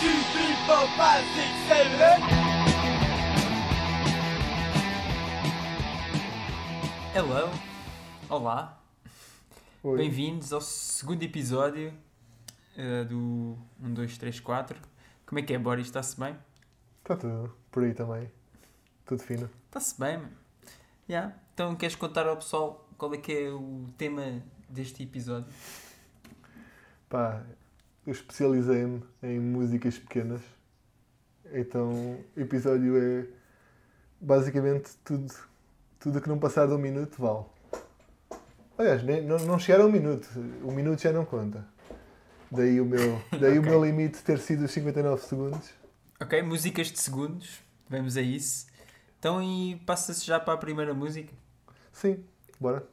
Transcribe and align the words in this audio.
two, 0.00 0.06
three, 0.06 0.54
four, 0.64 0.86
five, 0.96 1.24
six, 1.34 1.50
seven, 1.66 2.00
eight. 2.00 2.22
Hello, 7.14 7.50
olá, 8.28 8.80
Oi. 9.82 9.96
bem-vindos 9.98 10.52
ao 10.52 10.60
segundo 10.60 11.24
episódio 11.24 11.92
eh, 12.76 13.02
do 13.04 13.58
1, 13.82 13.94
2, 13.94 14.18
3, 14.18 14.38
4. 14.38 14.80
Como 15.26 15.40
é 15.40 15.42
que 15.42 15.52
é, 15.52 15.58
Boris? 15.58 15.86
Está-se 15.86 16.18
bem? 16.18 16.36
Está 17.02 17.16
tudo 17.16 17.52
por 17.72 17.82
aí 17.82 17.92
também. 17.92 18.30
Tudo 19.04 19.20
fino. 19.24 19.50
Está-se 19.66 19.98
bem, 19.98 20.18
mano. 20.18 20.36
Yeah. 21.10 21.34
Então, 21.54 21.74
queres 21.74 21.96
contar 21.96 22.28
ao 22.28 22.36
pessoal 22.36 22.88
qual 22.96 23.12
é 23.14 23.18
que 23.18 23.32
é 23.32 23.50
o 23.50 23.86
tema 23.98 24.42
deste 24.68 25.02
episódio? 25.02 25.52
Pá, 27.08 27.42
eu 28.08 28.12
especializei-me 28.12 29.02
em 29.22 29.38
músicas 29.38 29.98
pequenas. 29.98 30.40
Então, 31.52 31.92
o 32.34 32.40
episódio 32.40 32.96
é 32.96 33.26
basicamente 34.18 34.90
tudo, 35.04 35.30
tudo 36.00 36.18
que 36.18 36.28
não 36.28 36.38
passar 36.38 36.66
de 36.66 36.72
um 36.72 36.78
minuto 36.78 37.20
vale. 37.20 37.44
Aliás, 38.78 39.02
nem, 39.02 39.22
não, 39.22 39.36
não 39.40 39.58
chegar 39.58 39.82
a 39.82 39.86
um 39.86 39.92
minuto. 39.92 40.26
O 40.64 40.72
minuto 40.72 41.02
já 41.02 41.12
não 41.12 41.26
conta. 41.26 41.66
Daí 42.50 42.80
o 42.80 42.86
meu, 42.86 43.20
daí 43.38 43.58
o 43.58 43.60
Ok. 43.60 43.70
meu 43.70 43.84
limite 43.84 44.22
ter 44.22 44.38
sido 44.38 44.64
os 44.64 44.70
59 44.70 45.22
segundos. 45.26 45.68
Ok, 46.18 46.40
músicas 46.42 46.90
de 46.90 46.98
segundos, 46.98 47.60
vamos 47.90 48.16
a 48.16 48.22
isso. 48.22 48.66
Então, 49.18 49.42
e 49.42 49.76
passa-se 49.84 50.24
já 50.24 50.40
para 50.40 50.54
a 50.54 50.56
primeira 50.56 50.94
música? 50.94 51.34
Sim, 51.92 52.24
bora. 52.58 52.86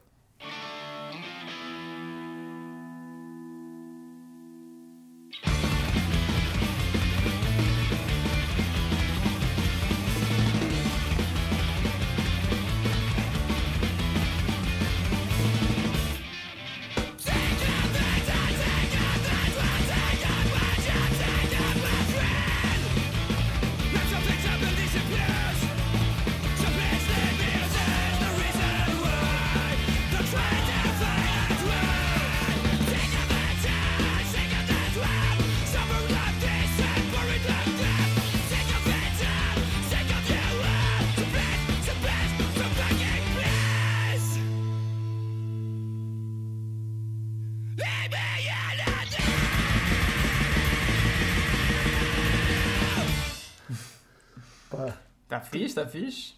Está 55.82 55.88
fixe? 55.90 56.34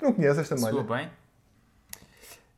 não 0.00 0.12
conheces 0.12 0.38
esta 0.38 0.56
Soa 0.56 0.70
malha? 0.72 0.82
bem? 0.82 1.10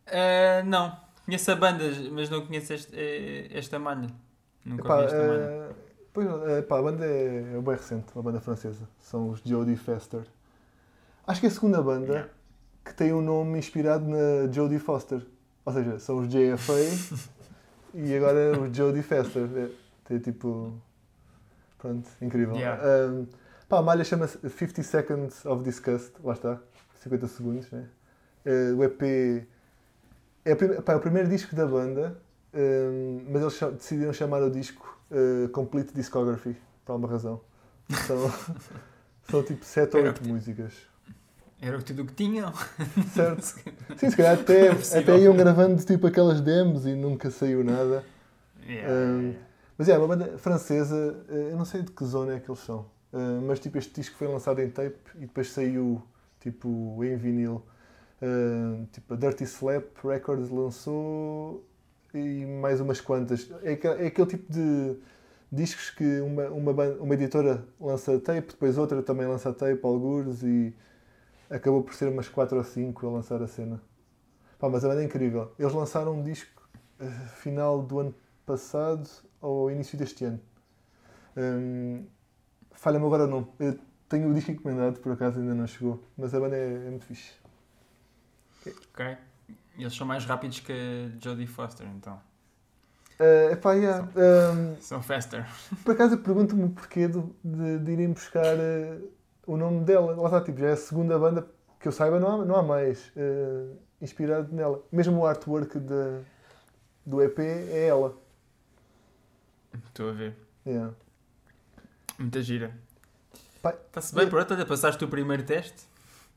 Ah, 0.06 0.62
não, 0.64 0.96
conheço 1.24 1.50
a 1.50 1.56
banda, 1.56 1.84
mas 2.12 2.30
não 2.30 2.44
conheço 2.46 2.72
este- 2.72 2.94
eh, 2.96 3.48
esta 3.52 3.78
malha. 3.78 4.08
Nunca 4.64 4.82
Epá, 4.84 5.02
esta 5.04 5.16
malha. 5.18 5.40
eh, 5.40 5.70
pois, 6.12 6.26
eh, 6.28 6.62
pá, 6.62 6.78
a 6.78 6.82
banda 6.82 7.04
é, 7.06 7.54
é 7.56 7.60
bem 7.60 7.74
recente, 7.74 8.06
uma 8.14 8.22
banda 8.22 8.40
francesa. 8.40 8.88
São 9.00 9.30
os 9.30 9.40
Jodie 9.44 9.76
Foster. 9.76 10.22
Acho 11.26 11.40
que 11.40 11.46
é 11.46 11.48
a 11.50 11.52
segunda 11.52 11.82
banda 11.82 12.06
Yeah. 12.12 12.30
que 12.84 12.94
tem 12.94 13.12
um 13.12 13.20
nome 13.20 13.58
inspirado 13.58 14.04
na 14.08 14.50
Jodie 14.50 14.78
Foster. 14.78 15.24
Ou 15.64 15.72
seja, 15.72 15.98
são 15.98 16.18
os 16.18 16.28
JFA 16.28 16.72
e 17.94 18.14
agora 18.16 18.58
os 18.58 18.74
Jodie 18.76 19.02
Foster. 19.02 19.46
É, 19.56 19.68
tem 20.06 20.18
tipo. 20.18 20.72
Pronto, 21.78 22.08
incrível. 22.22 22.56
Yeah. 22.56 22.82
Um, 23.08 23.26
pá, 23.68 23.78
a 23.78 23.82
malha 23.82 24.04
chama-se 24.04 24.38
50 24.48 24.82
Seconds 24.82 25.44
of 25.46 25.62
Disgust. 25.62 26.12
Lá 26.22 26.32
está, 26.34 26.58
50 27.02 27.26
segundos. 27.28 27.70
Né? 27.70 27.84
Eh, 28.44 28.72
o 28.76 28.82
EP 28.84 29.46
é, 30.44 30.52
a 30.52 30.56
prime- 30.56 30.80
pá, 30.82 30.92
é 30.94 30.96
o 30.96 31.00
primeiro 31.00 31.28
disco 31.28 31.54
da 31.54 31.66
banda, 31.66 32.16
um, 32.54 33.24
mas 33.30 33.42
eles 33.42 33.72
decidiram 33.76 34.12
chamar 34.12 34.42
o 34.42 34.50
disco 34.50 34.98
eh, 35.10 35.48
Complete 35.48 35.92
Discography, 35.94 36.56
por 36.84 36.92
alguma 36.92 37.10
razão. 37.12 37.40
São, 38.06 38.32
são 39.30 39.42
tipo 39.42 39.64
7 39.64 39.94
ou 39.96 40.00
Era 40.00 40.10
8 40.10 40.26
músicas. 40.28 40.72
Era 41.60 41.76
o 41.76 41.82
tudo 41.82 42.02
o 42.02 42.06
que 42.06 42.14
tinham. 42.14 42.52
Certo? 43.12 43.42
Sim, 43.98 44.10
se 44.10 44.16
calhar 44.16 44.38
até, 44.38 44.68
É 44.96 44.98
até 45.00 45.18
iam 45.18 45.36
gravando 45.36 45.82
tipo 45.84 46.06
aquelas 46.06 46.40
demos 46.40 46.86
e 46.86 46.94
nunca 46.94 47.30
saiu 47.30 47.64
nada. 47.64 48.04
Yeah, 48.66 48.92
Um, 48.92 49.20
yeah, 49.22 49.38
Mas 49.76 49.88
é, 49.88 49.98
uma 49.98 50.06
banda 50.08 50.38
francesa, 50.38 51.24
eh, 51.28 51.48
eu 51.52 51.56
não 51.56 51.64
sei 51.64 51.82
de 51.82 51.90
que 51.90 52.04
zona 52.04 52.34
é 52.34 52.40
que 52.40 52.48
eles 52.50 52.60
são, 52.60 52.86
eh, 53.12 53.40
mas 53.42 53.60
tipo 53.60 53.78
este 53.78 53.94
disco 53.94 54.16
foi 54.16 54.28
lançado 54.28 54.60
em 54.60 54.70
tape 54.70 54.98
e 55.16 55.20
depois 55.20 55.50
saiu 55.50 56.02
tipo 56.40 57.02
em 57.04 57.16
vinil. 57.16 57.62
Eh, 58.22 58.86
Tipo 58.92 59.14
a 59.14 59.16
Dirty 59.16 59.44
Slap 59.44 59.96
Records 60.04 60.50
lançou 60.50 61.64
e 62.14 62.44
mais 62.46 62.80
umas 62.80 63.00
quantas. 63.00 63.50
É, 63.62 63.72
é 64.04 64.06
aquele 64.06 64.26
tipo 64.28 64.52
de 64.52 64.96
discos 65.52 65.90
que 65.90 66.20
uma, 66.20 66.48
uma, 66.50 66.72
uma 67.00 67.14
editora 67.14 67.66
lança 67.80 68.18
tape, 68.20 68.48
depois 68.48 68.78
outra 68.78 69.02
também 69.02 69.26
lança 69.26 69.52
tape, 69.52 69.80
algures, 69.84 70.42
e 70.42 70.74
acabou 71.50 71.82
por 71.82 71.94
ser 71.94 72.08
umas 72.08 72.28
4 72.28 72.58
ou 72.58 72.64
5 72.64 73.06
a 73.06 73.10
lançar 73.10 73.42
a 73.42 73.46
cena. 73.48 73.80
Pá, 74.58 74.68
mas 74.68 74.84
a 74.84 74.88
banda 74.88 75.02
é 75.02 75.04
incrível. 75.04 75.52
Eles 75.58 75.72
lançaram 75.72 76.14
um 76.18 76.22
disco 76.24 76.68
eh, 77.00 77.06
final 77.36 77.82
do 77.82 78.00
ano 78.00 78.14
passado 78.46 79.08
ao 79.40 79.70
início 79.70 79.98
deste 79.98 80.24
ano. 80.24 80.40
Hum, 81.36 82.04
Falha-me 82.78 83.04
agora 83.06 83.24
o 83.24 83.26
nome. 83.26 83.46
Eu 83.58 83.76
tenho 84.08 84.30
o 84.30 84.34
disco 84.34 84.52
encomendado, 84.52 85.00
por 85.00 85.12
acaso 85.12 85.40
ainda 85.40 85.52
não 85.52 85.66
chegou, 85.66 86.00
mas 86.16 86.32
a 86.32 86.38
banda 86.38 86.56
é, 86.56 86.74
é 86.86 86.90
muito 86.90 87.04
fixe. 87.04 87.32
Ok. 88.66 89.16
Eles 89.76 89.94
são 89.94 90.06
mais 90.06 90.24
rápidos 90.24 90.60
que 90.60 90.72
a 90.72 91.18
Jodie 91.24 91.46
Foster, 91.46 91.86
então. 91.88 92.20
Uh, 93.18 93.52
epá, 93.52 93.72
yeah, 93.72 94.06
hum, 94.54 94.76
São 94.80 95.02
faster. 95.02 95.44
por 95.84 95.92
acaso 95.92 96.14
eu 96.14 96.18
pergunto-me 96.20 96.64
o 96.64 96.70
porquê 96.70 97.08
de, 97.08 97.20
de, 97.42 97.78
de 97.80 97.92
irem 97.92 98.12
buscar 98.12 98.44
eh, 98.56 98.98
o 99.44 99.56
nome 99.56 99.84
dela. 99.84 100.14
Lá 100.14 100.26
está, 100.26 100.40
tipo, 100.40 100.60
já 100.60 100.68
é 100.68 100.72
a 100.72 100.76
segunda 100.76 101.18
banda 101.18 101.44
que 101.80 101.88
eu 101.88 101.92
saiba, 101.92 102.20
não 102.20 102.42
há, 102.42 102.44
não 102.44 102.54
há 102.56 102.62
mais 102.62 103.10
eh, 103.16 103.72
inspirado 104.00 104.54
nela. 104.54 104.80
Mesmo 104.92 105.18
o 105.18 105.26
artwork 105.26 105.80
da- 105.80 106.20
do 107.04 107.20
EP 107.20 107.40
é 107.40 107.88
ela. 107.88 108.16
Estou 109.88 110.10
a 110.10 110.12
ver. 110.12 110.36
Yeah. 110.64 110.94
Muita 112.18 112.42
gira. 112.42 112.76
Está-se 113.64 114.14
bem, 114.14 114.28
pronto, 114.28 114.54
olha, 114.54 114.66
passaste 114.66 115.04
o 115.04 115.08
primeiro 115.08 115.42
teste. 115.44 115.84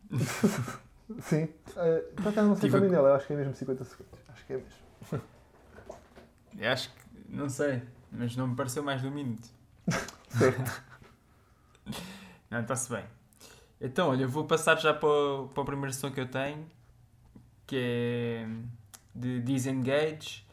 Sim. 1.22 1.44
Uh, 1.44 2.14
por 2.16 2.28
acaso 2.30 2.48
não 2.48 2.56
sei 2.56 2.70
Tive 2.70 2.78
também 2.78 2.92
dela, 2.92 3.10
eu 3.10 3.16
acho 3.16 3.28
que 3.28 3.34
é 3.34 3.36
mesmo 3.36 3.56
50 3.56 3.84
segundos. 3.84 4.20
Acho 4.30 4.46
que 4.46 4.54
é 4.54 4.58
mesmo. 4.58 5.22
Eu 6.58 6.72
acho 6.72 6.90
que, 6.90 7.02
não 7.30 7.50
sei, 7.50 7.82
mas 8.12 8.36
não 8.36 8.48
me 8.48 8.56
pareceu 8.56 8.84
mais 8.84 9.02
de 9.02 9.08
um 9.08 9.12
minuto. 9.12 9.48
Certo. 10.30 10.84
Não, 12.50 12.62
está-se 12.62 12.90
bem. 12.90 13.06
Então, 13.80 14.10
olha, 14.10 14.24
eu 14.24 14.30
vou 14.30 14.46
passar 14.46 14.80
já 14.80 14.94
para 14.94 15.10
o, 15.10 15.48
para 15.48 15.62
o 15.62 15.66
primeiro 15.66 15.94
som 15.94 16.12
que 16.12 16.20
eu 16.20 16.28
tenho, 16.28 16.66
que 17.66 17.76
é 17.78 18.48
de 19.16 19.42
Disengage, 19.42 20.46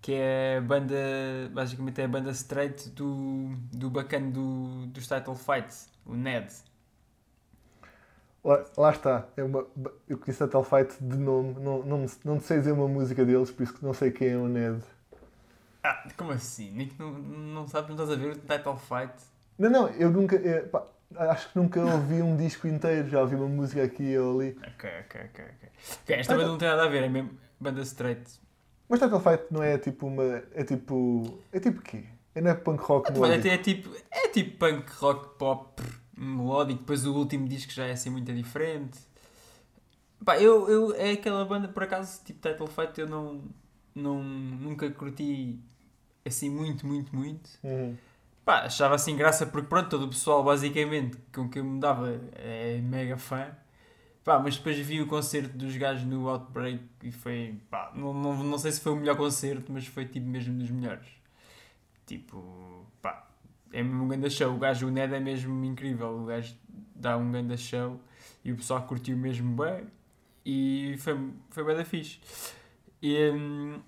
que 0.00 0.14
é 0.14 0.56
a 0.58 0.60
banda, 0.60 0.94
basicamente 1.52 2.00
é 2.00 2.04
a 2.04 2.08
banda 2.08 2.30
straight 2.30 2.88
do, 2.90 3.50
do 3.72 3.90
bacana 3.90 4.30
do, 4.30 4.86
dos 4.86 5.06
Title 5.06 5.34
Fight, 5.34 5.74
o 6.06 6.14
Ned. 6.14 6.50
Lá, 8.42 8.64
lá 8.76 8.90
está. 8.90 9.28
É 9.36 9.44
uma, 9.44 9.66
eu 10.08 10.16
conheço 10.16 10.46
Tal 10.48 10.64
Fight 10.64 10.96
de 11.00 11.16
nome, 11.16 11.54
não, 11.60 11.82
não, 11.82 12.06
não 12.24 12.40
sei 12.40 12.58
dizer 12.58 12.72
uma 12.72 12.88
música 12.88 13.24
deles, 13.24 13.50
por 13.50 13.62
isso 13.62 13.74
que 13.74 13.84
não 13.84 13.92
sei 13.92 14.10
quem 14.10 14.28
é 14.30 14.36
o 14.36 14.48
Ned. 14.48 14.82
Ah, 15.82 16.08
como 16.16 16.32
assim? 16.32 16.70
Nick, 16.70 16.98
não, 16.98 17.12
não 17.12 17.68
sabes, 17.68 17.88
não 17.88 17.96
estás 17.96 18.10
a 18.10 18.16
ver 18.16 18.32
o 18.32 18.36
Title 18.36 18.76
Fight? 18.76 19.12
Não, 19.58 19.68
não, 19.70 19.88
eu 19.90 20.10
nunca. 20.10 20.36
é, 20.36 20.60
pá, 20.62 20.86
acho 21.16 21.50
que 21.50 21.58
nunca 21.58 21.80
ouvi 21.80 22.22
um 22.22 22.36
disco 22.36 22.66
inteiro, 22.66 23.08
já 23.08 23.20
ouvi 23.20 23.34
uma 23.34 23.48
música 23.48 23.82
aqui 23.82 24.16
ou 24.16 24.40
ali. 24.40 24.56
Ok, 24.74 24.90
ok, 25.04 25.20
ok. 25.24 25.44
ok. 25.44 25.68
Ok, 26.02 26.16
esta 26.16 26.34
banda 26.34 26.48
não 26.48 26.58
tem 26.58 26.68
nada 26.68 26.84
a 26.84 26.88
ver, 26.88 27.04
é 27.04 27.08
mesmo 27.08 27.30
banda 27.58 27.82
straight. 27.82 28.22
Mas 28.90 28.98
Title 28.98 29.20
Fight 29.20 29.44
não 29.52 29.62
é 29.62 29.78
tipo 29.78 30.08
uma. 30.08 30.42
É 30.52 30.64
tipo. 30.64 31.38
É 31.52 31.60
tipo 31.60 31.80
quê? 31.80 32.02
É 32.34 32.40
não 32.40 32.50
é 32.50 32.54
punk 32.54 32.82
rock 32.82 33.12
Olha, 33.12 33.20
melódico? 33.20 33.38
até 33.46 33.54
é 33.54 33.58
tipo, 33.58 33.90
é 34.10 34.28
tipo 34.28 34.58
punk 34.58 34.90
rock 34.98 35.38
pop 35.38 35.80
melódico, 36.18 36.80
depois 36.80 37.06
o 37.06 37.14
último 37.14 37.48
disco 37.48 37.72
já 37.72 37.86
é 37.86 37.92
assim 37.92 38.10
muito 38.10 38.32
diferente. 38.32 38.98
Pá, 40.24 40.38
eu, 40.40 40.68
eu, 40.68 40.94
é 40.96 41.12
aquela 41.12 41.44
banda, 41.44 41.68
por 41.68 41.84
acaso, 41.84 42.20
tipo 42.24 42.46
Title 42.46 42.66
Fight, 42.66 43.00
eu 43.00 43.08
não, 43.08 43.42
não, 43.94 44.22
nunca 44.22 44.90
curti 44.90 45.58
assim 46.26 46.50
muito, 46.50 46.84
muito, 46.84 47.14
muito. 47.14 47.48
Uhum. 47.62 47.96
Pá, 48.44 48.62
achava 48.64 48.96
assim 48.96 49.16
graça 49.16 49.46
porque 49.46 49.68
pronto, 49.68 49.88
todo 49.88 50.06
o 50.06 50.08
pessoal 50.08 50.42
basicamente 50.42 51.16
com 51.32 51.48
quem 51.48 51.62
eu 51.62 51.68
me 51.68 51.80
dava 51.80 52.20
é 52.34 52.80
mega 52.82 53.16
fã. 53.16 53.46
Pá, 54.30 54.38
mas 54.38 54.56
depois 54.56 54.78
vi 54.78 55.00
o 55.00 55.08
concerto 55.08 55.58
dos 55.58 55.76
gajos 55.76 56.04
no 56.04 56.28
Outbreak 56.28 56.84
e 57.02 57.10
foi, 57.10 57.60
pá, 57.68 57.90
não, 57.96 58.14
não, 58.14 58.44
não 58.44 58.58
sei 58.58 58.70
se 58.70 58.80
foi 58.80 58.92
o 58.92 58.96
melhor 58.96 59.16
concerto, 59.16 59.72
mas 59.72 59.84
foi 59.88 60.06
tipo 60.06 60.24
mesmo 60.24 60.56
dos 60.56 60.70
melhores. 60.70 61.08
Tipo, 62.06 62.86
pá, 63.02 63.28
é 63.72 63.82
mesmo 63.82 64.04
um 64.04 64.06
grande 64.06 64.30
show. 64.30 64.54
O 64.54 64.56
gajo, 64.56 64.86
o 64.86 64.90
Ned 64.92 65.12
é 65.12 65.18
mesmo 65.18 65.64
incrível. 65.64 66.16
O 66.16 66.26
gajo 66.26 66.54
dá 66.94 67.16
um 67.16 67.32
grande 67.32 67.58
show 67.58 68.00
e 68.44 68.52
o 68.52 68.56
pessoal 68.56 68.86
curtiu 68.86 69.16
mesmo 69.16 69.56
bem 69.56 69.88
e 70.46 70.94
foi, 70.98 71.32
foi 71.50 71.64
bem 71.64 71.76
da 71.76 71.84
fixe. 71.84 72.20
E, 73.02 73.32
hum, 73.32 73.80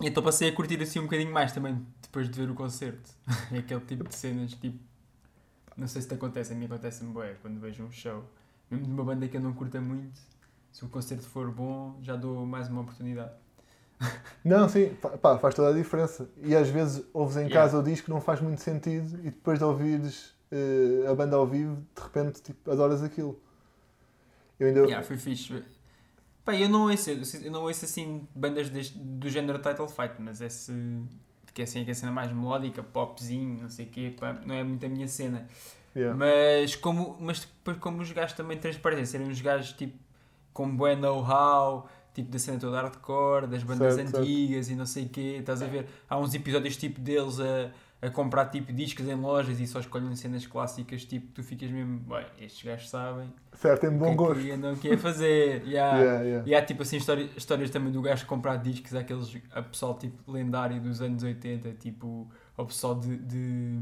então 0.00 0.24
passei 0.24 0.48
a 0.48 0.52
curtir 0.52 0.82
assim 0.82 0.98
um 0.98 1.04
bocadinho 1.04 1.32
mais 1.32 1.52
também 1.52 1.86
depois 2.02 2.28
de 2.28 2.36
ver 2.36 2.50
o 2.50 2.54
concerto. 2.56 3.12
Aquele 3.56 3.80
tipo 3.82 4.08
de 4.08 4.14
cenas, 4.16 4.54
tipo, 4.54 4.80
não 5.76 5.86
sei 5.86 6.02
se 6.02 6.08
te 6.08 6.14
acontece, 6.14 6.52
a 6.52 6.56
mim 6.56 6.64
acontece-me 6.64 7.14
bem 7.14 7.36
quando 7.40 7.60
vejo 7.60 7.84
um 7.84 7.92
show, 7.92 8.24
mesmo 8.72 8.86
de 8.86 8.92
uma 8.92 9.04
banda 9.04 9.28
que 9.28 9.36
eu 9.36 9.40
não 9.40 9.52
curta 9.52 9.80
muito, 9.80 10.20
se 10.72 10.84
o 10.84 10.88
concerto 10.88 11.24
for 11.28 11.50
bom, 11.50 11.98
já 12.02 12.16
dou 12.16 12.46
mais 12.46 12.68
uma 12.68 12.80
oportunidade. 12.82 13.32
Não, 14.44 14.68
sim, 14.68 14.94
pá, 15.20 15.38
faz 15.38 15.54
toda 15.54 15.70
a 15.70 15.72
diferença. 15.72 16.28
E 16.42 16.54
às 16.56 16.68
vezes 16.68 17.04
ouves 17.12 17.36
em 17.36 17.46
Yeah. 17.46 17.54
casa 17.54 17.78
o 17.78 17.82
disco, 17.82 18.10
não 18.10 18.20
faz 18.20 18.40
muito 18.40 18.60
sentido, 18.60 19.18
e 19.20 19.30
depois 19.30 19.58
de 19.58 19.64
ouvires 19.64 20.34
eh, 20.50 21.06
a 21.08 21.14
banda 21.14 21.36
ao 21.36 21.46
vivo, 21.46 21.76
de 21.94 22.02
repente 22.02 22.42
tipo, 22.42 22.70
adoras 22.70 23.02
aquilo. 23.02 23.38
Eu 24.58 24.68
ainda. 24.68 24.80
Yeah, 24.80 25.02
foi 25.02 25.16
fixe. 25.16 25.62
Pá, 26.44 26.56
eu 26.56 26.68
não 26.68 26.90
ouço, 26.90 27.10
eu 27.10 27.52
não 27.52 27.62
ouço 27.62 27.84
assim 27.84 28.26
bandas 28.34 28.68
deste, 28.68 28.98
do 28.98 29.28
género 29.30 29.60
Title 29.60 29.88
Fight, 29.88 30.14
mas 30.18 30.40
esse 30.40 30.72
que 31.54 31.60
é 31.60 31.64
assim, 31.64 31.84
que 31.84 31.90
é 31.90 31.92
a 31.92 31.94
cena 31.94 32.10
mais 32.10 32.32
melódica, 32.32 32.82
popzinho, 32.82 33.62
não 33.62 33.68
sei 33.68 33.86
o 33.86 33.88
quê, 33.90 34.14
pá, 34.18 34.32
não 34.44 34.54
é 34.54 34.64
muito 34.64 34.84
a 34.84 34.88
minha 34.88 35.06
cena. 35.06 35.46
Yeah. 35.94 36.16
Mas 36.16 36.74
como, 36.76 37.16
mas 37.20 37.40
depois 37.40 37.76
como 37.78 38.00
os 38.02 38.10
gajos 38.12 38.34
também 38.34 38.56
transparecem, 38.58 39.04
serem 39.06 39.28
uns 39.28 39.40
gajos 39.40 39.72
tipo 39.72 39.98
com 40.52 40.74
bom 40.74 40.94
know-how, 40.96 41.88
tipo 42.14 42.30
da 42.30 42.38
cena 42.38 42.58
toda 42.58 42.80
hardcore, 42.80 43.46
das 43.46 43.62
bandas 43.62 43.94
Certo, 43.94 44.10
certo. 44.10 44.22
antigas 44.22 44.68
e 44.70 44.74
não 44.74 44.86
sei 44.86 45.04
o 45.06 45.08
quê, 45.08 45.36
estás 45.40 45.62
a 45.62 45.66
ver? 45.66 45.86
Há 46.08 46.18
uns 46.18 46.34
episódios 46.34 46.76
tipo 46.76 47.00
deles 47.00 47.38
a, 47.40 47.70
a 48.06 48.10
comprar 48.10 48.46
tipo 48.46 48.72
discos 48.72 49.06
em 49.06 49.14
lojas 49.14 49.60
e 49.60 49.66
só 49.66 49.80
escolhem 49.80 50.14
cenas 50.16 50.46
clássicas, 50.46 51.04
tipo, 51.04 51.28
tu 51.32 51.42
ficas 51.42 51.70
mesmo, 51.70 52.00
bem, 52.00 52.26
estes 52.40 52.62
gajos 52.64 52.90
sabem 52.90 53.32
Certo, 53.54 53.82
tem 53.82 53.90
bom 53.96 54.14
gosto. 54.16 54.42
que 54.42 54.52
aqui 54.52 54.92
a 54.92 54.98
fazer. 54.98 55.62
Yeah. 55.68 55.98
Yeah, 55.98 56.22
yeah. 56.22 56.48
E 56.48 56.54
há 56.54 56.62
tipo 56.64 56.82
assim 56.82 56.96
histórias, 56.96 57.30
histórias 57.36 57.70
também 57.70 57.92
do 57.92 58.02
gajo 58.02 58.26
comprar 58.26 58.56
discos 58.56 58.94
àqueles 58.94 59.38
a 59.52 59.62
pessoal 59.62 59.94
tipo 59.98 60.30
lendário 60.32 60.80
dos 60.80 61.00
anos 61.00 61.22
80, 61.22 61.72
tipo 61.74 62.30
ao 62.56 62.66
pessoal 62.66 62.94
de, 62.94 63.16
de 63.18 63.78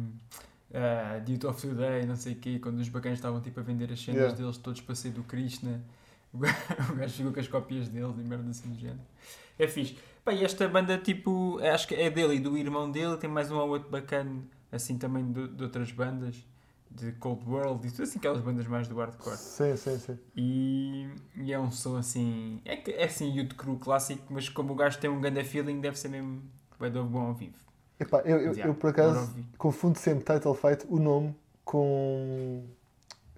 uh, 0.70 1.30
Youth 1.30 1.44
of 1.44 1.60
Today, 1.60 2.06
não 2.06 2.16
sei 2.16 2.32
o 2.34 2.36
quê, 2.36 2.58
quando 2.58 2.78
os 2.78 2.88
bacanas 2.88 3.18
estavam 3.18 3.40
tipo 3.40 3.60
a 3.60 3.62
vender 3.62 3.92
as 3.92 4.00
cenas 4.00 4.20
Yeah. 4.20 4.36
deles 4.36 4.56
todos 4.58 4.80
para 4.80 4.94
ser 4.94 5.10
do 5.10 5.22
Krishna. 5.24 5.80
O 6.32 6.38
gajo, 6.94 7.12
ficou 7.14 7.32
com 7.32 7.40
as 7.40 7.48
cópias 7.48 7.88
deles 7.88 8.14
e 8.16 8.22
merda 8.22 8.48
assim 8.50 8.68
do 8.68 8.78
género. 8.78 9.00
É 9.58 9.66
fixe. 9.66 9.96
Pá, 10.24 10.32
e 10.32 10.44
esta 10.44 10.68
banda 10.68 10.96
tipo, 10.96 11.58
acho 11.60 11.88
que 11.88 11.94
é 11.96 12.08
dele 12.08 12.36
e 12.36 12.40
do 12.40 12.56
irmão 12.56 12.88
dele, 12.90 13.16
tem 13.16 13.28
mais 13.28 13.50
um 13.50 13.56
ou 13.56 13.68
outro 13.70 13.90
bacana, 13.90 14.40
assim 14.70 14.96
também 14.96 15.32
de, 15.32 15.48
de 15.48 15.64
outras 15.64 15.90
bandas, 15.90 16.36
de 16.88 17.10
Cold 17.12 17.44
World 17.48 17.86
e 17.86 17.90
tudo 17.90 18.04
assim, 18.04 18.18
aquelas 18.20 18.40
bandas 18.40 18.66
mais 18.68 18.86
do 18.86 18.94
hardcore. 18.96 19.36
Sim, 19.36 19.76
sim, 19.76 19.98
sim. 19.98 20.18
E, 20.36 21.08
e 21.36 21.52
é 21.52 21.58
um 21.58 21.70
som 21.72 21.96
assim. 21.96 22.60
É, 22.64 23.02
é 23.02 23.04
assim, 23.04 23.32
youth 23.36 23.54
crew 23.54 23.76
clássico, 23.76 24.22
mas 24.30 24.48
como 24.48 24.72
o 24.72 24.76
gajo 24.76 24.98
tem 25.00 25.10
um 25.10 25.20
grande 25.20 25.42
feeling, 25.42 25.80
deve 25.80 25.98
ser 25.98 26.08
mesmo 26.10 26.42
bem 26.78 26.92
do 26.92 27.02
bom 27.04 27.22
ao 27.26 27.34
vivo. 27.34 27.58
Epá, 28.00 28.20
eu, 28.24 28.38
eu, 28.40 28.54
eu, 28.54 28.74
por 28.74 28.90
acaso 28.90 29.20
ouvir. 29.20 29.44
confundo 29.58 29.98
sempre 29.98 30.24
Title 30.24 30.54
Fight, 30.54 30.86
o 30.88 30.98
nome, 30.98 31.36
com. 31.64 32.64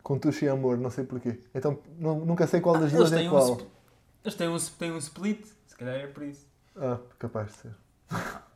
com 0.03 0.19
Tuxa 0.19 0.45
e 0.45 0.49
Amor, 0.49 0.79
não 0.79 0.89
sei 0.91 1.05
porquê. 1.05 1.41
Então 1.55 1.79
nu- 1.99 2.25
nunca 2.25 2.47
sei 2.47 2.61
qual 2.61 2.79
das 2.79 2.93
Ah, 2.95 2.97
duas 2.97 3.13
eles, 3.13 3.25
é 3.25 3.29
um, 3.29 3.31
qual. 3.31 3.55
sp- 3.59 3.67
eles 4.25 4.35
têm 4.37 4.49
um, 4.49 4.57
têm 4.79 4.93
um 4.93 4.99
split, 4.99 5.47
se 5.67 5.77
calhar 5.77 5.97
é 5.97 6.07
por 6.07 6.23
isso. 6.23 6.47
Ah, 6.77 6.99
capaz 7.19 7.49
de 7.53 7.59
ser. 7.59 7.71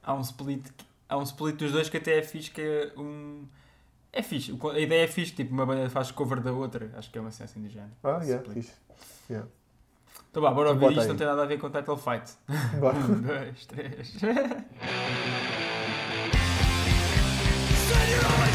Há 0.03 0.15
um 0.15 0.21
split, 0.21 0.65
há 1.09 1.19
um 1.19 1.23
split 1.25 1.57
dos 1.57 1.73
dois 1.73 1.89
que 1.89 1.97
até 1.97 2.19
é 2.19 2.23
fixe, 2.23 2.51
que 2.53 2.61
é 2.63 2.93
um. 2.97 3.45
É 4.13 4.23
fixe, 4.23 4.57
a 4.73 4.79
ideia 4.79 5.05
é 5.05 5.09
fixe, 5.09 5.33
tipo 5.35 5.53
uma 5.53 5.67
banda 5.67 5.91
faz 5.91 6.11
cover 6.13 6.41
da 6.41 6.53
outra, 6.53 6.91
acho 6.97 7.11
que 7.11 7.19
é 7.19 7.21
uma 7.21 7.31
cena 7.33 7.45
assim 7.51 7.61
do 7.63 7.69
género. 7.69 7.91
Ah, 8.05 8.19
Esse 8.21 8.31
yeah, 8.31 8.51
fixe. 8.53 8.73
Yeah. 9.29 9.49
Então 10.31 10.43
vá, 10.43 10.51
bora 10.53 10.69
ouvir 10.71 10.81
Bota 10.81 10.93
isto, 10.93 11.03
aí. 11.03 11.09
não 11.09 11.17
tem 11.17 11.27
nada 11.27 11.43
a 11.43 11.47
ver 11.47 11.59
com 11.59 11.69
Title 11.71 11.97
Fight. 11.97 12.33
Vá. 12.81 12.93
Um, 12.97 13.21
dois, 13.23 13.67
três. 13.67 14.15
you're 18.09 18.46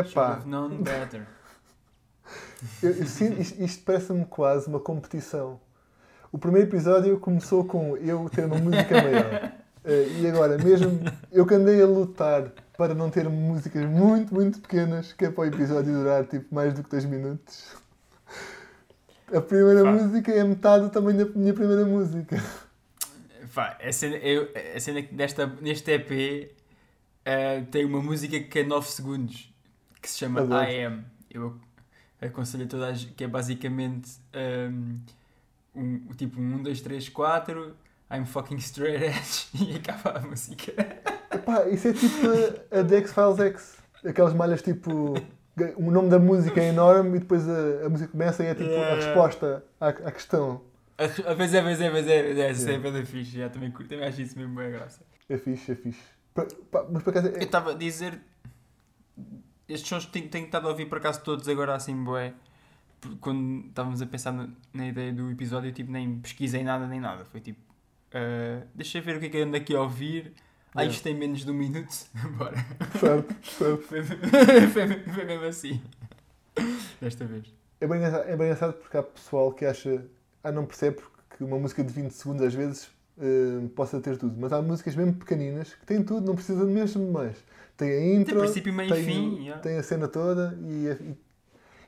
Epá, 0.00 0.42
known 0.46 0.82
better. 0.82 1.26
eu, 2.82 2.90
isto, 2.90 3.24
isto 3.62 3.84
parece-me 3.84 4.24
quase 4.24 4.68
uma 4.68 4.80
competição. 4.80 5.60
O 6.32 6.38
primeiro 6.38 6.68
episódio 6.68 7.18
começou 7.18 7.64
com 7.64 7.96
eu 7.96 8.28
ter 8.30 8.44
uma 8.44 8.58
música 8.58 9.02
maior. 9.02 9.52
Eh, 9.82 10.08
e 10.20 10.26
agora, 10.26 10.58
mesmo 10.58 11.00
eu 11.32 11.46
que 11.46 11.54
andei 11.54 11.82
a 11.82 11.86
lutar 11.86 12.52
para 12.76 12.92
não 12.92 13.08
ter 13.08 13.26
músicas 13.30 13.82
muito, 13.86 14.34
muito 14.34 14.60
pequenas, 14.60 15.14
que 15.14 15.24
é 15.24 15.30
para 15.30 15.40
o 15.40 15.44
episódio 15.46 15.90
durar 15.94 16.26
tipo 16.26 16.54
mais 16.54 16.74
do 16.74 16.82
que 16.82 16.90
2 16.90 17.06
minutos. 17.06 17.74
A 19.32 19.40
primeira 19.40 19.82
Pá. 19.82 19.92
música 19.92 20.32
é 20.32 20.44
metade 20.44 20.84
do 20.84 20.90
tamanho 20.90 21.24
da 21.24 21.32
minha 21.34 21.54
primeira 21.54 21.86
música. 21.86 22.36
Pá, 23.54 23.78
a 23.82 23.90
cena, 23.90 24.16
eu, 24.16 24.50
a 24.76 24.78
cena 24.78 25.00
que 25.00 25.14
desta, 25.14 25.46
neste 25.46 25.90
EP 25.92 26.52
eh, 27.24 27.62
tem 27.70 27.86
uma 27.86 28.02
música 28.02 28.38
que 28.38 28.58
é 28.58 28.64
9 28.64 28.86
segundos 28.86 29.49
que 30.00 30.08
se 30.10 30.18
chama 30.18 30.40
Adoro. 30.40 30.64
I 30.64 30.84
Am. 30.84 31.04
Eu 31.30 31.58
aconselho 32.20 32.64
a 32.64 32.66
toda 32.68 32.86
a 32.88 32.92
gente 32.92 33.12
que 33.12 33.24
é 33.24 33.28
basicamente 33.28 34.10
um, 34.66 34.98
um, 35.74 35.98
tipo 36.16 36.40
um 36.40 36.54
1, 36.56 36.62
2, 36.64 36.80
3, 36.80 37.08
4 37.08 37.76
I'm 38.12 38.24
fucking 38.26 38.56
straight 38.56 39.04
edge 39.04 39.48
e 39.54 39.76
acaba 39.76 40.18
a 40.18 40.20
música. 40.22 40.72
Epá, 41.32 41.66
isso 41.68 41.88
é 41.88 41.92
tipo 41.92 42.26
a, 42.74 42.80
a 42.80 42.84
The 42.84 42.96
X-Files 42.98 43.38
X. 43.38 43.76
Aquelas 44.04 44.34
malhas 44.34 44.62
tipo. 44.62 45.14
O 45.76 45.90
nome 45.90 46.08
da 46.08 46.18
música 46.18 46.60
é 46.60 46.68
enorme 46.70 47.18
e 47.18 47.20
depois 47.20 47.46
a, 47.48 47.86
a 47.86 47.88
música 47.88 48.10
começa 48.10 48.42
e 48.42 48.46
é 48.46 48.54
tipo 48.54 48.70
a 48.70 48.72
Yeah. 48.72 48.94
resposta 49.04 49.64
à, 49.80 49.88
à 49.88 50.10
questão. 50.10 50.62
A, 50.96 51.04
a 51.04 51.34
vez 51.34 51.52
é, 51.54 51.60
vez 51.62 51.80
é, 51.80 51.90
vez 51.90 52.06
é, 52.08 52.22
vez 52.22 52.38
é, 52.38 52.48
essa 52.50 52.70
é 52.70 52.72
Yeah. 52.72 52.90
bem 52.90 53.04
fixe, 53.04 53.36
já 53.38 53.48
também, 53.50 53.70
curto, 53.70 53.88
também 53.90 54.06
acho 54.06 54.22
isso 54.22 54.38
mesmo 54.38 54.54
bem 54.54 54.70
graça. 54.70 55.02
É 55.28 55.36
fixe, 55.36 55.72
é 55.72 55.74
fixe. 55.74 56.00
Pá, 56.34 56.86
mas 56.90 57.02
por 57.02 57.10
acaso. 57.10 57.28
Eu 57.28 57.36
É, 57.36 57.42
estava 57.44 57.72
a 57.72 57.74
dizer. 57.74 58.18
Estes 59.70 59.88
sons 59.88 60.06
tenho, 60.06 60.28
tenho 60.28 60.46
estado 60.46 60.66
a 60.66 60.70
ouvir 60.70 60.86
por 60.86 60.98
acaso 60.98 61.22
todos 61.22 61.48
agora 61.48 61.74
assim. 61.74 61.96
Porque 63.00 63.16
Quando 63.20 63.68
estávamos 63.68 64.02
a 64.02 64.06
pensar 64.06 64.32
na, 64.32 64.48
na 64.74 64.88
ideia 64.88 65.12
do 65.12 65.30
episódio, 65.30 65.68
eu 65.70 65.72
tipo, 65.72 65.92
nem 65.92 66.18
pesquisei 66.18 66.64
nada 66.64 66.86
nem 66.86 67.00
nada. 67.00 67.24
Foi 67.24 67.40
tipo. 67.40 67.60
ah, 68.12 68.66
deixa 68.74 68.98
eu 68.98 69.02
ver 69.02 69.16
o 69.16 69.20
que 69.20 69.26
é 69.26 69.28
que 69.28 69.36
eu 69.36 69.44
ando 69.44 69.56
aqui 69.56 69.74
a 69.74 69.80
ouvir. 69.80 70.32
Ah, 70.74 70.84
isto 70.84 71.02
tem 71.02 71.14
menos 71.14 71.44
de 71.44 71.50
um 71.50 71.54
minuto. 71.54 71.92
Bora. 72.36 72.56
certo, 72.98 73.34
certo. 73.44 73.82
Foi, 73.82 74.02
foi, 74.04 74.86
foi 75.02 75.24
mesmo 75.24 75.46
assim. 75.46 75.80
Desta 77.00 77.24
vez. 77.24 77.52
É 77.80 77.86
bem, 77.86 77.98
engraçado, 77.98 78.28
é 78.28 78.36
bem 78.36 78.46
engraçado 78.46 78.72
porque 78.74 78.96
há 78.96 79.02
pessoal 79.02 79.52
que 79.52 79.64
acha. 79.64 80.04
Ah, 80.42 80.52
não 80.52 80.66
percebe 80.66 80.98
que 81.36 81.44
uma 81.44 81.58
música 81.58 81.82
de 81.82 81.92
20 81.92 82.10
segundos 82.10 82.42
às 82.42 82.54
vezes 82.54 82.90
eh, 83.20 83.68
possa 83.76 84.00
ter 84.00 84.16
tudo. 84.16 84.34
Mas 84.38 84.52
há 84.52 84.62
músicas 84.62 84.96
mesmo 84.96 85.14
pequeninas 85.14 85.74
que 85.74 85.86
têm 85.86 86.02
tudo, 86.02 86.26
não 86.26 86.34
precisa 86.34 86.64
mesmo 86.64 87.04
de 87.04 87.12
mais. 87.12 87.36
Tem 87.80 87.88
a 87.88 88.00
Tem 88.00 88.14
intro, 88.16 88.38
princípio, 88.40 88.72
meio 88.74 88.94
tem, 88.94 89.04
fim. 89.04 89.36
yeah. 89.42 89.62
tem 89.62 89.78
a 89.78 89.82
cena 89.82 90.06
toda 90.06 90.58
e, 90.62 90.86
e, 90.86 91.16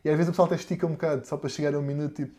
e 0.06 0.10
às 0.10 0.16
vezes 0.16 0.28
o 0.28 0.32
pessoal 0.32 0.46
até 0.46 0.54
estica 0.56 0.86
um 0.86 0.92
bocado 0.92 1.26
só 1.26 1.36
para 1.36 1.48
chegar 1.50 1.74
a 1.74 1.78
um 1.78 1.82
minuto, 1.82 2.14
tipo, 2.14 2.34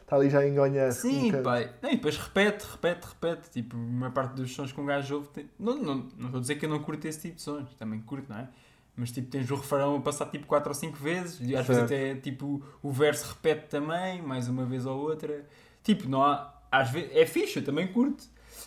está 0.00 0.16
ali 0.16 0.30
já 0.30 0.40
a 0.40 0.48
enganhar. 0.48 0.88
um 0.88 0.92
Sim, 0.92 1.26
bocado. 1.26 1.44
pai. 1.44 1.70
Não, 1.82 1.90
e 1.90 1.96
depois 1.96 2.16
repete, 2.16 2.66
repete, 2.70 3.06
repete. 3.06 3.50
Tipo, 3.50 3.76
uma 3.76 4.10
parte 4.10 4.34
dos 4.34 4.52
sons 4.54 4.72
que 4.72 4.80
um 4.80 4.86
gajo 4.86 5.16
ouve. 5.16 5.28
Tem... 5.28 5.50
Não, 5.58 5.76
não, 5.76 5.94
não 6.16 6.26
estou 6.26 6.38
a 6.38 6.40
dizer 6.40 6.54
que 6.56 6.64
eu 6.64 6.70
não 6.70 6.80
curto 6.80 7.06
esse 7.06 7.20
tipo 7.20 7.36
de 7.36 7.42
sons. 7.42 7.68
Também 7.78 8.00
curto, 8.00 8.26
não 8.28 8.38
é? 8.38 8.48
Mas 8.96 9.12
tipo, 9.12 9.28
tens 9.30 9.50
o 9.50 9.54
refrão 9.54 9.96
a 9.96 10.00
passar 10.00 10.26
tipo 10.26 10.46
4 10.46 10.68
ou 10.68 10.74
5 10.74 10.96
vezes. 10.96 11.40
E 11.40 11.54
às 11.54 11.66
vezes 11.66 11.88
Certo. 11.88 11.94
até 11.94 12.14
tipo 12.16 12.62
o 12.82 12.90
verso 12.90 13.28
repete 13.28 13.68
também, 13.68 14.20
mais 14.22 14.48
uma 14.48 14.64
vez 14.64 14.84
ou 14.86 14.98
outra. 14.98 15.46
Tipo, 15.84 16.08
não 16.08 16.22
há. 16.24 16.52
Às 16.72 16.90
vezes, 16.90 17.10
é 17.14 17.24
fixe, 17.26 17.58
eu 17.58 17.64
também 17.64 17.86
curto. 17.88 18.24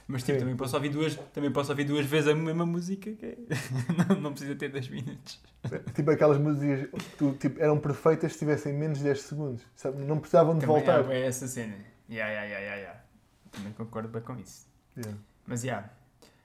Mas 0.08 0.24
tipo, 0.24 0.34
Sim. 0.34 0.40
também 0.40 0.56
posso, 0.58 0.76
ouvir 0.76 0.90
duas, 0.90 1.16
também 1.34 1.52
posso 1.52 1.72
ouvir 1.72 1.84
duas 1.86 2.06
vezes 2.06 2.30
a 2.30 2.36
mesma 2.36 2.66
música, 2.66 3.12
que 3.12 3.26
é- 3.26 3.38
não, 4.10 4.22
não 4.22 4.32
precisa 4.32 4.56
ter 4.56 4.70
10 4.70 4.90
minutos. 4.90 5.42
Tipo 5.94 6.12
aquelas 6.12 6.38
músicas 6.38 6.90
que 7.18 7.32
tipo, 7.34 7.60
eram 7.62 7.80
perfeitas 7.80 8.34
se 8.34 8.40
tivessem 8.40 8.74
menos 8.74 8.98
de 9.00 9.06
10 9.06 9.22
segundos. 9.22 9.64
sabe? 9.76 10.04
Não 10.04 10.20
precisavam 10.20 10.56
de 10.56 10.62
Também 10.62 10.76
voltar. 10.78 11.00
há 11.00 11.04
bem 11.04 11.24
essa 11.24 11.48
cena. 11.48 11.76
Yeah, 12.10 12.32
yeah, 12.32 12.46
yeah, 12.46 12.60
yeah, 12.60 12.76
yeah. 12.82 13.00
Também 13.52 13.74
concordo 13.74 14.10
bem 14.10 14.22
com 14.22 14.36
isso. 14.38 14.68
Yeah. 14.98 15.18
Mas 15.48 15.62
já. 15.62 15.68
Yeah. 15.68 15.90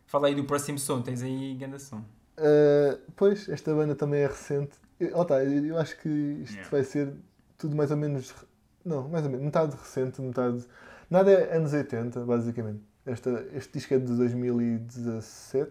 Fala 0.06 0.28
aí 0.28 0.34
do 0.34 0.44
próximo 0.44 0.78
som, 0.78 1.02
tens 1.02 1.22
aí 1.22 1.54
grande 1.54 1.80
som. 1.82 1.98
Uh, 2.38 2.98
pois, 3.16 3.48
esta 3.48 3.74
banda 3.74 3.94
também 3.94 4.20
é 4.22 4.26
recente. 4.26 4.72
Eu, 5.00 5.16
oh, 5.18 5.24
tá, 5.24 5.42
eu, 5.44 5.66
eu 5.66 5.78
acho 5.78 5.96
que 5.98 6.08
isto 6.08 6.52
Yeah. 6.54 6.70
vai 6.70 6.84
ser 6.84 7.12
tudo 7.58 7.76
mais 7.76 7.90
ou 7.90 7.96
menos. 7.96 8.32
Não, 8.84 9.08
mais 9.08 9.24
ou 9.24 9.30
menos. 9.30 9.44
Metade 9.44 9.76
recente, 9.76 10.22
metade. 10.22 10.64
Nada 11.10 11.30
é 11.30 11.56
anos 11.56 11.72
80, 11.72 12.24
basicamente. 12.24 12.80
Esta, 13.08 13.46
este 13.54 13.72
disco 13.72 13.94
é 13.94 13.98
de 13.98 14.14
2017, 14.14 15.68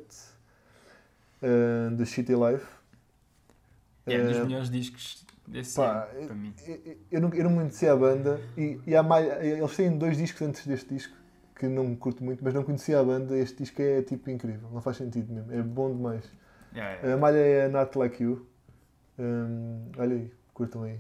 uh, 1.44 1.96
do 1.96 2.04
Shitty 2.04 2.34
Life. 2.34 2.66
É 4.08 4.20
um 4.20 4.26
dos 4.26 4.38
Uh, 4.38 4.46
melhores 4.46 4.70
discos 4.72 5.24
desse 5.48 5.76
pá, 5.76 6.10
ano, 6.12 6.26
para 6.26 6.36
mim. 6.36 6.54
eu, 6.66 6.98
eu, 7.12 7.22
não, 7.22 7.34
eu 7.34 7.44
não 7.44 7.56
conhecia 7.56 7.94
a 7.94 7.96
banda 7.96 8.42
e, 8.58 8.80
e 8.88 9.02
mais, 9.04 9.28
eles 9.44 9.76
têm 9.76 9.96
dois 9.98 10.18
discos 10.18 10.42
antes 10.42 10.66
deste 10.66 10.92
disco 10.94 11.16
que 11.56 11.68
não 11.68 11.96
curto 11.96 12.24
muito, 12.24 12.44
mas 12.44 12.54
não 12.56 12.64
conhecia 12.64 13.00
a 13.00 13.04
banda. 13.04 13.38
Este 13.38 13.58
disco 13.58 13.82
é 13.82 14.02
tipo 14.02 14.30
incrível, 14.32 14.70
não 14.72 14.82
faz 14.82 14.98
sentido 14.98 15.32
mesmo, 15.32 15.52
é 15.54 15.62
bom 15.62 15.96
demais. 15.96 16.26
Yeah, 16.74 16.96
yeah. 16.96 17.14
A 17.14 17.18
malha 17.18 17.38
é 17.38 17.68
Not 17.68 17.96
Like 17.98 18.24
You. 18.24 18.48
Hum, 19.20 19.92
olha 19.98 20.16
aí, 20.16 20.32
curtam 20.54 20.84
aí. 20.84 21.00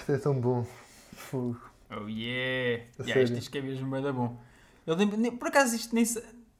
Isto 0.00 0.12
é 0.12 0.18
tão 0.18 0.34
bom. 0.34 0.66
Fogo. 1.14 1.60
Oh 1.90 2.08
yeah! 2.08 2.84
Yeah 2.98 3.20
este 3.22 3.34
disco 3.36 3.56
é 3.58 3.60
mesmo 3.60 3.90
bem 3.90 4.12
bom. 4.12 4.40
Eu 4.86 4.94
lembro, 4.94 5.36
por 5.36 5.48
acaso 5.48 5.76
isto 5.76 5.94
nem 5.94 6.04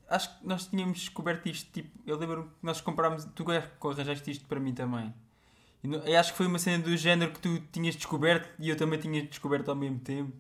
Acho 0.09 0.38
que 0.38 0.47
nós 0.47 0.66
tínhamos 0.66 0.99
descoberto 0.99 1.49
isto, 1.49 1.70
tipo, 1.73 1.88
eu 2.04 2.16
lembro 2.18 2.44
que 2.44 2.66
nós 2.66 2.80
comprámos, 2.80 3.25
tu 3.35 3.44
arranjaste 3.88 4.28
isto 4.28 4.44
para 4.47 4.59
mim 4.59 4.75
também. 4.75 5.14
E 5.85 5.88
não- 5.88 6.02
acho 6.18 6.32
que 6.32 6.37
foi 6.37 6.47
uma 6.47 6.59
cena 6.59 6.82
do 6.82 6.97
género 6.97 7.30
que 7.30 7.38
tu 7.38 7.61
tinhas 7.73 7.94
descoberto 7.94 8.49
e 8.59 8.68
eu 8.68 8.76
também 8.76 8.99
tinha 8.99 9.25
descoberto 9.25 9.68
ao 9.68 9.76
mesmo 9.76 10.00
tempo. 10.00 10.32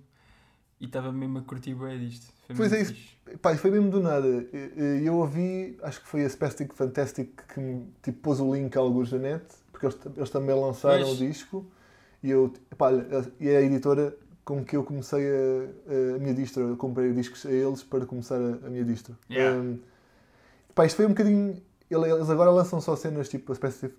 E 0.80 0.86
estava 0.86 1.12
mesmo 1.12 1.38
a 1.38 1.42
curtir 1.42 1.74
bem 1.74 1.98
disto. 2.00 2.32
Foi 2.48 2.56
Pois 2.56 2.72
é 2.72 2.82
isso. 2.82 2.94
Pá, 3.40 3.56
foi 3.56 3.70
mesmo 3.70 3.90
do 3.90 4.00
nada. 4.00 4.26
Eu 4.26 5.16
ouvi, 5.18 5.78
acho 5.82 6.00
que 6.00 6.08
foi 6.08 6.24
a 6.24 6.28
Spastic 6.28 6.74
Fantastic 6.74 7.30
que 7.54 7.60
me 7.60 7.92
tipo, 8.02 8.18
pôs 8.18 8.40
o 8.40 8.52
link 8.52 8.76
a 8.76 8.80
alguns 8.80 9.10
da 9.10 9.18
net, 9.18 9.44
porque 9.70 9.86
eles, 9.86 9.98
eles 10.16 10.30
também 10.30 10.56
lançaram 10.56 11.04
Pois. 11.04 11.20
o 11.20 11.26
disco. 11.26 11.70
E, 12.22 12.30
eu, 12.30 12.52
pá, 12.76 12.90
e 13.38 13.48
é 13.48 13.56
a 13.58 13.62
editora 13.62 14.14
com 14.44 14.64
que 14.64 14.76
eu 14.76 14.84
comecei 14.84 15.24
a, 15.26 16.16
a 16.16 16.18
minha 16.18 16.34
distro. 16.34 16.62
Eu 16.68 16.76
comprei 16.76 17.12
discos 17.12 17.46
a 17.46 17.50
eles 17.50 17.82
para 17.82 18.04
começar 18.06 18.36
a, 18.36 18.66
a 18.66 18.70
minha 18.70 18.84
distro. 18.84 19.16
Yeah. 19.30 19.58
Um, 19.58 19.78
pá, 20.74 20.84
isto 20.86 20.96
foi 20.96 21.06
um 21.06 21.10
bocadinho. 21.10 21.56
ele- 21.90 22.10
Eles 22.10 22.28
agora 22.30 22.50
lançam 22.50 22.80
só 22.80 22.94
cenas 22.96 23.28
tipo 23.28 23.52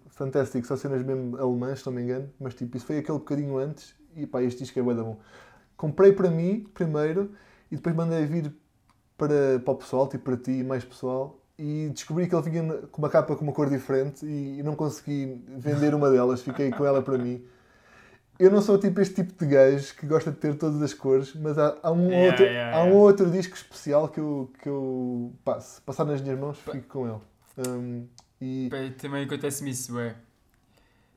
Fantastic, 0.10 0.66
só 0.66 0.76
cenas 0.76 1.04
mesmo 1.04 1.38
alemãs, 1.38 1.80
se 1.80 1.86
não 1.86 1.94
me 1.94 2.02
engano. 2.04 2.30
Mas 2.40 2.54
tipo, 2.54 2.76
isso 2.78 2.86
foi 2.86 2.98
aquele 3.00 3.18
bocadinho 3.18 3.58
antes. 3.58 3.96
E 4.16 4.28
pá, 4.28 4.44
este 4.44 4.60
disco 4.64 4.78
é 4.80 4.82
bué 4.84 4.94
da 4.94 5.04
bom. 5.04 5.20
Comprei 5.78 6.12
para 6.12 6.30
mim 6.30 6.68
primeiro 6.74 7.32
e 7.72 7.76
depois 7.76 7.96
mandei 7.96 8.26
vir 8.26 8.54
para, 9.18 9.60
para 9.64 9.72
o 9.74 9.76
pessoal, 9.78 10.08
tipo 10.08 10.24
para 10.26 10.38
ti 10.38 10.52
e 10.52 10.64
mais 10.64 10.84
pessoal, 10.84 11.40
e 11.58 11.90
descobri 11.94 12.28
que 12.28 12.36
ele 12.36 12.50
vinha 12.50 12.74
com 12.92 13.02
uma 13.02 13.10
capa 13.10 13.36
com 13.36 13.44
uma 13.44 13.54
cor 13.54 13.70
diferente 13.70 14.26
e 14.26 14.62
não 14.64 14.76
consegui 14.76 15.42
vender 15.58 15.94
uma 15.96 16.10
delas, 16.10 16.42
fiquei 16.42 16.70
com 16.72 16.86
ela 16.86 17.02
para 17.02 17.18
mim. 17.18 17.44
Eu 18.40 18.50
não 18.50 18.62
sou 18.62 18.80
tipo 18.80 19.00
este 19.00 19.24
tipo 19.24 19.34
de 19.34 19.52
gajo 19.52 19.96
que 19.96 20.06
gosta 20.06 20.32
de 20.32 20.38
ter 20.38 20.56
todas 20.56 20.82
as 20.82 20.94
cores, 20.94 21.36
mas 21.36 21.58
há, 21.58 21.78
há 21.84 21.92
um, 21.92 22.10
Yeah, 22.10 22.28
outro, 22.32 22.46
yeah, 22.46 22.78
há 22.78 22.80
um 22.82 22.86
yeah. 22.86 23.00
outro 23.00 23.32
disco 23.32 23.56
especial 23.56 24.10
que 24.10 24.20
eu, 24.20 24.52
que 24.62 24.68
eu 24.68 25.32
se 25.60 25.80
passar 25.82 26.06
nas 26.06 26.22
minhas 26.22 26.40
mãos, 26.40 26.58
fico 26.58 26.88
com 26.88 27.08
ele. 27.08 27.22
Um, 27.68 28.08
e 28.42 28.68
Pá, 28.70 28.78
também 28.98 29.26
acontece-me 29.26 29.70
isso, 29.70 29.96
ué. 29.96 30.16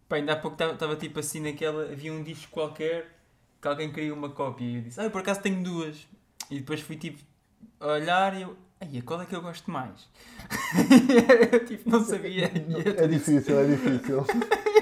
Pá, 0.08 0.16
ainda 0.16 0.34
há 0.34 0.36
pouco 0.36 0.62
estava 0.62 0.96
tipo 0.96 1.18
assim 1.20 1.40
naquela. 1.40 1.90
Havia 1.90 2.12
um 2.12 2.22
disco 2.22 2.52
qualquer 2.52 3.06
que 3.60 3.68
alguém 3.68 3.90
queria 3.90 4.12
uma 4.12 4.28
cópia 4.28 4.66
e 4.66 4.76
eu 4.76 4.82
disse, 4.82 5.00
ah, 5.00 5.04
eu 5.04 5.10
por 5.10 5.22
acaso 5.22 5.40
tenho 5.40 5.62
duas. 5.62 6.06
E 6.50 6.58
depois 6.58 6.80
fui 6.80 6.96
tipo 6.96 7.22
a 7.80 7.92
olhar 7.94 8.36
e 8.36 8.42
eu, 8.42 8.54
ai, 8.78 9.00
qual 9.00 9.22
é 9.22 9.24
que 9.24 9.34
eu 9.34 9.40
gosto 9.40 9.70
mais? 9.70 10.06
eu 11.50 11.64
tipo, 11.64 11.88
não 11.88 12.04
sabia. 12.04 12.52
Eu 12.54 13.04
é 13.04 13.08
difícil, 13.08 13.58
é 13.58 13.66
difícil. 13.66 14.26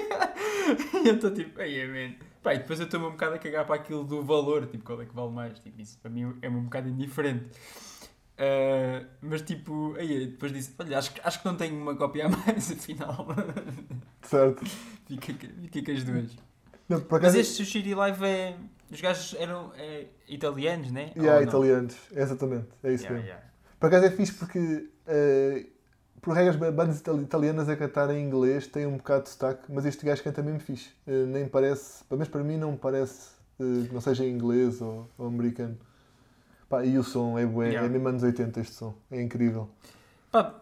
E 1.03 1.07
eu 1.09 1.15
estou 1.15 1.31
tipo, 1.33 1.59
ai, 1.61 1.85
man. 1.87 2.15
Pá, 2.41 2.53
e 2.53 2.57
depois 2.59 2.79
eu 2.79 2.85
estou-me 2.85 3.05
um 3.07 3.11
bocado 3.11 3.35
a 3.35 3.39
cagar 3.39 3.65
para 3.65 3.75
aquilo 3.75 4.03
do 4.03 4.21
valor, 4.21 4.65
tipo, 4.67 4.83
qual 4.83 5.01
é 5.01 5.05
que 5.05 5.15
vale 5.15 5.31
mais? 5.31 5.59
Tipo, 5.59 5.81
isso 5.81 5.97
para 5.99 6.11
mim 6.11 6.33
é 6.41 6.49
um 6.49 6.63
bocado 6.63 6.89
indiferente. 6.89 7.45
Ah, 8.37 9.05
mas 9.21 9.41
tipo, 9.43 9.95
aí 9.97 10.27
depois 10.27 10.51
disse, 10.51 10.73
olha, 10.79 10.97
acho, 10.97 11.13
que- 11.13 11.21
acho 11.23 11.39
que 11.39 11.45
não 11.45 11.55
tenho 11.55 11.79
uma 11.81 11.95
cópia 11.95 12.25
a 12.25 12.29
mais, 12.29 12.71
afinal. 12.71 13.27
certo. 14.23 14.65
fica, 15.07 15.33
fica 15.71 15.83
com 15.85 15.91
as 15.97 16.03
duas. 16.03 16.37
Não, 16.89 16.99
por 17.01 17.21
Mas 17.21 17.33
acaso, 17.35 17.39
este 17.39 17.53
Sushi 17.63 17.93
Live 17.93 18.25
é. 18.25 18.57
Os 18.91 19.01
gajos 19.01 19.33
eram 19.39 19.71
é, 19.75 20.05
italianos, 20.27 20.91
né? 20.91 21.11
e 21.15 21.19
há 21.21 21.23
Ou 21.35 21.41
não? 21.41 21.47
italianos, 21.47 21.95
exatamente, 22.11 22.67
é 22.83 22.93
isso 22.93 23.03
Yeah, 23.05 23.13
mesmo. 23.23 23.27
yeah. 23.27 23.43
Por 23.79 23.87
acaso 23.87 24.05
é 24.05 24.11
fixe 24.11 24.33
porque, 24.33 24.89
eh, 25.07 25.65
por 26.23 26.33
regras, 26.35 26.55
ba- 26.55 26.71
bandas 26.71 26.99
itali- 26.99 27.23
italianas 27.23 27.69
a 27.69 27.75
cantar 27.75 28.09
em 28.09 28.25
inglês 28.25 28.65
têm 28.67 28.85
um 28.87 28.97
bocado 28.97 29.23
de 29.25 29.29
sotaque, 29.29 29.71
mas 29.71 29.85
este 29.85 30.05
gajo 30.05 30.23
canta 30.23 30.41
mesmo 30.41 30.59
fixe. 30.59 30.89
Eh, 31.05 31.25
nem 31.25 31.47
parece, 31.47 32.03
pelo 32.05 32.17
menos 32.19 32.29
para 32.29 32.43
mim, 32.43 32.57
não 32.57 32.75
parece 32.77 33.31
eh, 33.59 33.87
que 33.87 33.93
não 33.93 34.01
seja 34.01 34.25
em 34.25 34.31
inglês 34.31 34.81
ou, 34.81 35.07
ou 35.17 35.27
americano. 35.27 35.77
Pá, 36.69 36.83
e 36.85 36.97
o 36.97 37.03
som 37.03 37.37
é 37.37 37.45
bué, 37.45 37.67
Yeah. 37.69 37.85
é 37.87 37.89
mesmo 37.91 38.07
anos 38.07 38.23
80 38.23 38.59
este 38.61 38.73
som, 38.73 38.95
é 39.11 39.21
incrível. 39.21 39.69
Pá, 40.31 40.59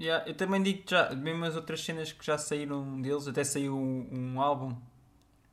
yeah, 0.00 0.26
eu 0.26 0.34
também 0.34 0.62
digo 0.62 0.82
já, 0.88 1.14
mesmo 1.14 1.44
as 1.44 1.56
outras 1.56 1.84
cenas 1.84 2.12
que 2.12 2.24
já 2.24 2.38
saíram 2.38 3.00
deles, 3.02 3.26
até 3.28 3.44
saiu 3.44 3.76
um, 3.76 4.08
um 4.34 4.40
álbum. 4.40 4.74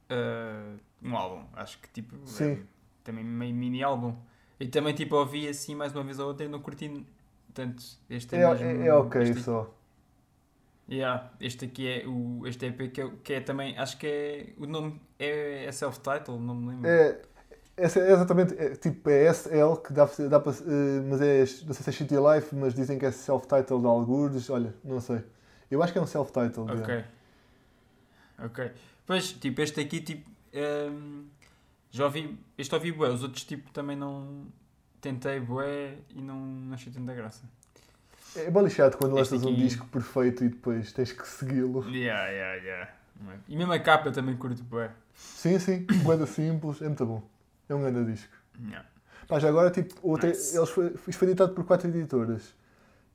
ah, 0.10 0.76
um 1.02 1.18
álbum, 1.18 1.44
acho 1.56 1.80
que 1.80 1.90
tipo. 1.90 2.16
É 2.42 2.58
também 3.04 3.24
meio 3.26 3.54
mini 3.54 3.84
álbum. 3.84 4.16
E 4.60 4.68
também 4.68 4.94
tipo 4.94 5.16
ouvi 5.18 5.48
assim 5.48 5.76
mais 5.76 5.94
uma 5.94 6.04
vez 6.04 6.20
ou 6.20 6.28
outra 6.28 6.46
e 6.46 6.50
não 6.50 6.62
curti 6.62 7.06
tanto. 7.54 7.84
Este 8.10 8.36
é, 8.36 8.40
É, 8.40 8.50
mesmo. 8.54 8.84
é, 8.84 8.94
ok 8.94 9.22
este, 9.22 9.44
só. 9.44 9.74
Yeah, 10.90 11.32
este 11.40 11.66
aqui 11.66 11.88
é 11.88 12.08
o 12.08 12.46
este 12.46 12.66
EP 12.66 12.92
que 12.92 13.02
é, 13.02 13.10
que 13.24 13.34
é 13.34 13.40
também. 13.42 13.78
Acho 13.78 13.98
que 13.98 14.06
é. 14.08 14.54
O 14.58 14.66
nome 14.66 15.02
é, 15.18 15.66
é 15.66 15.72
self-title, 15.72 16.40
não 16.40 16.56
me 16.56 16.70
lembro. 16.70 16.88
É, 16.88 17.22
é 17.78 17.86
exatamente, 17.86 18.54
é, 18.58 18.76
tipo, 18.76 19.10
é 19.10 19.34
SL 19.34 19.76
que 19.84 19.94
dá, 19.94 20.06
dá 20.30 20.40
para. 20.40 20.52
eh, 20.52 21.02
mas 21.10 21.22
é, 21.22 21.40
não 21.66 21.74
sei 21.74 21.84
se 21.84 21.90
é 21.90 21.94
Shitty 21.94 22.16
Life, 22.16 22.54
mas 22.56 22.74
dizem 22.74 23.00
que 23.00 23.06
é 23.06 23.12
self-titled 23.12 23.82
de 23.82 23.88
algures, 23.88 24.50
olha, 24.50 24.76
não 24.84 25.00
sei. 25.00 25.24
Eu 25.72 25.82
acho 25.82 25.92
que 25.94 26.00
é 26.00 26.02
um 26.02 26.06
self-titled. 26.06 26.70
Ok. 26.72 26.88
yeah. 26.94 27.08
Ok. 28.40 28.72
Pois, 29.06 29.32
tipo, 29.34 29.62
este 29.62 29.80
aqui, 29.80 30.02
tipo. 30.02 30.30
ehm, 30.52 31.24
já 31.92 32.06
ouvi. 32.06 32.38
Este 32.58 32.76
ouvi 32.76 32.92
bué, 32.92 33.10
os 33.10 33.24
outros, 33.24 33.44
tipo, 33.46 33.72
também 33.72 33.96
não. 33.96 34.46
Tentei 35.04 35.38
bué 35.42 35.96
e 36.16 36.22
não, 36.22 36.40
não 36.40 36.74
achei 36.74 36.92
tanta 36.92 37.14
graça. 37.14 37.44
É 38.38 38.50
bem 38.50 38.64
lixado 38.64 38.96
quando 38.98 39.14
lanças 39.14 39.44
um 39.44 39.50
aqui- 39.50 39.58
disco 39.64 39.86
perfeito 39.88 40.46
e 40.46 40.48
depois 40.48 40.94
tens 40.94 41.12
que 41.12 41.28
segui-lo. 41.28 41.86
Yeah, 41.90 42.30
yeah, 42.30 42.56
yeah. 42.64 42.92
E 43.50 43.56
mesmo 43.58 43.74
a 43.74 43.80
capa 43.80 44.08
eu 44.08 44.14
também 44.14 44.36
curto 44.38 44.64
bué. 44.64 44.92
Sim, 45.14 45.60
sim, 45.60 45.86
banda 46.06 46.26
simples, 46.26 46.82
é 46.82 46.86
muito 46.86 47.06
bom. 47.06 47.22
É 47.68 47.76
um 47.76 47.82
grande 47.82 48.14
disco. 48.14 48.34
Yeah. 48.66 48.88
Pá, 49.28 49.40
já 49.40 49.50
agora, 49.50 49.70
tipo, 49.72 49.94
outra, 50.02 50.30
Nice. 50.30 50.56
eles 50.56 50.70
foi, 50.70 50.88
isto 50.88 51.18
foi 51.18 51.28
editado 51.28 51.54
por 51.54 51.66
quatro 51.66 51.90
editoras. 51.90 52.56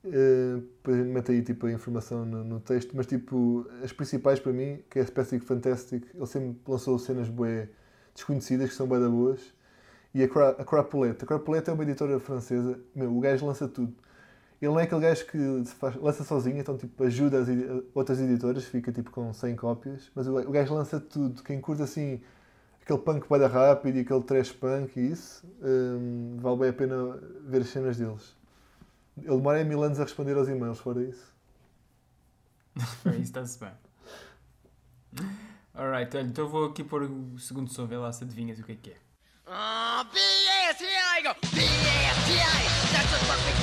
Uh, 0.03 0.63
a 0.85 0.91
mete 0.91 1.31
aí 1.31 1.41
tipo, 1.41 1.65
a 1.65 1.71
informação 1.71 2.23
no, 2.23 2.43
no 2.43 2.59
texto, 2.59 2.91
mas 2.95 3.05
tipo, 3.07 3.67
as 3.83 3.91
principais 3.91 4.39
para 4.39 4.53
mim, 4.53 4.79
que 4.91 4.99
é 4.99 5.05
Spastic 5.05 5.43
Fantastic, 5.43 6.05
ele 6.13 6.25
sempre 6.27 6.57
lançou 6.67 6.97
cenas 6.99 7.27
bué 7.29 7.67
desconhecidas 8.13 8.69
que 8.69 8.75
são 8.75 8.87
bem 8.87 8.99
boas. 9.09 9.41
E 10.13 10.23
a, 10.23 10.27
Cra 10.27 10.49
a 10.51 10.65
Crapulette. 10.65 11.23
A 11.23 11.27
Crapulette 11.27 11.69
é 11.69 11.73
uma 11.73 11.83
editora 11.83 12.19
francesa. 12.19 12.79
Meu, 12.95 13.15
o 13.15 13.19
gajo 13.19 13.45
lança 13.45 13.67
tudo. 13.67 13.93
Ele 14.61 14.71
não 14.71 14.79
é 14.79 14.83
aquele 14.83 15.01
gajo 15.01 15.25
que 15.27 15.63
faz- 15.79 15.95
lança 15.97 16.23
sozinho, 16.23 16.57
então 16.59 16.77
tipo, 16.77 17.03
ajuda 17.03 17.39
as 17.41 17.47
outras 17.95 18.19
editoras, 18.19 18.65
fica 18.65 18.91
tipo 18.91 19.11
com 19.11 19.33
100 19.33 19.55
cópias. 19.55 20.11
Mas 20.15 20.27
o, 20.27 20.37
o 20.37 20.51
gajo 20.51 20.73
lança 20.75 20.99
tudo. 20.99 21.43
Quem 21.43 21.61
curta 21.61 21.83
assim 21.85 22.21
aquele 22.81 22.99
punk 22.99 23.27
bada 23.29 23.47
rápido 23.47 23.97
e 23.97 24.01
aquele 24.01 24.23
trash 24.23 24.51
punk 24.51 24.97
e 24.99 25.11
isso, 25.11 25.45
hum, 25.63 26.37
vale 26.41 26.57
bem 26.59 26.69
a 26.69 26.73
pena 26.73 27.19
ver 27.45 27.61
as 27.61 27.69
cenas 27.69 27.97
deles. 27.97 28.35
Ele 29.17 29.27
demora 29.37 29.63
mil 29.63 29.83
anos 29.83 29.99
a 29.99 30.03
responder 30.03 30.37
aos 30.37 30.47
e-mails, 30.49 30.79
fora 30.79 31.03
isso. 31.03 31.33
Isso, 33.05 33.19
está-se 33.21 33.59
bem. 33.59 33.71
Alright, 35.73 36.15
então 36.17 36.47
vou 36.47 36.65
aqui 36.65 36.83
pôr 36.83 37.03
o 37.03 37.37
segundo 37.39 37.71
som, 37.71 37.85
vê 37.87 37.97
lá 37.97 38.11
se 38.11 38.23
adivinhas 38.23 38.59
o 38.59 38.63
que 38.63 38.71
é 38.73 38.75
que 38.75 38.89
é. 38.91 38.97
Uh, 39.51 40.03
B-S-T-I, 40.13 41.21
go, 41.23 41.33
B-S-T-I, 41.41 42.61
that's 42.93 43.13
a 43.13 43.25
perfect 43.25 43.58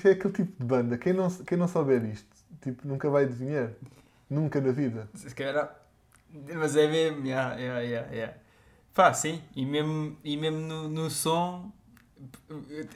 isto 0.00 0.08
é 0.08 0.12
aquele 0.12 0.32
tipo 0.32 0.58
de 0.58 0.64
banda. 0.64 0.96
Quem 0.96 1.12
não, 1.12 1.30
quem 1.30 1.58
não 1.58 1.68
souber 1.68 2.02
isto, 2.06 2.26
tipo, 2.62 2.88
nunca 2.88 3.10
vai 3.10 3.24
adivinhar. 3.24 3.70
Nunca 4.28 4.60
na 4.60 4.72
vida. 4.72 5.08
Se 5.14 5.34
calhar. 5.34 5.76
Mas 6.54 6.76
é 6.76 6.86
mesmo, 6.88 7.26
yeah, 7.26 7.54
yeah, 7.56 7.80
yeah, 7.80 8.12
yeah. 8.12 8.34
Pá, 8.94 9.12
sim, 9.12 9.42
e 9.54 9.66
mesmo, 9.66 10.16
e 10.24 10.36
mesmo 10.36 10.58
no, 10.60 10.88
no 10.88 11.10
som 11.10 11.70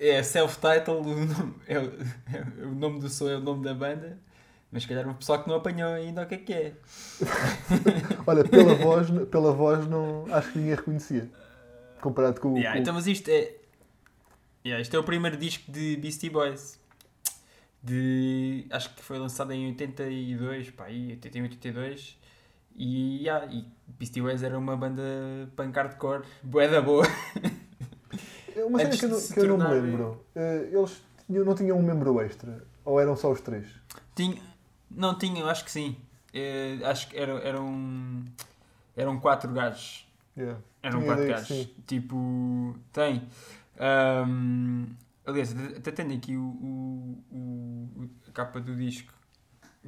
é 0.01 0.23
self-title, 0.23 1.01
o 1.01 1.05
nome- 1.27 1.55
é, 1.67 1.75
é 1.75 2.65
o 2.65 2.75
nome 2.75 3.01
do 3.01 3.09
som 3.09 3.29
é 3.29 3.37
o 3.37 3.41
nome 3.41 3.65
da 3.65 3.75
banda, 3.75 4.19
mas 4.71 4.83
se 4.83 4.89
calhar 4.89 5.09
o 5.09 5.15
pessoal 5.15 5.43
que 5.43 5.49
não 5.49 5.57
apanhou 5.57 5.91
ainda 5.93 6.23
o 6.23 6.27
que 6.27 6.35
é 6.35 6.39
que 6.39 6.53
é. 6.53 6.73
Olha, 8.27 8.45
pela 8.45 8.75
voz, 8.77 9.09
pela 9.31 9.53
voz 9.53 9.87
não, 9.89 10.27
acho 10.33 10.53
que 10.53 10.59
ninguém 10.59 10.75
reconhecia. 10.77 11.29
Comparado 12.01 12.41
com 12.41 12.53
o. 12.55 12.57
Yeah, 12.57 12.75
com- 12.75 12.83
então, 12.83 12.95
mas 12.95 13.07
isto 13.07 13.29
é. 13.31 13.53
Yeah, 14.65 14.81
isto 14.81 14.95
é 14.95 14.99
o 14.99 15.05
primeiro 15.05 15.37
disco 15.37 15.71
de 15.73 15.97
Beastie 15.97 16.31
Boys. 16.31 16.79
De. 17.85 18.67
Acho 18.71 18.95
que 18.95 19.03
foi 19.03 19.19
lançado 19.19 19.53
em 19.53 19.67
82, 19.69 20.71
pá, 20.71 20.85
aí, 20.87 21.11
81, 21.11 21.43
82. 21.45 22.19
E, 22.77 23.19
yeah, 23.23 23.47
e 23.53 23.65
Beastie 23.99 24.21
Boys 24.23 24.43
era 24.43 24.59
uma 24.59 24.77
banda 24.77 25.03
punk 25.55 25.77
hardcore, 25.77 26.25
bué 26.43 26.67
da 26.69 26.81
boa. 26.81 27.05
É 28.57 28.65
uma 28.65 28.79
cena 28.79 28.97
que 28.97 29.05
eu, 29.05 29.21
que 29.35 29.41
eu 29.41 29.57
não 29.59 29.69
me 29.69 29.75
lembro. 29.81 30.25
Eh, 30.35 30.71
Eles 30.73 31.03
tinham- 31.27 31.45
não 31.45 31.55
tinham 31.55 31.79
um 31.79 31.83
membro 31.83 32.21
extra? 32.21 32.65
Ou 32.85 32.99
eram 33.01 33.17
só 33.17 33.31
os 33.31 33.41
três? 33.41 33.67
Tinha, 34.15 34.41
não 34.91 35.17
tinha, 35.19 35.45
acho 35.47 35.65
que 35.65 35.71
sim. 35.71 35.97
Eh, 36.33 36.79
acho 36.85 37.09
que 37.09 37.17
era, 37.17 37.33
eram, 37.41 38.25
eram 38.97 39.21
quatro 39.21 39.53
gajos. 39.53 40.07
Yeah. 40.37 40.59
Eram 40.83 41.01
Tinha 41.01 41.13
quatro 41.15 41.29
gajos. 41.29 41.69
Tipo, 41.87 42.77
tem. 42.93 43.23
Ahm, 43.79 44.87
aliás, 45.27 45.55
até 45.77 45.91
tenho 45.91 46.15
aqui 46.17 46.37
o, 46.37 46.43
o- 46.43 47.25
o- 47.31 48.11
a 48.29 48.33
capa 48.33 48.61
do 48.61 48.75
disco. 48.77 49.13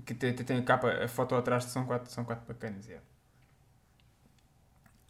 Que 0.05 0.15
tem, 0.15 0.35
tem 0.35 0.59
a 0.59 0.63
capa, 0.63 0.91
a 1.05 1.09
foto 1.09 1.35
atrás 1.35 1.65
são 1.65 1.87
quatro, 1.87 2.11
são 2.13 2.25
quatro 2.25 2.47
bacanas. 2.47 2.87
Yeah. 2.87 3.05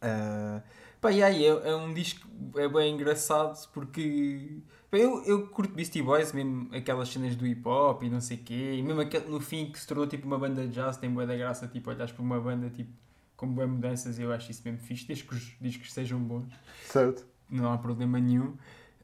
Ah, 0.01 0.61
pá, 1.01 1.11
e 1.11 1.23
aí, 1.23 1.43
é, 1.45 1.47
é 1.49 1.75
um 1.75 1.93
disco 1.93 2.27
é 2.55 2.67
bem 2.69 2.93
engraçado 2.93 3.57
porque 3.73 4.59
pá, 4.91 4.97
eu, 4.97 5.23
eu 5.25 5.47
curto 5.47 5.73
Beastie 5.73 6.03
Boys, 6.03 6.31
mesmo 6.33 6.69
aquelas 6.73 7.09
cenas 7.09 7.35
do 7.35 7.47
hip 7.47 7.67
hop 7.67 8.03
e 8.03 8.09
não 8.09 8.21
sei 8.21 8.37
o 8.37 8.43
quê, 8.43 8.75
e 8.77 8.83
mesmo 8.83 9.01
aquele, 9.01 9.27
no 9.27 9.39
fim 9.39 9.71
que 9.71 9.79
se 9.79 9.87
tornou 9.87 10.05
tipo 10.07 10.27
uma 10.27 10.37
banda 10.37 10.67
de 10.67 10.73
jazz, 10.73 10.97
tem 10.97 11.09
boa 11.11 11.25
da 11.25 11.35
graça, 11.35 11.67
tipo, 11.67 11.89
olhas 11.89 12.11
para 12.11 12.21
uma 12.23 12.39
banda 12.39 12.69
tipo, 12.69 12.91
com 13.35 13.47
boas 13.47 13.69
mudanças, 13.69 14.19
eu 14.19 14.31
acho 14.31 14.51
isso 14.51 14.61
mesmo 14.63 14.79
fixe, 14.79 15.07
desde 15.07 15.23
que 15.25 15.33
os 15.35 15.55
discos 15.59 15.91
sejam 15.93 16.19
bons 16.19 16.53
Certo? 16.85 17.25
não 17.49 17.71
há 17.71 17.77
problema 17.77 18.19
nenhum. 18.19 18.55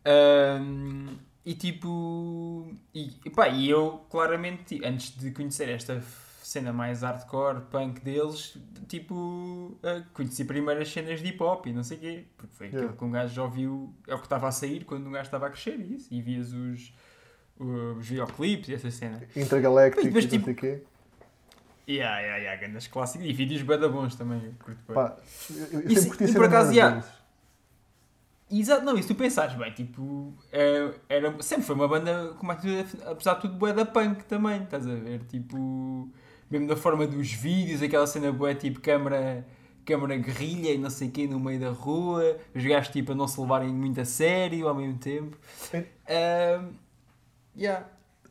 Ahm, 0.05 1.15
e 1.45 1.53
tipo. 1.55 2.67
E, 2.93 3.11
e 3.25 3.29
pá, 3.29 3.49
e 3.49 3.69
eu 3.69 4.05
claramente, 4.09 4.79
antes 4.85 5.15
de 5.17 5.31
conhecer 5.31 5.69
esta 5.69 6.01
cena 6.41 6.71
mais 6.73 7.01
hardcore, 7.01 7.61
punk 7.71 8.01
deles, 8.01 8.57
tipo. 8.87 9.77
ah, 9.83 10.03
conheci 10.13 10.45
primeiro 10.45 10.81
as 10.81 10.89
cenas 10.91 11.19
de 11.21 11.27
hip 11.29 11.41
hop 11.41 11.67
e 11.67 11.73
não 11.73 11.83
sei 11.83 11.97
o 11.97 11.99
quê. 11.99 12.23
Porque 12.37 12.55
foi 12.55 12.67
aquilo 12.67 12.81
Yeah. 12.83 12.97
que 12.97 13.03
um 13.05 13.11
gajo 13.11 13.33
já 13.33 13.43
ouviu. 13.43 13.93
É 14.07 14.15
o 14.15 14.19
que 14.19 14.25
estava 14.25 14.47
a 14.47 14.51
sair 14.51 14.83
quando 14.85 15.07
um 15.07 15.11
gajo 15.11 15.25
estava 15.25 15.47
a 15.47 15.49
crescer 15.49 15.77
e 15.79 15.95
isso. 15.95 16.07
E 16.13 16.21
vias 16.21 16.51
os. 16.53 16.93
Os 17.59 18.07
videoclipes 18.07 18.67
e 18.69 18.73
essa 18.73 18.89
cena. 18.89 19.21
Intergaláctico 19.35 20.09
Mas, 20.11 20.23
e 20.23 20.27
tipo, 20.27 20.37
não 20.39 20.45
sei 20.45 20.53
o 20.53 20.57
quê. 20.57 20.83
E 21.85 21.93
yeah, 21.97 22.19
yeah, 22.19 22.37
yeah, 22.37 22.59
grandes 22.59 22.87
clássicos. 22.87 23.27
E 23.27 23.31
vídeos 23.31 23.61
bada 23.61 23.87
bons 23.87 24.15
também. 24.15 24.43
eu 24.43 24.53
curto. 24.59 24.81
Pá, 24.91 25.15
eu, 25.51 25.81
eu 25.81 25.91
E 25.91 25.95
sempre 25.95 26.09
curti 26.09 26.23
e 26.23 26.27
ser 26.29 26.33
por 26.33 26.45
acaso, 26.45 26.71
yeah. 26.73 27.05
Exato, 28.59 28.83
não, 28.85 28.97
e 28.97 29.01
se 29.01 29.07
tu 29.07 29.15
pensares 29.15 29.55
bem, 29.55 29.71
tipo, 29.73 30.33
é- 30.51 30.93
era, 31.09 31.41
sempre 31.41 31.65
foi 31.65 31.75
uma 31.75 31.87
banda, 31.87 32.35
é 32.41 32.55
que 32.55 32.83
tu- 32.97 33.03
apesar 33.09 33.35
de 33.35 33.41
tudo, 33.41 33.55
bué 33.55 33.73
da 33.73 33.85
punk 33.85 34.23
também, 34.25 34.63
estás 34.63 34.85
a 34.87 34.93
ver? 34.95 35.21
Tipo, 35.25 36.09
mesmo 36.51 36.67
da 36.67 36.75
forma 36.75 37.07
dos 37.07 37.31
vídeos, 37.31 37.81
aquela 37.81 38.05
cena 38.05 38.31
bué, 38.31 38.53
tipo, 38.53 38.79
câmara, 38.79 39.45
câmara 39.85 40.15
guerrilha 40.17 40.71
e 40.71 40.77
não 40.77 40.89
sei 40.89 41.09
quê, 41.09 41.27
no 41.27 41.39
meio 41.39 41.59
da 41.59 41.71
rua, 41.71 42.37
os 42.53 42.63
gajos, 42.63 42.89
tipo, 42.89 43.11
a 43.13 43.15
não 43.15 43.27
se 43.27 43.39
levarem 43.41 43.69
muito 43.73 43.99
a 43.99 44.05
sério 44.05 44.67
ao 44.67 44.75
mesmo 44.75 44.97
tempo. 44.99 45.37
Ainda- 45.73 45.87
Ahm, 46.07 46.73
yeah. 47.57 47.87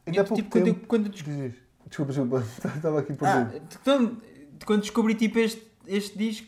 Ainda 0.06 0.20
há 0.20 0.24
E, 0.24 0.26
pouco 0.28 0.34
tipo, 0.42 0.50
quando, 0.50 0.66
eu- 0.68 0.74
tempo- 0.74 0.86
quando 0.86 1.06
eu 1.06 1.12
diz. 1.12 1.54
Desculpa, 1.86 2.12
desculpa. 2.12 2.44
Estava 2.76 3.00
aqui 3.00 3.12
ah, 3.20 3.44
perdido. 3.46 3.78
quando, 3.84 4.22
quando 4.64 4.80
descobri, 4.82 5.14
tipo, 5.14 5.38
este, 5.38 5.66
este 5.86 6.16
disco, 6.18 6.46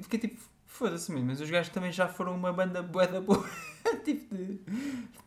fiquei 0.00 0.18
tipo, 0.18 0.40
foda-se 0.82 1.12
mesmo, 1.12 1.28
mas 1.28 1.40
os 1.40 1.48
gajos 1.50 1.72
também 1.72 1.92
já 1.92 2.08
foram 2.08 2.34
uma 2.34 2.52
banda 2.52 2.82
bué 2.82 3.06
da 3.06 3.20
boa, 3.20 3.44
tipo 4.04 4.34
de 4.34 4.60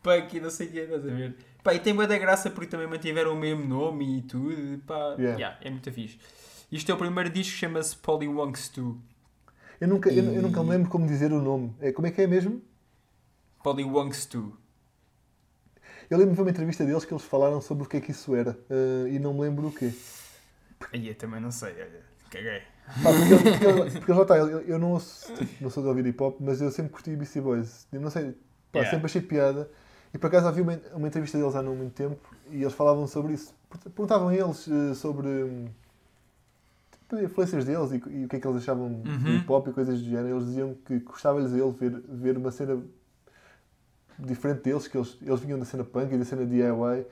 punk 0.02 0.34
e 0.36 0.40
não 0.40 0.50
sei 0.50 0.66
o 0.68 0.70
quê, 0.72 0.78
estás 0.80 1.04
a 1.06 1.10
ver? 1.14 1.34
Pá, 1.62 1.74
e 1.74 1.80
tem 1.80 1.94
bué 1.94 2.06
da 2.06 2.18
graça 2.18 2.50
porque 2.50 2.68
também 2.70 2.86
mantiveram 2.86 3.32
o 3.32 3.36
mesmo 3.36 3.64
nome 3.64 4.18
e 4.18 4.22
tudo, 4.22 4.78
pá, 4.86 5.14
Yeah. 5.18 5.38
yeah, 5.38 5.58
é 5.62 5.70
muito 5.70 5.90
fixe. 5.92 6.18
Isto 6.70 6.90
é 6.92 6.94
o 6.94 6.98
primeiro 6.98 7.30
disco 7.30 7.52
que 7.54 7.58
chama-se 7.58 7.96
Polywonks 7.96 8.68
2. 8.70 8.96
Eu 9.80 9.88
nunca, 9.88 10.10
eu, 10.10 10.24
eu 10.24 10.38
E- 10.38 10.42
nunca 10.42 10.62
me 10.62 10.70
lembro 10.70 10.90
como 10.90 11.06
dizer 11.06 11.32
o 11.32 11.40
nome. 11.40 11.74
É, 11.80 11.92
como 11.92 12.06
é 12.06 12.10
que 12.10 12.20
é 12.22 12.26
mesmo? 12.26 12.60
Polywonks 13.62 14.26
2. 14.26 14.52
Eu 16.08 16.18
lembro 16.18 16.34
de 16.34 16.40
uma 16.40 16.50
entrevista 16.50 16.84
deles 16.84 17.04
que 17.04 17.12
eles 17.12 17.24
falaram 17.24 17.60
sobre 17.60 17.84
o 17.84 17.88
que 17.88 17.96
é 17.96 18.00
que 18.00 18.10
isso 18.12 18.34
era. 18.34 18.58
eh, 18.70 19.08
e 19.14 19.18
não 19.18 19.34
me 19.34 19.40
lembro 19.40 19.68
o 19.68 19.72
quê. 19.72 19.92
Aí 20.92 21.08
eu 21.08 21.14
também 21.14 21.40
não 21.40 21.50
sei, 21.50 21.72
olha, 21.72 22.02
caguei. 22.30 22.60
Pá, 23.02 23.10
porque, 23.42 23.64
ele- 23.66 23.90
porque, 23.90 24.12
lá 24.12 24.22
está, 24.22 24.36
eu, 24.38 24.60
eu 24.60 24.78
não, 24.78 24.92
ouço, 24.92 25.32
tipo, 25.34 25.62
não 25.62 25.70
sou 25.70 25.82
de 25.82 25.88
ouvir 25.88 26.06
hip 26.06 26.22
hop, 26.22 26.36
mas 26.40 26.60
eu 26.60 26.70
sempre 26.70 26.92
curti 26.92 27.16
Beastie 27.16 27.40
Boys. 27.40 27.86
Eu 27.92 28.00
não 28.00 28.10
sei, 28.10 28.32
pá, 28.72 28.80
Yeah. 28.80 28.90
sempre 28.90 29.06
achei 29.06 29.20
piada. 29.22 29.68
E 30.14 30.18
por 30.18 30.28
acaso 30.28 30.46
havia 30.46 30.62
uma, 30.62 30.80
uma 30.94 31.08
entrevista 31.08 31.36
deles 31.36 31.54
há 31.56 31.62
não 31.62 31.74
muito 31.74 31.92
tempo 31.94 32.18
e 32.50 32.62
eles 32.62 32.72
falavam 32.74 33.06
sobre 33.06 33.32
isso. 33.34 33.54
Perguntavam 33.94 34.28
a 34.28 34.34
eles 34.34 34.68
eh, 34.68 34.94
sobre 34.94 35.28
tipo, 36.92 37.18
influências 37.20 37.64
deles 37.64 37.90
e, 37.92 37.96
e 38.10 38.24
o 38.24 38.28
que 38.28 38.36
é 38.36 38.40
que 38.40 38.46
eles 38.46 38.62
achavam 38.62 39.02
de 39.02 39.08
Uhum. 39.10 39.36
hip 39.36 39.52
hop 39.52 39.68
e 39.68 39.72
coisas 39.72 39.98
do 40.00 40.04
género. 40.08 40.36
Eles 40.36 40.46
diziam 40.46 40.74
que 40.86 40.98
gostava-lhes 41.00 41.52
a 41.52 41.56
ele 41.58 41.70
ver, 41.72 41.90
ver 42.08 42.36
uma 42.38 42.50
cena 42.50 42.80
diferente 44.18 44.62
deles, 44.62 44.88
que 44.88 44.96
eles, 44.96 45.16
eles 45.20 45.40
vinham 45.40 45.58
da 45.58 45.64
cena 45.64 45.84
punk 45.84 46.12
e 46.14 46.18
da 46.18 46.24
cena 46.24 46.46
DIY, 46.46 47.04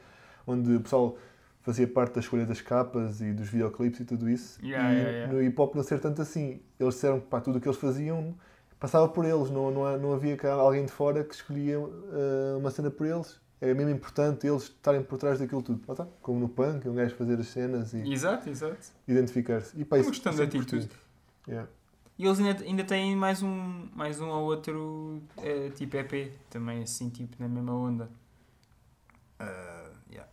onde 0.46 0.76
o 0.76 0.80
pessoal 0.80 1.16
fazia 1.64 1.88
parte 1.88 2.14
da 2.14 2.20
escolha 2.20 2.46
das 2.46 2.60
capas 2.60 3.20
e 3.20 3.32
dos 3.32 3.48
videoclipes 3.48 3.98
e 3.98 4.04
tudo 4.04 4.30
isso. 4.30 4.64
Yeah, 4.64 4.92
e 4.92 4.96
yeah, 4.96 5.10
yeah. 5.10 5.32
no 5.32 5.42
hip 5.42 5.60
hop 5.60 5.74
não 5.74 5.82
ser 5.82 5.98
tanto 5.98 6.22
assim. 6.22 6.60
Eles 6.78 6.94
disseram 6.94 7.18
que 7.18 7.26
pá, 7.26 7.40
tudo 7.40 7.58
o 7.58 7.60
que 7.60 7.66
eles 7.66 7.78
faziam 7.78 8.36
passava 8.78 9.08
por 9.08 9.24
eles, 9.24 9.50
não, 9.50 9.70
não, 9.70 9.98
não 9.98 10.12
havia 10.12 10.36
cá 10.36 10.52
alguém 10.52 10.84
de 10.84 10.92
fora 10.92 11.24
que 11.24 11.34
escolhia 11.34 11.76
eh, 11.76 12.56
uma 12.58 12.70
cena 12.70 12.90
por 12.90 13.06
eles 13.06 13.40
é 13.60 13.72
mesmo 13.72 13.90
importante 13.90 14.46
eles 14.46 14.64
estarem 14.64 15.02
por 15.02 15.18
trás 15.18 15.38
daquilo 15.38 15.62
tudo. 15.62 15.80
Ah, 15.88 15.94
tá. 15.94 16.06
Como 16.20 16.38
no 16.38 16.48
punk, 16.48 16.86
um 16.86 16.94
gajo 16.94 17.14
fazer 17.14 17.38
as 17.40 17.46
cenas 17.46 17.94
e 17.94 18.12
Exato, 18.12 18.50
exato. 18.50 18.76
identificar-se. 19.08 19.78
E 19.80 19.84
pá, 19.84 19.96
É 19.96 20.00
isso, 20.00 20.28
é 20.28 20.32
de 20.32 20.42
atitude. 20.42 20.90
Yeah. 21.48 21.68
E 22.18 22.26
eles 22.26 22.38
ainda, 22.38 22.62
ainda 22.62 22.84
têm 22.84 23.16
mais 23.16 23.42
um, 23.42 23.88
mais 23.94 24.20
um 24.20 24.28
ou 24.28 24.44
outro 24.44 25.22
eh, 25.38 25.70
tipo 25.74 25.96
EP, 25.96 26.32
também 26.50 26.82
assim, 26.82 27.08
tipo, 27.08 27.36
na 27.38 27.48
mesma 27.48 27.72
onda. 27.74 28.10
Ah, 29.38 29.90
yeah. 30.10 30.30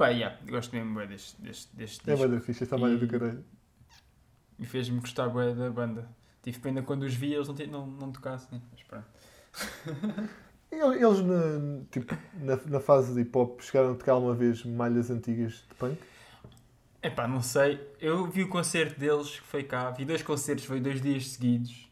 Pá, 0.00 0.08
yeah, 0.08 0.34
gosto 0.48 0.74
mesmo 0.74 0.94
bué 0.94 1.06
deste, 1.06 1.38
deste, 1.42 1.76
deste 1.76 2.08
É 2.08 2.14
disco. 2.14 2.26
bué 2.26 2.38
da 2.38 2.42
ficha, 2.42 2.64
está 2.64 2.78
malha 2.78 2.96
do 2.96 3.06
caralho. 3.06 3.44
E 4.58 4.64
fez-me 4.64 4.98
gostar 4.98 5.28
bué 5.28 5.52
da 5.52 5.68
banda. 5.68 6.08
Tive 6.42 6.58
pena 6.58 6.82
quando 6.82 7.02
os 7.02 7.12
vi 7.12 7.34
eles 7.34 7.48
não, 7.48 7.54
não, 7.66 7.86
não 7.86 8.10
tocassem. 8.10 8.62
Mas 8.72 8.82
pronto. 8.84 9.04
Eles, 10.72 11.20
na, 11.20 11.84
tipo, 11.90 12.16
na, 12.32 12.56
na 12.64 12.80
fase 12.80 13.12
de 13.12 13.20
hip 13.20 13.36
hop 13.36 13.60
chegaram 13.60 13.92
a 13.92 13.94
tocar 13.94 14.16
uma 14.16 14.32
vez 14.34 14.64
malhas 14.64 15.10
antigas 15.10 15.66
de 15.68 15.74
punk. 15.74 15.98
Epá, 17.02 17.28
não 17.28 17.42
sei. 17.42 17.78
Eu 18.00 18.24
vi 18.26 18.44
o 18.44 18.48
concerto 18.48 18.98
deles 18.98 19.38
que 19.38 19.46
foi 19.48 19.64
cá. 19.64 19.90
Vi 19.90 20.06
dois 20.06 20.22
concertos, 20.22 20.64
foi 20.64 20.80
dois 20.80 21.02
dias 21.02 21.28
seguidos. 21.28 21.90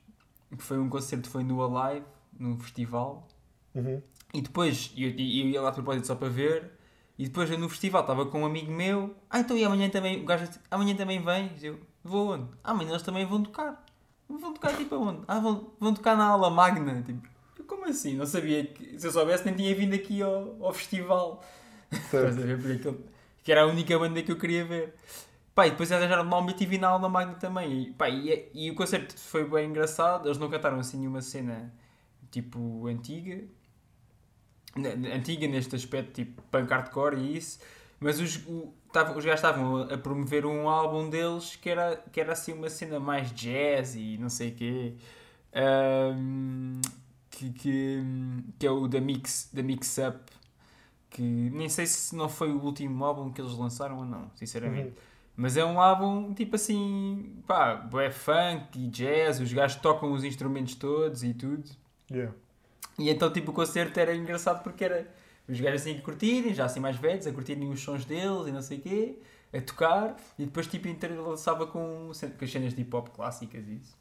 Foi 0.57 0.79
um 0.79 0.89
concerto 0.89 1.29
foi 1.29 1.45
no 1.45 1.63
Alive, 1.63 2.07
num 2.33 2.59
festival. 2.59 3.29
Uhum. 3.75 4.01
E 4.33 4.41
depois, 4.41 4.95
eu, 4.97 5.11
eu 5.11 5.17
ia 5.17 5.61
lá 5.61 5.69
de 5.69 5.75
propósito 5.75 6.07
só 6.07 6.15
para 6.15 6.31
ver. 6.31 6.78
E 7.19 7.25
depois 7.25 7.51
no 7.59 7.69
festival 7.69 8.03
estava 8.03 8.27
com 8.27 8.43
um 8.43 8.47
amigo 8.47 8.71
meu. 8.71 9.15
Ah, 9.29 9.41
então 9.41 9.57
e 9.57 9.65
amanhã 9.65 9.91
também, 9.91 10.23
o 10.23 10.25
gajo 10.25 10.49
amanhã 10.71 10.95
também 10.95 11.21
vem. 11.21 11.51
Eu, 11.61 11.81
vou 12.05 12.35
onde? 12.35 12.49
Ah, 12.63 12.71
amanhã 12.71 12.91
eles 12.91 13.03
também 13.03 13.27
vão 13.27 13.43
tocar. 13.43 13.85
Vão 14.29 14.53
tocar 14.53 14.77
tipo 14.77 14.95
aonde? 14.95 15.23
Ah, 15.27 15.41
vão, 15.41 15.73
vão 15.81 15.93
tocar 15.93 16.17
na 16.17 16.27
aula 16.27 16.49
magna. 16.49 17.03
Tipo, 17.03 17.27
eu, 17.59 17.65
como 17.65 17.87
assim? 17.87 18.15
Não 18.15 18.25
sabia 18.25 18.65
que, 18.65 19.01
se 19.01 19.07
eu 19.07 19.11
soubesse 19.11 19.45
nem 19.45 19.55
tinha 19.55 19.75
vindo 19.75 19.95
aqui 19.95 20.23
ao, 20.23 20.65
ao 20.65 20.73
festival. 20.73 21.43
Estás 21.91 22.39
a 22.39 22.41
ver? 22.41 22.61
Porque 22.61 22.95
que 23.43 23.51
era 23.51 23.63
a 23.63 23.67
única 23.67 23.99
banda 23.99 24.23
que 24.23 24.31
eu 24.31 24.37
queria 24.37 24.65
ver. 24.65 24.95
Pá, 25.55 25.67
e 25.67 25.71
depois 25.71 25.91
arranjaram 25.91 26.23
de 26.23 26.31
mal 26.31 26.49
e 26.49 26.53
tive 26.53 26.79
na 26.79 26.89
aula 26.89 27.09
magna 27.09 27.35
também. 27.35 27.83
E, 27.83 27.93
pá, 27.95 28.09
e, 28.09 28.49
e 28.55 28.71
o 28.71 28.77
concerto 28.77 29.19
foi 29.19 29.45
bem 29.49 29.71
engraçado. 29.71 30.29
Eles 30.29 30.39
não 30.39 30.49
cantaram 30.49 30.79
assim 30.79 30.99
nenhuma 30.99 31.21
cena 31.21 31.73
tipo 32.31 32.87
antiga. 32.87 33.43
Antiga 35.15 35.47
neste 35.49 35.75
aspecto, 35.75 36.13
tipo 36.13 36.43
punk 36.43 36.71
hardcore 36.71 37.17
e 37.17 37.37
isso. 37.37 37.59
Mas 38.01 38.21
os, 38.21 38.37
o, 38.47 38.73
tava, 38.93 39.17
os 39.17 39.25
gajos 39.25 39.41
estavam 39.41 39.83
a 39.83 39.99
promover 39.99 40.47
um 40.47 40.69
álbum 40.69 41.11
deles 41.11 41.57
que 41.57 41.69
era, 41.69 41.97
que 42.13 42.21
era 42.21 42.33
assim 42.33 42.53
uma 42.53 42.71
cena 42.71 43.01
mais 43.01 43.33
jazz 43.33 43.95
e 43.97 44.17
não 44.19 44.29
sei 44.29 44.51
o 44.51 44.55
quê. 44.55 44.95
Ahm, 45.53 46.81
que, 47.31 47.51
que, 47.51 48.03
que 48.59 48.67
é 48.67 48.71
o 48.71 48.87
da 48.87 49.01
Mix, 49.01 49.51
da 49.53 49.63
Mix 49.63 49.99
Up. 49.99 50.33
Que 51.11 51.23
nem 51.23 51.69
sei 51.69 51.87
se 51.87 52.15
não 52.15 52.29
foi 52.29 52.53
o 52.53 52.61
último 52.61 53.03
álbum 53.05 53.33
que 53.33 53.41
eles 53.41 53.55
lançaram 53.55 53.99
ou 53.99 54.05
não, 54.05 54.31
sinceramente. 54.35 54.89
Uhum. 54.89 54.95
Mas 55.37 55.57
é 55.57 55.65
um 55.65 55.81
álbum 55.81 56.35
tipo 56.35 56.57
assim, 56.57 57.43
pá, 57.47 57.89
é 58.03 58.11
funk 58.11 58.79
e 58.79 58.89
jazz, 58.89 59.41
os 59.41 59.53
gajos 59.53 59.81
tocam 59.81 60.13
os 60.13 60.25
instrumentos 60.25 60.75
todos 60.75 61.23
e 61.23 61.33
tudo. 61.33 61.65
Yeah. 62.11 62.35
E 62.99 63.09
então, 63.11 63.33
tipo, 63.33 63.51
o 63.53 63.55
concerto 63.55 63.99
era 64.01 64.15
engraçado 64.15 64.63
porque 64.63 64.85
era 64.85 65.07
os 65.49 65.59
gajos 65.61 65.83
assim 65.83 65.97
a 65.97 66.01
curtirem, 66.03 66.53
já 66.53 66.65
assim 66.65 66.81
mais 66.81 66.97
velhos, 66.97 67.27
a 67.27 67.33
curtirem 67.33 67.71
os 67.71 67.81
sons 67.81 68.05
deles 68.05 68.47
e 68.49 68.53
não 68.53 68.61
sei 68.61 68.79
o 68.79 68.81
quê, 68.81 69.19
a 69.53 69.61
tocar, 69.61 70.17
e 70.39 70.45
depois, 70.45 70.67
tipo, 70.67 70.89
entrelaçava 70.89 71.67
com, 71.67 72.11
com 72.11 72.45
as 72.45 72.51
cenas 72.53 72.75
de 72.75 72.83
hip 72.83 72.95
hop 72.95 73.09
clássicas 73.11 73.67
e 73.67 73.77
isso. 73.77 73.97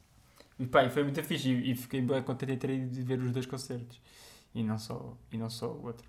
E 0.58 0.66
pá, 0.66 0.88
foi 0.90 1.04
muito 1.04 1.22
fixe 1.22 1.48
e, 1.50 1.70
e 1.70 1.74
fiquei 1.76 2.02
bem 2.02 2.20
contente 2.22 2.66
de 2.66 3.02
ver 3.02 3.20
os 3.20 3.30
dois 3.30 3.46
concertos 3.46 4.00
e 4.54 4.62
não 4.62 4.76
só, 4.78 5.16
e 5.32 5.38
não 5.38 5.48
só 5.48 5.68
o 5.70 5.86
outro. 5.86 6.06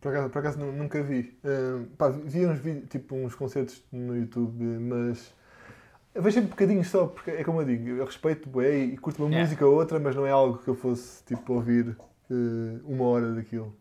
Por 0.00 0.10
acaso, 0.14 0.30
por 0.30 0.38
acaso 0.38 0.58
nu- 0.58 0.72
nunca 0.72 1.02
vi. 1.02 1.36
Uh, 1.42 1.86
pá, 1.96 2.08
vi 2.10 2.46
uns, 2.46 2.60
tipo, 2.88 3.16
uns 3.16 3.34
concertos 3.34 3.82
no 3.90 4.14
YouTube, 4.16 4.62
mas 4.62 5.32
eu 6.14 6.22
vejo 6.22 6.34
sempre 6.34 6.50
bocadinhos 6.50 6.86
só, 6.88 7.06
porque 7.06 7.30
é 7.32 7.42
como 7.42 7.62
eu 7.62 7.66
digo, 7.66 7.88
eu 7.88 8.04
respeito 8.04 8.48
bué 8.48 8.76
e 8.78 8.96
curto 8.98 9.24
uma 9.24 9.34
É. 9.36 9.40
música 9.40 9.66
ou 9.66 9.74
outra, 9.74 9.98
mas 9.98 10.14
não 10.14 10.24
é 10.26 10.30
algo 10.30 10.58
que 10.58 10.68
eu 10.68 10.74
fosse 10.76 11.24
tipo, 11.24 11.54
ouvir 11.54 11.96
uh, 12.30 12.80
uma 12.84 13.04
hora 13.04 13.32
daquilo. 13.34 13.74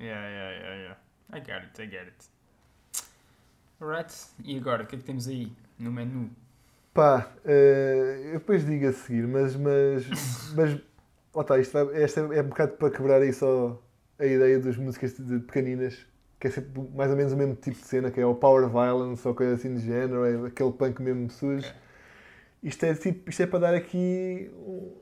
Yeah, 0.00 0.28
yeah, 0.28 0.50
yeah, 0.50 0.74
yeah. 0.76 0.96
I 1.32 1.40
get 1.40 1.64
it, 1.64 1.82
I 1.82 1.86
get 1.86 2.06
it. 2.06 2.28
Alright, 3.80 4.14
e 4.44 4.56
agora, 4.56 4.84
o 4.84 4.86
que 4.86 4.96
é 4.96 4.98
que 4.98 5.04
temos 5.04 5.28
aí 5.28 5.52
no 5.78 5.92
menu? 5.92 6.30
Pá, 6.92 7.28
uh, 7.44 7.48
eu 7.48 8.38
depois 8.38 8.64
digo 8.64 8.86
a 8.86 8.92
seguir, 8.92 9.26
mas. 9.26 9.56
Mas. 9.56 10.06
mas 10.54 10.80
ó 11.34 11.42
tá, 11.42 11.58
isto 11.58 11.72
vai, 11.72 12.02
esta 12.02 12.20
é 12.20 12.42
um 12.42 12.48
bocado 12.48 12.72
para 12.72 12.90
quebrar 12.90 13.20
aí 13.20 13.32
só 13.32 13.80
a 14.18 14.24
ideia 14.24 14.58
das 14.60 14.76
músicas 14.76 15.16
de, 15.16 15.40
pequeninas, 15.40 16.06
que 16.38 16.46
é 16.46 16.50
sempre 16.50 16.80
mais 16.94 17.10
ou 17.10 17.16
menos 17.16 17.32
o 17.32 17.36
mesmo 17.36 17.54
tipo 17.56 17.76
de 17.76 17.84
cena, 17.84 18.10
que 18.10 18.20
é 18.20 18.26
o 18.26 18.34
Power 18.34 18.68
Violence 18.68 19.26
ou 19.26 19.34
coisa 19.34 19.54
assim 19.54 19.74
de 19.74 19.80
género, 19.80 20.24
é 20.24 20.46
aquele 20.46 20.72
punk 20.72 21.02
mesmo 21.02 21.28
sujo. 21.30 21.66
Isto 22.62 22.84
é, 22.86 22.94
tipo, 22.94 23.28
isto 23.28 23.42
é 23.42 23.46
para 23.46 23.58
dar 23.58 23.74
aqui 23.74 24.50
um- 24.54 24.92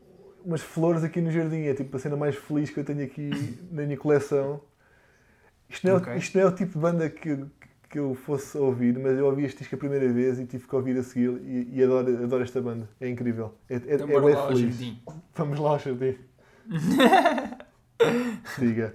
umas 0.45 0.61
flores 0.63 1.03
aqui 1.05 1.21
no 1.21 1.31
jardim, 1.31 1.63
é 1.63 1.75
tipo 1.75 1.97
a 1.97 2.01
cena 2.01 2.17
mais 2.17 2.35
feliz 2.37 2.71
que 2.71 2.79
eu 2.81 2.85
tenho 2.85 3.03
aqui 3.05 3.31
na 3.71 3.83
minha 3.83 3.97
coleção. 3.97 4.61
Isto 5.69 5.87
não, 5.87 5.95
é, 5.95 5.97
o- 5.97 6.03
Ok. 6.03 6.17
isto 6.17 6.37
não 6.39 6.45
é 6.45 6.49
o 6.49 6.53
tipo 6.55 6.73
de 6.73 6.79
banda 6.79 7.09
que, 7.11 7.45
que 7.89 7.99
eu 7.99 8.15
fosse 8.15 8.57
ouvir, 8.59 8.99
mas 8.99 9.19
eu 9.19 9.27
ouvi 9.27 9.45
este 9.45 9.59
disco 9.61 9.75
a 9.75 9.79
primeira 9.79 10.13
vez 10.13 10.39
e 10.39 10.45
tive 10.47 10.67
que 10.69 10.75
ouvir 10.77 10.99
a 10.99 11.03
seguir 11.03 11.31
e, 11.45 11.69
e 11.79 11.83
adoro, 11.83 12.25
adoro 12.25 12.43
esta 12.43 12.61
banda. 12.61 12.89
É 13.01 13.09
incrível. 13.09 13.55
É, 13.71 13.75
é, 13.77 13.79
Então 13.95 14.09
é 14.09 14.21
bué 14.21 14.35
lá 14.35 14.49
feliz. 14.49 14.95
Vamos 15.35 15.59
lá 15.59 15.71
ao 15.71 15.79
jardim. 15.79 16.17
Diga. 18.59 18.95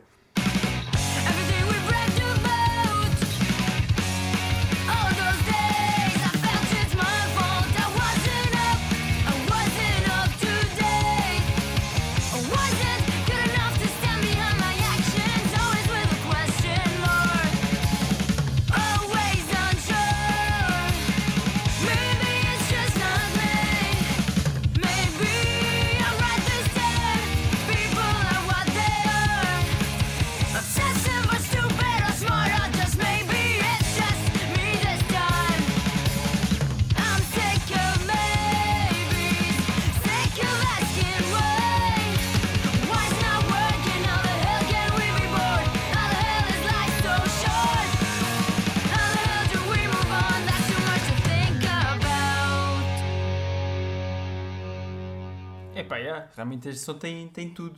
Este 56.55 56.77
som 56.77 56.93
tem, 56.95 57.27
tem 57.27 57.49
tudo. 57.49 57.77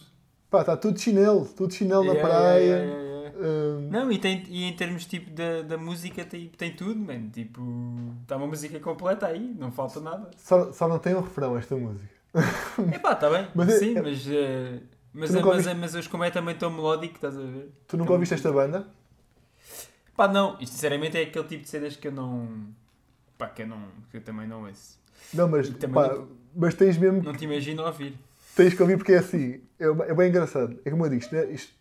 Pá, 0.49 0.62
está 0.62 0.75
tudo 0.77 0.99
chinelo, 0.99 1.45
tudo 1.45 1.71
chinelo 1.73 2.03
na 2.05 2.13
Yeah, 2.13 2.29
praia. 2.29 2.60
yeah, 2.60 2.84
yeah. 3.01 3.10
Hum, 3.41 3.88
Não, 3.91 4.12
e, 4.12 4.17
tem, 4.17 4.43
e 4.49 4.63
em 4.65 4.73
termos 4.75 5.05
tipo 5.05 5.29
da, 5.32 5.62
da 5.62 5.77
música 5.77 6.25
tem, 6.25 6.47
tem 6.49 6.75
tudo, 6.75 6.99
mano. 6.99 7.29
Tipo, 7.29 7.62
está 8.23 8.36
uma 8.36 8.47
música 8.47 8.79
completa 8.79 9.27
aí, 9.27 9.55
não 9.58 9.71
falta 9.71 9.99
nada. 10.01 10.29
só, 10.38 10.71
só 10.73 10.88
não 10.88 10.99
tem 10.99 11.15
um 11.15 11.21
refrão 11.21 11.58
esta 11.58 11.75
música. 11.75 12.10
Epá, 12.93 13.13
está 13.13 13.29
bem, 13.29 13.47
Mas 13.55 13.69
é- 13.69 13.77
sim, 13.79 13.95
é- 13.97 14.01
mas, 14.01 14.27
eh, 14.27 14.79
mas, 15.13 15.32
mas, 15.32 15.43
ouviste- 15.45 15.73
mas, 15.75 15.95
mas 15.95 16.08
como 16.08 16.23
é 16.23 16.32
também 16.32 16.55
tão 16.55 16.69
melódico, 16.69 17.15
estás 17.15 17.38
a 17.38 17.41
ver? 17.41 17.71
Tu 17.88 17.95
nunca 17.97 18.05
Então- 18.08 18.13
ouviste 18.15 18.34
esta 18.36 18.51
banda? 18.51 18.88
Pá, 20.15 20.27
não, 20.27 20.58
isto 20.60 20.73
sinceramente 20.73 21.17
é 21.17 21.21
aquele 21.23 21.45
tipo 21.47 21.63
de 21.63 21.69
cenas 21.69 21.95
que 21.95 22.08
eu 22.08 22.12
não. 22.12 22.67
Pá, 23.38 23.47
que 23.47 23.62
eu, 23.62 23.67
não, 23.67 23.77
que 24.12 24.17
eu 24.17 24.21
também 24.21 24.47
não 24.47 24.65
ouço. 24.65 24.99
Não, 25.34 25.47
mas, 25.47 25.69
pá, 25.69 26.13
não- 26.13 26.27
mas 26.55 26.73
tens 26.73 26.97
mesmo 26.97 27.21
Não 27.23 27.34
te 27.34 27.45
imagino 27.45 27.84
ouvir. 27.86 28.17
Tens 28.63 28.73
que 28.73 28.81
ouvir 28.81 28.97
porque 28.97 29.13
é 29.13 29.17
assim. 29.19 29.61
É, 29.79 29.85
é 29.85 30.13
bem 30.13 30.29
engraçado. 30.29 30.79
É 30.85 30.89
como 30.91 31.05
eu 31.05 31.09
digo, 31.09 31.21
isto 31.21 31.33
não 31.35 31.41
é, 31.41 31.45
isto 31.51 31.73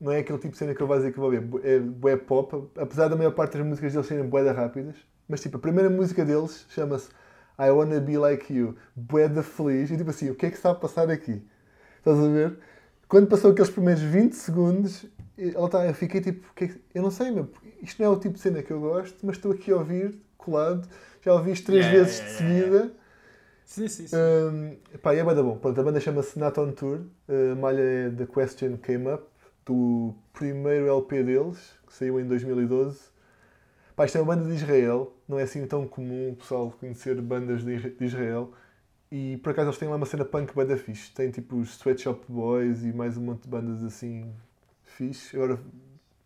não 0.00 0.12
é 0.12 0.18
aquele 0.20 0.38
tipo 0.38 0.52
de 0.52 0.58
cena 0.58 0.74
que 0.74 0.80
eu 0.82 0.86
vou 0.86 0.96
dizer 0.96 1.12
que 1.12 1.20
vou 1.20 1.30
ver. 1.30 1.42
É 1.64 1.78
bué 1.78 2.16
pop, 2.16 2.68
apesar 2.76 3.08
da 3.08 3.16
maior 3.16 3.32
parte 3.32 3.58
das 3.58 3.66
músicas 3.66 3.92
deles 3.92 4.06
serem 4.06 4.28
bué 4.28 4.44
da 4.44 4.52
rápidas. 4.52 4.96
Mas 5.28 5.40
tipo, 5.40 5.56
a 5.56 5.60
primeira 5.60 5.90
música 5.90 6.24
deles 6.24 6.66
chama-se 6.70 7.08
I 7.58 7.70
Wanna 7.70 8.00
Be 8.00 8.16
Like 8.18 8.52
You, 8.52 8.76
bué 8.96 9.28
feliz. 9.42 9.90
E 9.90 9.96
tipo 9.96 10.10
assim, 10.10 10.30
o 10.30 10.34
que 10.34 10.46
é 10.46 10.50
que 10.50 10.56
está 10.56 10.70
a 10.70 10.74
passar 10.74 11.10
aqui? 11.10 11.42
Estás 11.98 12.18
a 12.18 12.28
ver? 12.28 12.58
Quando 13.08 13.26
passou 13.28 13.50
aqueles 13.50 13.70
primeiros 13.70 14.02
20 14.02 14.34
segundos, 14.34 15.06
ela 15.36 15.68
tá, 15.68 15.86
eu 15.86 15.94
fiquei 15.94 16.20
tipo, 16.20 16.46
que 16.54 16.64
é 16.64 16.68
que- 16.68 16.80
eu 16.94 17.02
não 17.02 17.10
sei, 17.10 17.30
meu, 17.30 17.48
isto 17.82 18.00
não 18.02 18.12
é 18.12 18.14
o 18.16 18.18
tipo 18.20 18.34
de 18.34 18.40
cena 18.40 18.62
que 18.62 18.70
eu 18.72 18.80
gosto, 18.80 19.18
mas 19.24 19.36
estou 19.36 19.52
aqui 19.52 19.70
a 19.72 19.76
ouvir, 19.76 20.16
colado. 20.38 20.88
Já 21.22 21.34
ouvi 21.34 21.52
isto 21.52 21.66
três 21.66 21.86
Yeah, 21.86 21.98
vezes 21.98 22.16
yeah, 22.16 22.24
de 22.24 22.30
yeah, 22.30 22.36
seguida. 22.36 22.92
Sim, 23.70 23.86
sim, 23.86 24.08
sim. 24.08 24.16
Um, 24.16 24.98
pá, 24.98 25.14
e 25.14 25.20
é 25.20 25.24
banda 25.24 25.44
bom. 25.44 25.56
Pronto, 25.56 25.80
a 25.80 25.84
banda 25.84 26.00
chama-se 26.00 26.36
Not 26.36 26.58
On 26.58 26.72
Tour. 26.72 27.02
Uh, 27.28 27.52
a 27.52 27.54
malha 27.54 27.80
é 27.80 28.10
The 28.10 28.26
Question 28.26 28.76
Came 28.78 29.08
Up. 29.12 29.22
do 29.64 30.12
primeiro 30.32 30.88
LP 30.88 31.22
deles, 31.22 31.78
que 31.86 31.94
saiu 31.94 32.18
em 32.18 32.26
2012. 32.26 32.98
Pá, 33.94 34.06
isto 34.06 34.18
é 34.18 34.20
uma 34.20 34.34
banda 34.34 34.48
de 34.48 34.56
Israel, 34.56 35.12
não 35.28 35.38
é 35.38 35.44
assim 35.44 35.64
tão 35.66 35.86
comum 35.86 36.32
o 36.32 36.36
pessoal 36.36 36.72
conhecer 36.80 37.20
bandas 37.22 37.62
de 37.64 37.94
Israel. 38.00 38.52
E 39.12 39.36
por 39.36 39.50
acaso 39.50 39.68
eles 39.68 39.78
têm 39.78 39.88
lá 39.88 39.94
uma 39.96 40.06
cena 40.06 40.24
punk 40.24 40.52
banda 40.52 40.76
fixe. 40.76 41.12
Tem 41.12 41.30
tipo 41.30 41.56
os 41.56 41.76
Sweatshop 41.78 42.24
Boys 42.28 42.82
e 42.84 42.92
mais 42.92 43.16
um 43.16 43.22
monte 43.22 43.42
de 43.42 43.48
bandas 43.48 43.84
assim 43.84 44.32
fixe. 44.82 45.36
Agora 45.36 45.60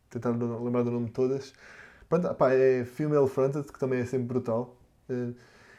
tentar 0.08 0.30
lembrar 0.30 0.82
do 0.82 0.90
nome 0.90 1.06
de 1.06 1.12
todas. 1.12 1.52
Pronto, 2.08 2.34
pá, 2.36 2.52
é 2.54 2.84
Female 2.86 3.28
Fronted, 3.28 3.70
que 3.70 3.78
também 3.78 4.00
é 4.00 4.06
sempre 4.06 4.28
brutal. 4.28 4.74
Eh, 5.10 5.32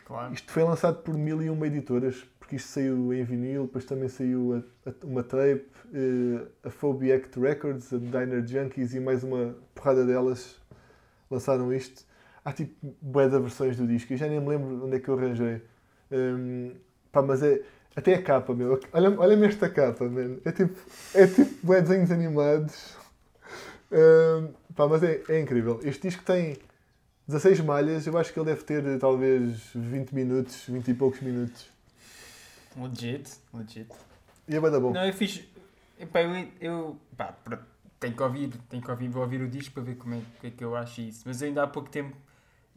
Claro. 0.06 0.34
isto 0.34 0.52
foi 0.52 0.64
lançado 0.64 1.02
por 1.02 1.18
mil 1.18 1.42
e 1.42 1.50
uma 1.50 1.66
editoras, 1.66 2.24
porque 2.40 2.58
isto 2.58 2.68
saiu 2.70 3.12
em 3.12 3.24
vinil, 3.24 3.64
depois 3.64 3.86
também 3.86 4.08
saiu 4.08 4.64
a- 4.86 4.90
a- 4.90 4.94
uma 5.06 5.24
tape, 5.24 5.66
eh, 5.94 6.46
a 6.64 6.70
Phobie 6.70 7.12
Act 7.12 7.40
Records, 7.40 7.92
a 7.92 7.98
Diner 7.98 8.46
Junkies 8.46 8.94
e 8.94 9.00
mais 9.00 9.24
uma 9.24 9.56
porrada 9.74 10.06
delas 10.06 10.62
lançaram 11.30 11.74
isto. 11.74 12.06
Há 12.44 12.54
tipo 12.54 12.96
bué 13.02 13.28
versões 13.28 13.76
do 13.78 13.88
disco, 13.88 14.14
eu 14.14 14.18
já 14.18 14.28
nem 14.28 14.40
me 14.40 14.48
lembro 14.50 14.86
onde 14.86 14.96
é 14.98 15.00
que 15.00 15.10
eu 15.10 15.18
arranjei. 15.18 15.62
Hum, 16.12 16.72
pá, 17.12 17.22
mas 17.24 17.42
é. 17.42 17.62
Até 17.96 18.14
a 18.14 18.22
capa, 18.22 18.54
meu. 18.54 18.80
Olha- 18.94 19.20
Olha-me 19.20 19.48
esta 19.48 19.68
capa, 19.70 20.06
man. 20.08 20.38
É 20.46 20.52
tipo. 20.52 20.78
É 21.16 21.26
tipo 21.26 21.50
bué 21.66 21.82
desenhos 21.82 22.12
animados. 22.12 22.96
Hum, 23.92 24.50
pá, 24.76 24.88
mas 24.88 25.02
é, 25.02 25.22
é 25.30 25.40
incrível. 25.40 25.80
Este 25.84 26.08
disco 26.10 26.24
tem 26.24 26.58
16 27.28 27.62
malhas, 27.62 28.06
eu 28.06 28.18
acho 28.18 28.32
que 28.32 28.40
ele 28.40 28.48
deve 28.48 28.64
ter 28.64 29.00
talvez 29.00 29.72
20 29.74 30.14
minutos, 30.14 30.66
20 30.68 30.88
e 30.90 30.94
poucos 30.94 31.22
minutos. 31.22 31.68
Legit, 32.78 33.32
legit. 33.54 33.88
E 34.48 34.56
é 34.56 34.60
bem 34.60 34.70
da 34.70 34.80
bom. 34.80 34.92
Não, 34.92 35.06
eu 35.06 35.14
fiz. 35.14 35.44
Epá, 36.00 36.22
eu, 36.22 36.48
eu 36.60 36.98
pá, 37.18 37.34
tenho 38.00 38.14
que 38.14 38.22
ouvir, 38.22 38.50
tenho 38.70 38.84
que 38.84 38.92
ouvir, 38.92 39.08
vou 39.10 39.24
ouvir 39.24 39.42
o 39.42 39.48
disco 39.48 39.74
para 39.74 39.84
ver 39.84 39.96
como 39.96 40.14
é, 40.14 40.20
que 40.40 40.48
é 40.48 40.52
que 40.52 40.64
eu 40.64 40.76
acho 40.76 41.02
isso. 41.02 41.24
Mas 41.26 41.42
ainda 41.42 41.64
há 41.64 41.68
pouco 41.68 41.90
tempo, 41.90 42.16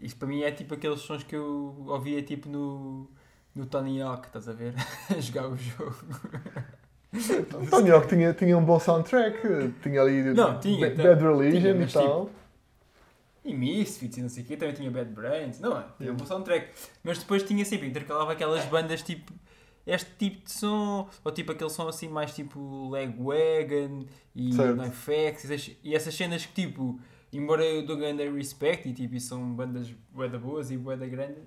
isto 0.00 0.16
para 0.18 0.28
mim 0.28 0.42
é 0.42 0.50
tipo 0.50 0.74
aqueles 0.74 1.00
sons 1.00 1.22
que 1.24 1.36
eu 1.36 1.74
ouvia 1.86 2.22
tipo 2.22 2.48
no, 2.48 3.06
no 3.54 3.66
Tony 3.66 4.00
Hawk, 4.00 4.28
estás 4.28 4.48
a 4.48 4.52
ver? 4.52 4.72
A 5.10 5.14
jogar 5.20 5.48
o 5.48 5.56
jogo. 5.56 5.96
Tony 7.70 7.90
Hawk 7.90 8.06
tinha, 8.08 8.32
tinha 8.32 8.56
um 8.56 8.64
bom 8.64 8.78
soundtrack, 8.78 9.74
tinha 9.82 10.00
ali 10.00 10.22
Não, 10.32 10.58
tinha, 10.60 10.88
Ba- 10.88 11.02
Bad 11.02 11.18
tinha, 11.18 11.30
Religion 11.30 11.78
mas 11.78 11.90
e 11.90 11.94
tal. 11.94 12.30
E 13.48 13.54
Misfits 13.54 14.16
e 14.18 14.22
não 14.22 14.28
sei 14.28 14.42
o 14.42 14.46
quê, 14.46 14.56
também 14.56 14.74
tinha 14.74 14.90
Bad 14.90 15.10
Brains, 15.12 15.58
não 15.60 15.78
é? 15.78 15.84
Tinha 15.98 16.12
um 16.12 16.18
soundtrack. 16.26 16.68
Mas 17.02 17.18
depois 17.18 17.42
tinha 17.42 17.64
sempre, 17.64 17.88
intercalava 17.88 18.32
aquelas 18.32 18.64
bandas 18.66 19.02
tipo. 19.02 19.32
Este 19.86 20.10
tipo 20.18 20.44
de 20.44 20.50
som, 20.52 21.08
ou 21.24 21.32
tipo 21.32 21.52
aquele 21.52 21.70
som 21.70 21.88
assim 21.88 22.08
mais 22.08 22.34
tipo 22.34 22.90
Legwagon 22.90 24.04
e. 24.34 24.52
NoFX 24.54 25.44
e 25.82 25.94
essas- 25.94 26.14
cenas 26.14 26.44
que 26.44 26.52
tipo, 26.66 27.00
embora 27.32 27.64
eu 27.64 27.86
dou 27.86 27.96
grande 27.96 28.28
respect 28.28 28.86
e 28.86 28.92
tipo, 28.92 29.14
e 29.14 29.20
são 29.20 29.54
bandas 29.54 29.88
bué 30.12 30.28
da 30.28 30.38
boas 30.38 30.70
e 30.70 30.76
bué 30.76 30.94
da 30.94 31.06
grandes, 31.06 31.42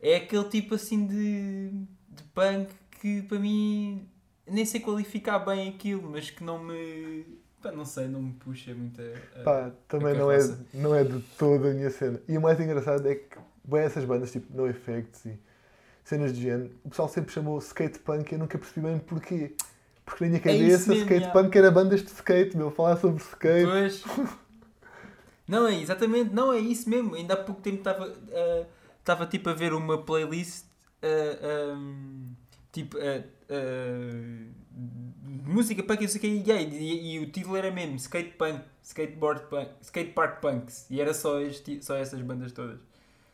é 0.00 0.16
aquele 0.16 0.44
tipo 0.50 0.74
assim 0.74 1.06
de, 1.06 1.70
de 2.10 2.22
punk 2.34 2.68
que 3.00 3.22
para 3.22 3.38
mim 3.38 4.06
nem 4.46 4.66
sei 4.66 4.80
qualificar 4.80 5.38
bem 5.38 5.70
aquilo, 5.70 6.10
mas 6.10 6.28
que 6.28 6.44
não 6.44 6.62
me. 6.62 7.24
Pá, 7.62 7.72
não 7.72 7.84
sei, 7.84 8.06
não 8.06 8.22
me 8.22 8.32
puxa 8.34 8.72
muito 8.74 9.00
a. 9.00 9.42
Pá, 9.42 9.72
também 9.88 10.12
a 10.14 10.18
não 10.18 10.30
é, 10.30 10.38
não 10.72 10.94
é 10.94 11.04
de 11.04 11.20
toda 11.36 11.70
a 11.70 11.74
minha 11.74 11.90
cena. 11.90 12.20
E 12.28 12.38
o 12.38 12.40
mais 12.40 12.60
engraçado 12.60 13.06
é 13.08 13.16
que, 13.16 13.36
bem, 13.64 13.80
essas 13.80 14.04
bandas 14.04 14.30
tipo 14.30 14.56
No 14.56 14.68
Effects 14.68 15.24
e 15.26 15.38
cenas 16.04 16.32
de 16.32 16.40
género, 16.42 16.70
o 16.84 16.88
pessoal 16.88 17.08
sempre 17.08 17.32
chamou 17.32 17.58
skate 17.58 17.98
punk 17.98 18.30
e 18.30 18.34
eu 18.34 18.38
nunca 18.38 18.56
percebi 18.56 18.86
bem 18.86 18.98
porquê. 18.98 19.54
Porque 20.04 20.24
na 20.24 20.30
minha 20.30 20.40
É 20.40 20.42
cabeça, 20.42 20.90
mesmo, 20.90 21.04
skate 21.04 21.32
punk 21.32 21.54
era 21.56 21.70
bandas 21.70 22.02
de 22.02 22.10
skate, 22.10 22.56
meu, 22.56 22.70
falar 22.70 22.96
sobre 22.96 23.22
skate. 23.22 23.66
Pois. 23.66 24.04
Não, 25.46 25.66
é 25.66 25.80
exatamente, 25.80 26.32
não 26.34 26.52
é 26.52 26.58
isso 26.58 26.88
mesmo. 26.88 27.14
Ainda 27.14 27.34
há 27.34 27.36
pouco 27.36 27.60
tempo 27.60 27.78
estava 27.78 28.14
estava 29.00 29.26
tipo 29.26 29.48
a 29.48 29.54
ver 29.54 29.72
uma 29.72 29.98
playlist 30.02 30.66
ah, 31.02 31.72
ahm, 31.72 32.34
tipo 32.70 32.98
ah, 32.98 33.24
de 33.48 34.50
música 35.50 35.82
punk 35.82 36.00
e 36.00 36.02
não 36.02 36.08
sei 36.08 36.18
o 36.18 36.20
que, 36.20 36.50
e, 36.50 36.52
e, 36.52 37.14
e 37.14 37.18
o 37.20 37.30
título 37.30 37.56
era 37.56 37.70
mesmo 37.70 37.96
Skate 37.96 38.30
Punk, 38.36 38.60
Skateboard 38.82 39.42
Punk, 39.48 39.68
Skate 39.82 40.12
Park 40.12 40.40
Punks 40.40 40.86
e 40.90 41.00
era 41.00 41.14
só, 41.14 41.40
este, 41.40 41.82
só 41.84 41.96
essas 41.96 42.20
bandas 42.20 42.52
todas. 42.52 42.78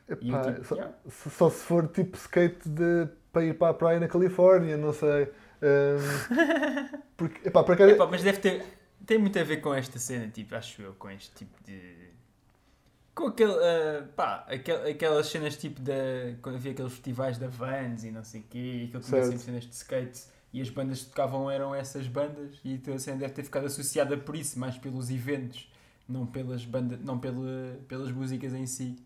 Epá, 0.08 0.42
tipo, 0.42 0.64
só, 0.64 0.74
yeah. 0.74 0.94
se- 1.08 1.30
só 1.30 1.50
se 1.50 1.64
for 1.64 1.88
tipo 1.88 2.16
skate 2.16 2.68
de, 2.68 3.08
para 3.32 3.44
ir 3.44 3.54
para 3.58 3.70
a 3.70 3.74
praia 3.74 4.00
na 4.00 4.08
Califórnia, 4.08 4.76
não 4.76 4.92
sei. 4.92 5.28
Ahm, 5.62 6.98
porque, 7.16 7.48
epá, 7.48 7.62
para 7.64 7.76
cá, 7.76 7.88
Epá, 7.88 8.06
mas 8.06 8.22
deve 8.22 8.38
ter. 8.38 8.64
Tem 9.06 9.18
muito 9.18 9.38
a 9.38 9.44
ver 9.44 9.58
com 9.58 9.74
esta 9.74 9.98
cena, 9.98 10.28
tipo, 10.28 10.54
acho 10.54 10.82
eu, 10.82 10.94
com 10.94 11.10
este 11.10 11.34
tipo 11.34 11.62
de. 11.64 12.13
Com 13.14 13.28
aquele. 13.28 13.52
ah, 13.52 14.08
pá, 14.16 14.44
aquel, 14.48 14.88
aquelas 14.88 15.26
cenas 15.26 15.56
tipo 15.56 15.80
da. 15.80 15.92
Quando 16.42 16.56
havia 16.56 16.72
aqueles 16.72 16.92
festivais 16.92 17.38
da 17.38 17.48
Vans 17.48 18.04
e 18.04 18.10
não 18.10 18.24
sei 18.24 18.40
o 18.40 18.44
quê, 18.50 18.58
e 18.58 18.84
aquilo 18.86 19.02
tinha 19.02 19.22
sempre 19.22 19.38
cenas 19.38 19.64
de 19.64 19.74
skate 19.74 20.34
e 20.54 20.60
as 20.60 20.70
bandas 20.70 21.02
que 21.02 21.06
tocavam 21.10 21.50
eram 21.50 21.74
essas 21.74 22.06
bandas 22.06 22.60
e 22.64 22.74
então 22.74 22.94
a 22.94 22.98
cena 22.98 23.18
deve 23.18 23.32
ter 23.32 23.42
ficado 23.42 23.66
associada 23.66 24.16
por 24.16 24.36
isso, 24.36 24.56
mais 24.56 24.78
pelos 24.78 25.10
eventos, 25.10 25.68
não 26.08 26.24
pelas 26.24 26.64
bandas, 26.64 27.00
não 27.00 27.18
pela, 27.18 27.76
pelas 27.88 28.12
músicas 28.12 28.54
em 28.54 28.64
si. 28.64 28.96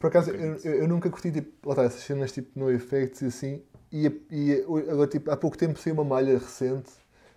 Por 0.00 0.08
acaso, 0.08 0.32
eu, 0.32 0.56
eu, 0.56 0.74
eu 0.80 0.88
nunca 0.88 1.08
curti 1.08 1.30
tipo, 1.30 1.68
lá 1.68 1.74
está, 1.74 1.84
essas 1.84 2.00
cenas 2.00 2.32
tipo 2.32 2.58
no 2.58 2.72
effects 2.72 3.22
e 3.22 3.26
assim. 3.26 3.62
E, 3.92 4.10
e 4.28 4.64
agora, 4.90 5.06
tipo, 5.06 5.30
há 5.30 5.36
pouco 5.36 5.56
tempo 5.56 5.78
saiu 5.78 5.94
uma 5.94 6.04
malha 6.04 6.36
recente 6.36 6.90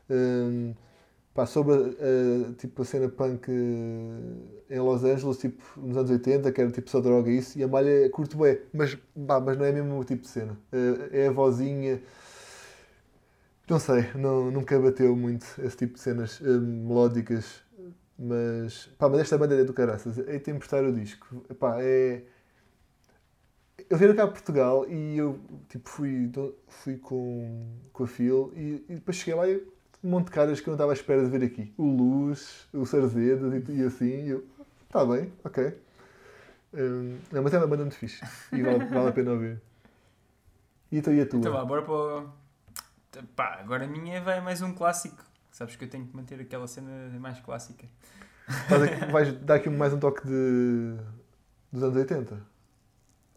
hum, 0.10 0.74
pá, 1.38 1.46
sobre 1.46 1.74
a- 1.76 2.54
tipo, 2.58 2.82
a 2.82 2.86
cena 2.86 3.10
punk 3.10 3.48
eh, 3.50 4.76
em 4.76 4.80
Los 4.80 5.04
Angeles, 5.04 5.38
tipo, 5.38 5.64
nos 5.80 5.96
anos 5.98 6.10
80, 6.12 6.52
que 6.52 6.60
era 6.62 6.72
tipo 6.72 6.90
só 6.90 7.00
droga 7.00 7.30
e 7.32 7.38
isso. 7.38 7.60
E 7.60 7.64
a 7.64 7.68
malha 7.68 8.10
curto 8.10 8.38
bem, 8.40 8.60
mas, 8.74 8.96
pá, 9.28 9.40
mas 9.40 9.58
não 9.58 9.66
é 9.66 9.72
mesmo 9.72 10.00
o 10.00 10.04
tipo 10.04 10.24
de 10.24 10.30
cena. 10.30 10.58
Eh, 10.72 11.26
é 11.26 11.28
a 11.28 11.32
vozinha. 11.32 12.02
Não 13.70 13.80
sei, 13.80 14.06
não, 14.16 14.50
nunca 14.50 14.80
bateu 14.80 15.16
muito 15.16 15.46
esse 15.62 15.76
tipo 15.76 15.96
de 15.96 16.00
cenas 16.00 16.40
hum, 16.42 16.86
melódicas. 16.88 17.62
Mas, 18.18 18.88
pá, 18.98 19.10
mas 19.10 19.22
esta 19.22 19.38
banda 19.38 19.56
é 19.56 19.64
do 19.64 19.74
caraças. 19.74 20.18
É 20.20 20.40
de 20.40 20.52
emprestar 20.52 20.84
o 20.84 20.94
disco. 20.94 21.28
Pá, 21.60 21.78
é. 21.82 22.24
Eu 23.90 23.98
vim 23.98 24.14
cá 24.16 24.24
a 24.24 24.28
Portugal 24.28 24.86
e 24.90 25.18
eu 25.18 25.40
tipo, 25.70 25.88
fui, 25.90 26.30
fui 26.68 26.98
com, 26.98 27.66
com 27.94 28.04
a 28.04 28.08
Phil 28.08 28.52
e, 28.56 28.84
e 28.90 28.96
depois 28.96 29.18
cheguei 29.18 29.36
lá 29.36 29.48
e 29.48 29.62
um 30.08 30.10
monte 30.12 30.26
de 30.28 30.32
caras 30.32 30.62
que 30.62 30.68
eu 30.70 30.72
não 30.72 30.76
estava 30.76 30.92
à 30.92 30.94
espera 30.94 31.22
de 31.24 31.30
ver 31.30 31.44
aqui. 31.46 31.74
O 31.78 31.84
Luz, 31.86 32.66
o 32.74 32.86
Sarzedas 32.86 33.68
e, 33.68 33.72
e 33.74 33.84
assim. 33.84 34.06
E 34.26 34.30
eu, 34.30 34.48
está 34.86 35.06
bem, 35.06 35.32
ok. 35.44 35.78
Hum, 36.74 37.18
não, 37.32 37.44
mas 37.44 37.54
é 37.54 37.58
uma 37.58 37.68
banda 37.68 37.84
muito 37.84 37.98
fixe 37.98 38.24
e 38.54 38.62
vale, 38.62 38.86
vale 38.88 39.10
a 39.10 39.12
pena 39.12 39.32
ouvir. 39.32 39.62
E 40.92 40.98
então 40.98 41.14
e 41.14 41.20
a 41.20 41.26
tua? 41.28 41.40
Então 41.40 41.52
vá, 41.52 41.66
bora 41.66 41.82
para 41.82 41.94
o. 41.94 42.30
Pá, 43.36 43.58
agora 43.60 43.84
a 43.84 43.88
minha 43.88 44.22
vai 44.22 44.40
mais 44.40 44.62
um 44.62 44.74
clássico. 44.74 45.22
Sabes 45.52 45.76
que 45.76 45.84
eu 45.84 45.90
tenho 45.90 46.06
que 46.08 46.16
manter 46.16 46.40
aquela 46.40 46.68
cena 46.68 46.90
mais 47.20 47.40
clássica. 47.42 47.86
Aqui- 48.48 49.06
vais 49.12 49.34
dar 49.40 49.56
aqui 49.56 49.70
mais 49.70 49.92
um 49.92 50.00
toque 50.00 50.26
de, 50.26 50.96
dos 51.72 51.84
anos 51.84 51.98
80? 51.98 52.40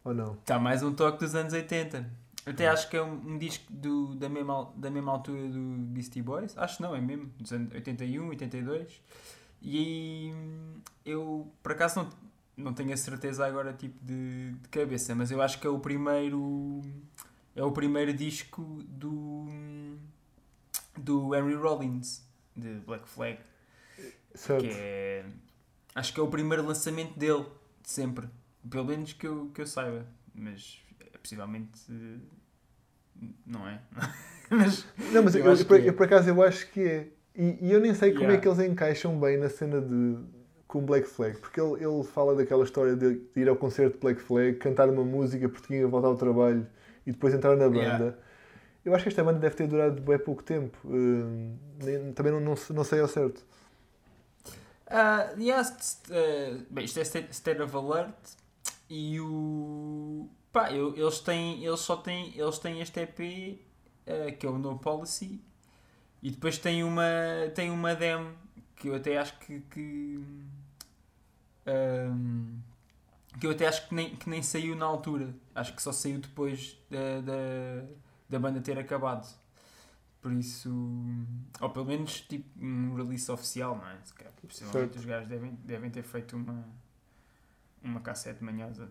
Ou 0.04 0.14
não? 0.14 0.34
Está 0.34 0.58
mais 0.58 0.82
um 0.84 0.92
toque 0.94 1.18
dos 1.18 1.34
anos 1.34 1.52
80. 1.52 2.08
Até 2.50 2.68
acho 2.68 2.88
que 2.88 2.96
é 2.96 3.02
um, 3.02 3.12
um 3.12 3.38
disco 3.38 3.64
do, 3.70 4.14
da, 4.14 4.28
mesma, 4.28 4.72
da 4.76 4.90
mesma 4.90 5.12
altura 5.12 5.48
do 5.48 5.60
Beastie 5.60 6.22
Boys. 6.22 6.56
Acho 6.56 6.76
que 6.76 6.82
não, 6.82 6.94
é 6.94 7.00
mesmo. 7.00 7.26
Dos 7.38 7.52
anos 7.52 7.72
81, 7.72 8.28
82. 8.28 9.02
E 9.62 10.32
eu, 11.04 11.52
por 11.62 11.72
acaso, 11.72 12.00
não, 12.00 12.10
não 12.56 12.74
tenho 12.74 12.92
a 12.92 12.96
certeza 12.96 13.46
agora 13.46 13.72
tipo 13.72 14.02
de, 14.04 14.52
de 14.52 14.68
cabeça, 14.68 15.14
mas 15.14 15.30
eu 15.30 15.40
acho 15.40 15.60
que 15.60 15.66
é 15.66 15.70
o 15.70 15.78
primeiro. 15.78 16.80
É 17.54 17.62
o 17.62 17.72
primeiro 17.72 18.12
disco 18.12 18.62
do. 18.88 19.46
do 20.96 21.34
Henry 21.34 21.54
Rollins, 21.54 22.24
de 22.56 22.74
Black 22.80 23.08
Flag. 23.08 23.38
Certo. 24.34 24.62
Que 24.62 24.70
é. 24.72 25.26
Acho 25.94 26.14
que 26.14 26.20
é 26.20 26.22
o 26.22 26.28
primeiro 26.28 26.64
lançamento 26.64 27.18
dele, 27.18 27.46
de 27.82 27.90
sempre. 27.90 28.28
Pelo 28.68 28.84
menos 28.84 29.12
que 29.12 29.26
eu, 29.26 29.50
que 29.52 29.60
eu 29.60 29.66
saiba. 29.66 30.06
Mas 30.34 30.80
possivelmente. 31.22 31.80
Não 33.46 33.68
é? 33.68 33.80
mas. 34.50 34.86
Não, 35.12 35.22
mas 35.22 35.34
Eu 35.34 35.44
eu, 35.44 35.66
por- 35.66 35.80
é. 35.80 35.88
eu, 35.88 35.92
por 35.94 36.06
acaso 36.06 36.28
eu 36.28 36.42
acho 36.42 36.68
que 36.70 36.80
é. 36.80 37.08
E, 37.36 37.58
e 37.68 37.72
eu 37.72 37.80
nem 37.80 37.94
sei 37.94 38.10
como 38.10 38.24
Yeah. 38.24 38.38
é 38.38 38.40
que 38.40 38.48
eles 38.48 38.58
encaixam 38.70 39.18
bem 39.18 39.36
na 39.38 39.48
cena 39.48 39.80
de 39.80 40.16
com 40.66 40.80
Black 40.84 41.08
Flag, 41.08 41.36
porque 41.38 41.60
ele, 41.60 41.84
ele 41.84 42.04
fala 42.04 42.34
daquela 42.34 42.62
história 42.62 42.94
de, 42.94 43.20
ir 43.34 43.48
ao 43.48 43.56
concerto 43.56 43.94
de 43.94 44.00
Black 44.00 44.20
Flag, 44.20 44.54
cantar 44.58 44.88
uma 44.88 45.02
música 45.04 45.48
porque 45.48 45.66
tinha 45.66 45.80
que 45.80 45.86
voltar 45.86 46.06
ao 46.08 46.16
trabalho 46.16 46.64
e 47.04 47.10
depois 47.10 47.34
entrar 47.34 47.56
na 47.56 47.64
banda. 47.68 47.78
Yeah. 47.80 48.16
Eu 48.84 48.94
acho 48.94 49.02
que 49.02 49.08
esta 49.08 49.22
banda 49.24 49.38
deve 49.40 49.54
ter 49.56 49.66
durado 49.66 50.00
bem 50.00 50.18
pouco 50.18 50.42
tempo. 50.44 50.78
Hum, 50.84 51.56
nem- 51.82 52.12
também 52.12 52.32
não, 52.32 52.40
não, 52.40 52.54
não 52.70 52.84
sei 52.84 53.00
ao 53.00 53.08
certo. 53.08 53.44
Ah, 54.86 55.32
yeah, 55.38 55.62
st- 55.64 56.10
eh, 56.12 56.56
bem, 56.70 56.84
isto 56.84 56.98
é 56.98 57.02
State 57.02 57.60
of 57.62 57.76
Alert. 57.76 58.14
E 58.88 59.20
o. 59.20 60.28
Pá, 60.52 60.72
eu- 60.72 60.96
eles 60.96 61.20
têm. 61.20 61.64
Eles 61.64 61.80
só 61.80 61.96
têm. 61.96 62.36
Eles 62.36 62.58
têm 62.58 62.80
este 62.80 63.00
EP, 63.00 63.60
eh, 64.06 64.32
que 64.32 64.46
é 64.46 64.48
o 64.50 64.58
No 64.58 64.78
Policy. 64.78 65.40
E 66.22 66.30
depois 66.30 66.58
tem 66.58 66.82
uma. 66.84 67.02
Tem 67.54 67.70
uma 67.70 67.94
demo 67.94 68.34
que 68.76 68.88
eu 68.88 68.94
até 68.96 69.16
acho 69.18 69.38
que. 69.38 69.60
que, 69.70 70.24
ahm, 71.66 72.58
que 73.38 73.46
eu 73.46 73.52
até 73.52 73.66
acho 73.68 73.88
que 73.88 73.94
nem, 73.94 74.16
que 74.16 74.28
nem 74.28 74.42
saiu 74.42 74.74
na 74.74 74.84
altura. 74.86 75.32
Acho 75.54 75.74
que 75.74 75.80
só 75.82 75.92
saiu 75.92 76.18
depois 76.18 76.76
da, 76.90 77.20
da, 77.20 77.88
da 78.28 78.38
banda 78.38 78.60
ter 78.60 78.78
acabado. 78.78 79.26
Por 80.20 80.32
isso. 80.32 80.68
Ou 81.60 81.70
pelo 81.70 81.86
menos 81.86 82.20
tipo 82.22 82.46
um 82.62 82.94
release 82.96 83.30
oficial, 83.30 83.76
não 83.76 83.86
é? 83.88 83.96
Possivelmente 84.46 84.98
os 84.98 85.04
gajos 85.04 85.28
devem, 85.28 85.52
devem 85.64 85.90
ter 85.90 86.02
feito 86.02 86.36
uma, 86.36 86.64
uma 87.82 88.00
cassete 88.00 88.42
manhosa 88.42 88.90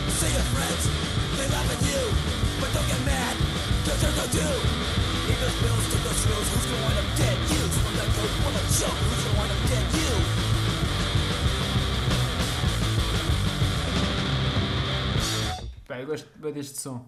Pá, 15.87 15.99
eu 15.99 16.07
gosto 16.07 16.29
bem 16.37 16.53
deste 16.53 16.79
som. 16.79 17.05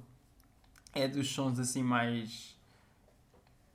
É 0.94 1.08
dos 1.08 1.30
sons 1.30 1.58
assim 1.60 1.82
mais. 1.82 2.56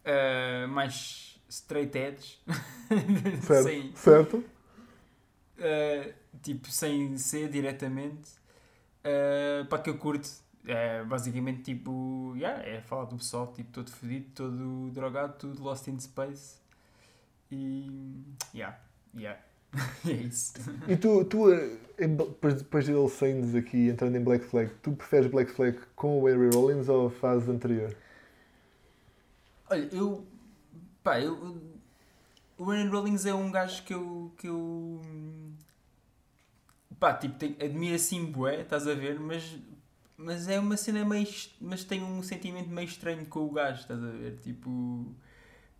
ah, 0.05 0.67
mais 0.69 1.41
straight 1.49 1.97
edge. 1.97 2.39
Certo. 3.43 3.65
sem, 3.65 3.93
Certo? 3.95 4.45
ah, 5.59 6.13
tipo, 6.43 6.71
sem 6.71 7.17
ser 7.17 7.49
diretamente. 7.49 8.31
Ah, 9.05 9.67
pá, 9.69 9.79
que 9.79 9.91
eu 9.91 9.99
curto. 9.99 10.29
É, 10.67 11.03
basicamente, 11.05 11.63
tipo, 11.63 12.35
yeah, 12.37 12.63
é 12.63 12.83
falar 12.83 13.07
do 13.07 13.17
pessoal, 13.17 13.51
tipo, 13.55 13.73
todo 13.73 13.91
fodido, 13.91 14.27
todo 14.35 14.91
drogado, 14.91 15.39
tudo 15.39 15.63
lost 15.63 15.89
in 15.89 15.99
space. 15.99 16.59
E. 17.51 18.23
Yeah, 18.55 18.79
yeah. 19.17 19.41
é 20.07 20.13
isso. 20.13 20.55
E 20.87 20.97
tu, 20.97 21.25
tu 21.25 21.51
eh, 21.51 21.79
depois, 22.07 22.55
depois 22.55 22.85
de 22.85 22.93
ele 22.93 23.09
saindo 23.09 23.57
aqui 23.57 23.89
entrando 23.89 24.17
em 24.17 24.23
Black 24.23 24.45
Flag, 24.45 24.71
tu 24.83 24.93
preferes 24.93 25.31
Black 25.31 25.51
Flag 25.51 25.79
com 25.95 26.21
o 26.21 26.29
Henry 26.29 26.51
Rollins 26.55 26.89
ou 26.89 27.07
a 27.07 27.11
fase 27.11 27.51
anterior? 27.51 27.95
Olha, 29.71 29.89
eu. 29.93 30.27
Pá, 31.03 31.21
eu. 31.21 31.57
O 32.59 32.71
Aaron 32.71 32.91
Rollins 32.91 33.25
é 33.25 33.35
um 33.35 33.51
gajo 33.51 33.85
que 33.85 33.95
eu. 33.95 34.33
Que 34.37 34.49
eu 34.49 35.01
pá, 36.99 37.15
tipo, 37.15 37.37
admiro 37.63 37.95
assim 37.95 38.27
bué, 38.27 38.63
estás 38.63 38.87
a 38.87 38.95
ver, 38.95 39.19
mas. 39.21 39.57
Mas 40.17 40.49
é 40.49 40.59
uma 40.59 40.77
cena 40.77 41.05
meio. 41.05 41.29
Mas 41.61 41.85
tenho 41.85 42.05
um 42.07 42.23
sentimento 42.23 42.69
meio 42.69 42.89
estranho 42.89 43.25
com 43.27 43.41
o 43.41 43.51
gajo, 43.51 43.81
estás 43.81 44.03
a 44.03 44.11
ver? 44.11 44.37
Tipo. 44.43 45.07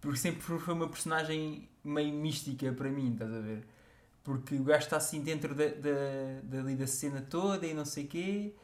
Porque 0.01 0.19
sempre 0.19 0.41
foi 0.41 0.75
uma 0.75 0.89
personagem 0.89 1.69
meio 1.85 2.13
mística 2.15 2.73
para 2.73 2.89
mim, 2.91 3.13
estás 3.13 3.33
a 3.33 3.41
ver? 3.41 3.65
Porque 4.23 4.55
o 4.55 4.63
gajo 4.63 4.85
está 4.85 4.97
assim 4.99 5.23
dentro 5.23 5.55
da, 5.55 5.67
da, 5.67 6.41
dali 6.45 6.77
da 6.77 6.87
cena 6.87 7.21
toda 7.21 7.67
e 7.67 7.75
não 7.75 7.85
sei 7.85 8.05
o 8.05 8.09
quê. 8.09 8.55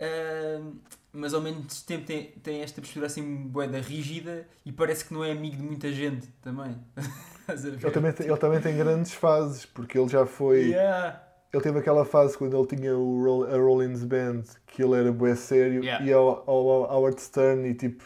ahm, 0.00 0.78
mas 1.12 1.34
ao 1.34 1.40
mesmo 1.40 1.66
tempo 1.86 2.06
tem, 2.06 2.30
tem 2.42 2.62
esta 2.62 2.80
postura 2.80 3.06
assim 3.06 3.48
boeda 3.48 3.80
rígida 3.80 4.46
e 4.64 4.72
parece 4.72 5.04
que 5.04 5.12
não 5.12 5.24
é 5.24 5.32
amigo 5.32 5.56
de 5.56 5.62
muita 5.62 5.92
gente 5.92 6.26
também. 6.42 6.76
Ele 7.48 7.90
também, 7.90 8.12
tem, 8.12 8.26
ele 8.26 8.36
também 8.36 8.60
tem 8.60 8.76
grandes 8.76 9.14
fases, 9.14 9.64
porque 9.64 9.98
ele 9.98 10.08
já 10.08 10.26
foi. 10.26 10.64
Yeah. 10.66 11.27
Ele 11.52 11.62
teve 11.62 11.78
aquela 11.78 12.04
fase 12.04 12.36
quando 12.36 12.56
ele 12.56 12.66
tinha 12.66 12.96
o 12.96 13.24
Roll- 13.24 13.46
a 13.46 13.56
Rollins 13.56 14.04
Band, 14.04 14.42
que 14.66 14.82
ele 14.82 14.94
era 14.94 15.10
bué 15.10 15.34
sério, 15.34 15.82
Yeah. 15.82 16.04
e 16.04 16.12
ao, 16.12 16.44
ao, 16.46 16.68
ao 16.70 16.96
Howard 16.98 17.20
Stern 17.20 17.66
e 17.68 17.74
tipo, 17.74 18.04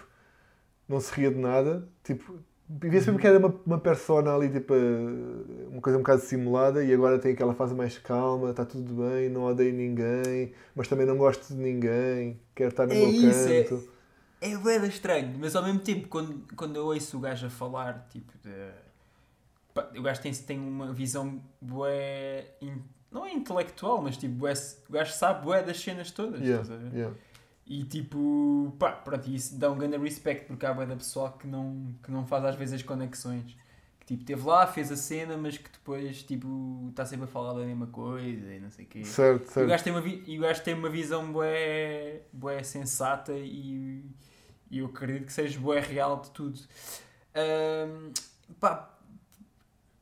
não 0.89 1.01
se 1.01 1.13
ria 1.13 1.31
de 1.31 1.39
nada. 1.39 1.89
Tipo, 2.05 2.39
via 2.69 3.01
sempre 3.03 3.21
que 3.21 3.27
era 3.27 3.39
uma, 3.41 3.53
uma 3.67 3.79
persona 3.81 4.33
ali, 4.33 4.49
tipo, 4.49 4.73
uma 5.71 5.81
coisa 5.81 5.99
um 5.99 6.03
bocado 6.03 6.23
simulada, 6.23 6.85
e 6.85 6.95
agora 6.95 7.19
tem 7.19 7.33
aquela 7.33 7.53
fase 7.55 7.75
mais 7.75 7.99
calma, 7.99 8.51
está 8.51 8.65
tudo 8.65 8.95
bem, 9.03 9.29
não 9.29 9.43
odeio 9.43 9.75
ninguém, 9.75 10.53
mas 10.75 10.87
também 10.87 11.05
não 11.05 11.17
gosto 11.17 11.49
de 11.53 11.61
ninguém, 11.61 12.39
quero 12.55 12.71
estar 12.71 12.87
no 12.87 12.93
É 12.93 12.97
meu 12.97 13.09
isso, 13.11 13.49
é- 13.49 13.65
canto. 13.65 13.93
É 14.41 14.57
bué 14.57 14.77
estranho, 14.87 15.37
mas 15.39 15.55
ao 15.55 15.63
mesmo 15.65 15.79
tempo, 15.81 16.09
quando, 16.09 16.45
quando 16.57 16.75
eu 16.77 16.87
ouço 16.87 17.17
o 17.17 17.21
gajo 17.21 17.47
a 17.47 17.51
falar, 17.51 18.07
tipo, 18.11 18.33
de... 18.43 18.51
o 19.99 20.03
gajo 20.03 20.21
tem, 20.21 20.33
tem 20.33 20.59
uma 20.59 20.93
visão 20.93 21.41
bué... 21.61 22.47
Não 23.13 23.27
é 23.27 23.33
intelectual, 23.33 24.01
mas 24.03 24.17
tipo, 24.17 24.35
bué, 24.35 24.53
o 24.89 24.93
gajo 24.93 25.13
sabe 25.13 25.45
bué 25.45 25.63
das 25.63 25.79
cenas 25.81 26.11
todas, 26.11 26.41
Yeah, 26.41 26.63
estás 26.63 26.71
a 26.71 26.83
ver? 26.83 26.97
yeah. 26.97 27.17
E 27.67 27.85
tipo, 27.85 28.75
pá, 28.79 28.93
pronto, 28.93 29.29
isso 29.31 29.57
dá 29.59 29.71
um 29.71 29.77
grande 29.79 29.97
respect 29.99 30.47
porque 30.47 30.65
há 30.67 30.73
bué 30.75 30.87
da 30.87 30.97
pessoa 30.97 31.33
que 31.33 31.47
não, 31.47 31.95
que 32.03 32.11
não 32.11 32.27
faz 32.27 32.45
às 32.45 32.57
vezes 32.57 32.75
as 32.75 32.83
conexões. 32.83 33.57
Que 34.01 34.07
tipo, 34.07 34.23
esteve 34.23 34.43
lá, 34.45 34.67
fez 34.67 34.91
a 34.91 34.97
cena, 34.97 35.37
mas 35.37 35.57
que 35.59 35.71
depois, 35.71 36.23
tipo, 36.25 36.87
está 36.91 37.07
sempre 37.07 37.25
a 37.25 37.29
falar 37.29 37.53
da 37.53 37.65
mesma 37.65 37.87
coisa 37.87 38.53
e 38.53 38.59
não 38.59 38.71
sei 38.71 38.85
o 38.85 38.89
quê. 38.89 39.05
Certo, 39.05 39.45
E 39.45 39.47
o 39.47 39.51
certo. 39.53 39.69
gajo 39.69 39.85
tem 39.85 39.93
uma, 39.93 40.01
vi- 40.01 40.39
gajo 40.39 40.63
tem 40.63 40.75
uma 40.75 40.89
visão 40.91 41.33
bué, 41.33 42.23
bué 42.33 42.63
sensata 42.65 43.33
e, 43.33 44.05
e 44.71 44.79
eu 44.79 44.87
acredito 44.87 45.27
que 45.27 45.33
seja 45.33 45.59
bué 45.61 45.79
real 45.81 46.21
de 46.21 46.31
tudo. 46.31 46.59
Ahm, 47.35 48.13
pá, 48.59 48.91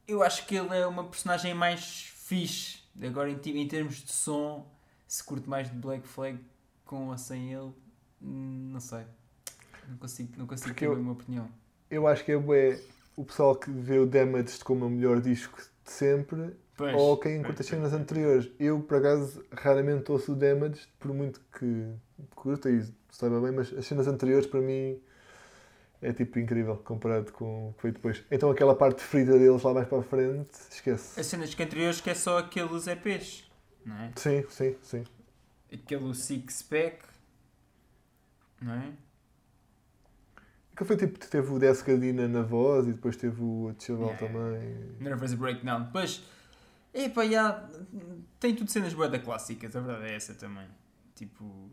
eu 0.08 0.22
acho 0.22 0.46
que 0.46 0.56
ele 0.56 0.74
é 0.76 0.86
uma 0.86 1.04
personagem 1.04 1.54
mais 1.54 2.12
fixe. 2.16 2.79
Agora, 3.02 3.30
em, 3.30 3.36
em 3.36 3.68
termos 3.68 3.96
de 3.96 4.12
som, 4.12 4.66
se 5.06 5.22
curto 5.24 5.48
mais 5.48 5.70
de 5.70 5.76
Black 5.76 6.06
Flag 6.06 6.38
com 6.84 7.08
ou 7.08 7.18
sem 7.18 7.52
ele, 7.52 7.72
não 8.20 8.80
sei. 8.80 9.04
Não 9.88 9.96
consigo, 9.96 10.32
não 10.36 10.46
consigo 10.46 10.68
Porque 10.70 10.86
ter 10.86 10.92
eu- 10.92 10.98
uma 11.00 11.12
opinião. 11.12 11.48
Eu 11.90 12.06
acho 12.06 12.24
que 12.24 12.32
é 12.32 12.38
bué 12.38 12.80
o 13.16 13.24
pessoal 13.24 13.56
que 13.56 13.70
vê 13.70 13.98
o 13.98 14.06
Damaged 14.06 14.62
como 14.64 14.86
o 14.86 14.90
melhor 14.90 15.20
disco 15.20 15.58
de 15.84 15.90
sempre 15.90 16.54
Pois, 16.76 16.94
ou 16.96 17.16
quem 17.18 17.42
curta 17.42 17.62
as 17.62 17.66
cenas 17.68 17.92
anteriores. 17.92 18.48
Eu, 18.58 18.80
por 18.80 18.98
acaso, 18.98 19.44
raramente 19.52 20.10
ouço 20.12 20.32
o 20.32 20.36
Damaged, 20.36 20.88
por 20.98 21.12
muito 21.12 21.40
que 21.58 21.86
curta 22.34 22.70
e 22.70 22.86
saiba 23.10 23.40
bem, 23.40 23.50
mas 23.52 23.72
as 23.76 23.86
cenas 23.86 24.06
anteriores 24.06 24.46
para 24.46 24.60
mim 24.60 25.00
é 26.02 26.12
tipo 26.12 26.38
incrível 26.38 26.76
comparado 26.78 27.32
com 27.32 27.70
o 27.70 27.72
que 27.74 27.80
foi 27.82 27.92
depois. 27.92 28.22
Então 28.30 28.50
aquela 28.50 28.74
parte 28.74 29.02
ferida 29.02 29.38
deles 29.38 29.62
lá 29.62 29.74
mais 29.74 29.86
para 29.88 29.98
a 29.98 30.02
frente, 30.02 30.50
esquece. 30.70 31.20
As 31.20 31.26
cenas 31.26 31.54
que 31.54 31.62
anteriores 31.62 32.00
que 32.00 32.10
é 32.10 32.14
só 32.14 32.38
aqueles 32.38 32.86
EPs, 32.86 33.50
não 33.84 33.96
é? 33.96 34.12
Sim, 34.16 34.44
sim, 34.48 34.76
sim. 34.82 35.04
Aquele 35.72 36.14
Six 36.14 36.62
Pack, 36.62 36.98
não 38.60 38.74
é? 38.74 38.92
Que 40.76 40.84
foi 40.84 40.96
tipo, 40.96 41.18
teve 41.18 41.52
o 41.52 41.58
Descadina 41.58 42.26
na 42.26 42.40
voz 42.42 42.88
e 42.88 42.92
depois 42.92 43.14
teve 43.14 43.42
o 43.42 43.74
Chaval 43.78 44.12
Yeah. 44.12 44.26
também. 44.26 44.96
Nervous 44.98 45.34
Breakdown. 45.34 45.82
Depois, 45.84 46.22
epá, 46.94 47.26
já, 47.26 47.68
tem 48.40 48.56
tudo 48.56 48.70
cenas 48.70 48.94
bué 48.94 49.08
da 49.10 49.18
clássicas, 49.18 49.76
a 49.76 49.80
verdade 49.80 50.10
é 50.10 50.16
essa 50.16 50.32
também. 50.34 50.66
Tipo, 51.14 51.70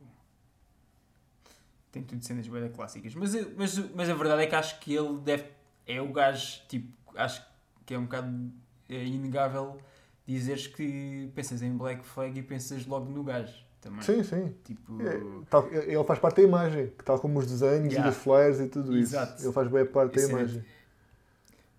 tem 1.98 2.20
tudo 2.20 2.26
cenas 2.26 2.48
bué 2.48 2.62
da 2.62 2.70
clássicas. 2.70 3.14
Mas, 3.16 3.34
eu- 3.36 3.52
mas, 3.58 3.78
mas 3.96 4.10
a 4.10 4.14
verdade 4.14 4.44
é 4.44 4.48
que 4.48 4.56
acho 4.56 4.80
que 4.80 4.94
ele 4.94 5.18
deve, 5.20 5.46
é 5.86 6.02
o 6.02 6.12
gajo, 6.12 6.62
tipo, 6.68 6.88
acho 7.16 7.42
que 7.86 7.94
é 7.94 7.98
um 7.98 8.04
bocado 8.04 8.52
é 8.90 9.04
inegável 9.04 9.78
dizeres 10.26 10.68
que 10.68 11.30
pensas 11.36 11.62
em 11.62 11.76
Black 11.76 12.06
Flag 12.06 12.38
e 12.38 12.44
pensas 12.44 12.86
logo 12.86 13.10
no 13.12 13.24
gajo 13.24 13.54
também. 13.82 14.02
Sim, 14.02 14.24
sim. 14.24 14.54
Tipo, 14.64 15.02
É, 15.02 15.22
tal- 15.50 15.70
ele 15.72 16.04
faz 16.04 16.20
parte 16.20 16.38
da 16.38 16.42
imagem, 16.44 16.88
que 16.98 17.04
tal 17.04 17.18
como 17.20 17.40
os 17.40 17.46
desenhos 17.48 17.94
Yeah. 17.94 18.00
e 18.00 18.12
dos 18.12 18.22
flyers 18.22 18.60
e 18.60 18.68
tudo 18.68 18.96
Exato. 18.98 19.36
isso. 19.38 19.46
Ele 19.48 19.54
faz 19.54 19.68
bem 19.70 19.86
parte 19.86 20.16
da 20.16 20.22
é- 20.22 20.26
imagem. 20.30 20.66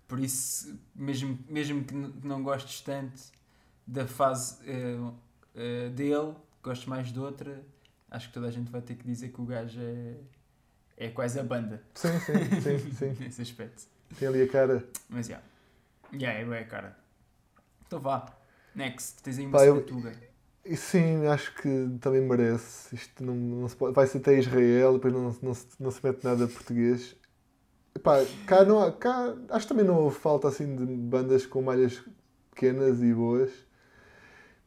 Por 0.07 0.19
isso, 0.19 0.75
mesmo, 0.95 1.37
mesmo 1.47 1.83
que 1.83 1.93
não 1.93 2.41
gostes 2.41 2.81
tanto 2.81 3.21
da 3.85 4.07
fase 4.07 4.57
eh, 4.65 4.97
eh, 5.55 5.89
dele, 5.89 6.33
gostes 6.63 6.87
mais 6.87 7.11
de 7.13 7.19
outra, 7.19 7.63
acho 8.11 8.27
que 8.27 8.33
toda 8.33 8.47
a 8.47 8.51
gente 8.51 8.71
vai 8.71 8.81
ter 8.81 8.95
que 8.95 9.05
dizer 9.05 9.29
que 9.29 9.41
o 9.41 9.45
gajo 9.45 9.79
é, 9.79 10.15
é 10.97 11.09
quase 11.09 11.39
a 11.39 11.43
banda 11.43 11.81
Sim, 11.93 12.19
sim, 12.19 12.61
sim, 12.61 12.91
sim. 13.15 13.23
nesse 13.23 13.41
aspecto. 13.41 13.83
Tem 14.17 14.27
ali 14.27 14.41
a 14.41 14.47
cara. 14.47 14.83
Mas 15.07 15.27
já, 15.27 15.41
yeah. 16.13 16.39
é 16.39 16.45
bué, 16.45 16.63
cara. 16.63 16.97
Então 17.85 17.99
vá, 17.99 18.25
next, 18.75 19.21
tens 19.23 19.37
aí 19.37 19.45
uma 19.45 19.57
Pá, 19.57 19.65
eu-. 19.65 19.85
E 20.65 20.75
sim, 20.75 21.25
acho 21.27 21.55
que 21.55 21.97
também 21.99 22.21
merece. 22.21 22.93
Isto 22.93 23.23
não, 23.23 23.33
não 23.33 23.67
se 23.67 23.75
pode, 23.75 23.95
vai 23.95 24.05
ser 24.07 24.19
até 24.19 24.37
Israel, 24.37 24.93
depois 24.93 25.13
não, 25.13 25.35
não, 25.41 25.53
se, 25.53 25.67
não 25.79 25.91
se 25.91 26.05
mete 26.05 26.23
nada 26.23 26.47
português. 26.47 27.15
Epá, 27.95 28.23
cá 28.45 28.63
não 28.63 28.79
há, 28.81 28.91
cá, 28.91 29.35
acho 29.49 29.65
que 29.65 29.73
também 29.73 29.85
não 29.85 29.95
houve 29.95 30.19
falta 30.19 30.47
assim 30.47 30.75
de 30.75 30.85
bandas 30.85 31.45
com 31.45 31.61
malhas 31.61 32.03
pequenas 32.51 33.01
e 33.01 33.13
boas. 33.13 33.51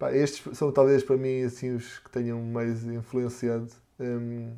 Pá, 0.02 0.12
estes 0.12 0.58
são 0.58 0.72
talvez 0.72 1.04
para 1.04 1.16
mim 1.16 1.44
assim 1.44 1.76
os 1.76 2.00
que 2.00 2.10
tenham 2.10 2.42
mais 2.42 2.84
influenciado. 2.84 3.68
Hum, 4.00 4.52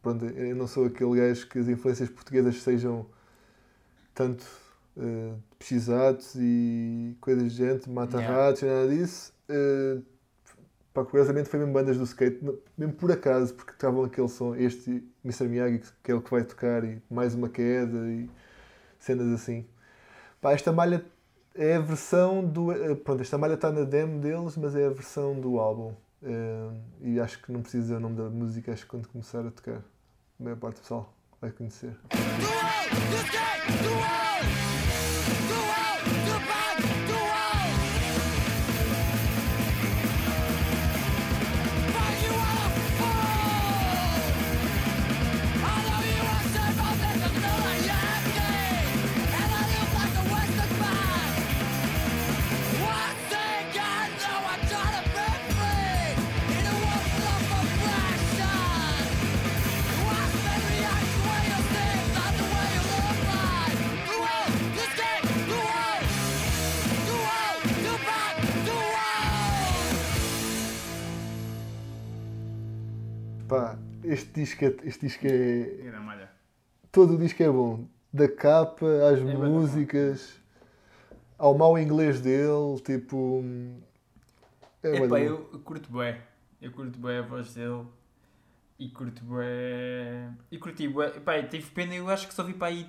pronto, 0.00 0.24
eu 0.24 0.56
não 0.56 0.66
sou 0.66 0.86
aquele 0.86 1.14
gajo 1.14 1.46
que 1.46 1.58
as 1.58 1.68
influências 1.68 2.08
portuguesas 2.08 2.62
sejam 2.62 3.04
tanto 4.14 4.46
uh, 4.96 5.38
pesquisados 5.58 6.34
e 6.36 7.14
coisas 7.20 7.52
de 7.52 7.58
gente, 7.58 7.90
mata-ratos 7.90 8.62
e 8.62 8.64
nada 8.64 8.88
disso. 8.88 9.30
Uh, 9.50 10.02
pá, 10.94 11.04
curiosamente 11.04 11.50
foi 11.50 11.58
mesmo 11.58 11.74
bandas 11.74 11.98
do 11.98 12.04
skate, 12.04 12.40
mesmo 12.78 12.94
por 12.94 13.12
acaso, 13.12 13.52
porque 13.52 13.72
estavam 13.72 14.04
aquele 14.04 14.28
som, 14.28 14.54
este 14.54 15.06
Mr. 15.22 15.48
Miyagi, 15.48 15.82
que 16.02 16.12
é 16.12 16.14
o 16.14 16.22
que 16.22 16.30
vai 16.30 16.44
tocar, 16.44 16.82
e 16.82 17.02
mais 17.10 17.34
uma 17.34 17.50
queda 17.50 18.08
e 18.08 18.26
cenas 18.98 19.28
assim. 19.34 19.66
Pá, 20.40 20.52
esta 20.52 20.72
malha 20.72 21.04
é 21.58 21.74
a 21.76 21.80
versão 21.80 22.44
do. 22.44 22.72
eh, 22.72 22.94
Pronto, 22.94 23.20
esta 23.20 23.36
malha 23.36 23.54
está 23.54 23.70
na 23.70 23.82
demo 23.84 24.20
deles, 24.20 24.56
mas 24.56 24.74
é 24.76 24.86
a 24.86 24.90
versão 24.90 25.38
do 25.38 25.58
álbum. 25.58 25.92
Eh, 26.22 26.70
e 27.02 27.20
acho 27.20 27.42
que 27.42 27.52
não 27.52 27.60
preciso 27.60 27.82
dizer 27.84 27.96
o 27.96 28.00
nome 28.00 28.16
da 28.16 28.30
música, 28.30 28.72
acho 28.72 28.84
que 28.84 28.88
quando 28.90 29.08
começar 29.08 29.40
a 29.46 29.50
tocar, 29.50 29.78
a 29.78 30.42
maior 30.42 30.56
parte 30.56 30.76
do 30.76 30.80
pessoal 30.82 31.12
vai 31.40 31.50
conhecer. 31.50 31.96
Este 74.12 74.32
disco 74.32 74.64
é. 74.64 74.76
Este 74.84 75.06
disco 75.06 75.26
é 75.26 75.86
Era 75.86 76.00
malha. 76.00 76.30
todo 76.90 77.14
o 77.14 77.18
disco 77.18 77.42
é 77.42 77.50
bom. 77.50 77.86
Da 78.12 78.28
capa 78.28 78.86
às 79.12 79.20
bom. 79.20 79.46
músicas, 79.46 80.40
ao 81.36 81.56
mau 81.56 81.78
inglês 81.78 82.20
dele, 82.20 82.80
tipo. 82.84 83.44
É 84.82 84.96
Epá, 84.96 85.20
eu 85.20 85.38
curto 85.60 85.90
bué. 85.90 86.22
Eu 86.60 86.72
curto 86.72 86.98
bué 86.98 87.18
a 87.18 87.22
voz 87.22 87.54
dele. 87.54 87.86
E 88.78 88.88
curto 88.90 89.24
bué... 89.24 90.30
E 90.52 90.58
curti 90.58 90.86
bué... 90.86 91.08
Epá, 91.16 91.42
tive 91.42 91.68
pena, 91.70 91.96
eu 91.96 92.08
acho 92.08 92.28
que 92.28 92.34
só 92.34 92.44
vi 92.44 92.54
para 92.54 92.68
aí... 92.68 92.88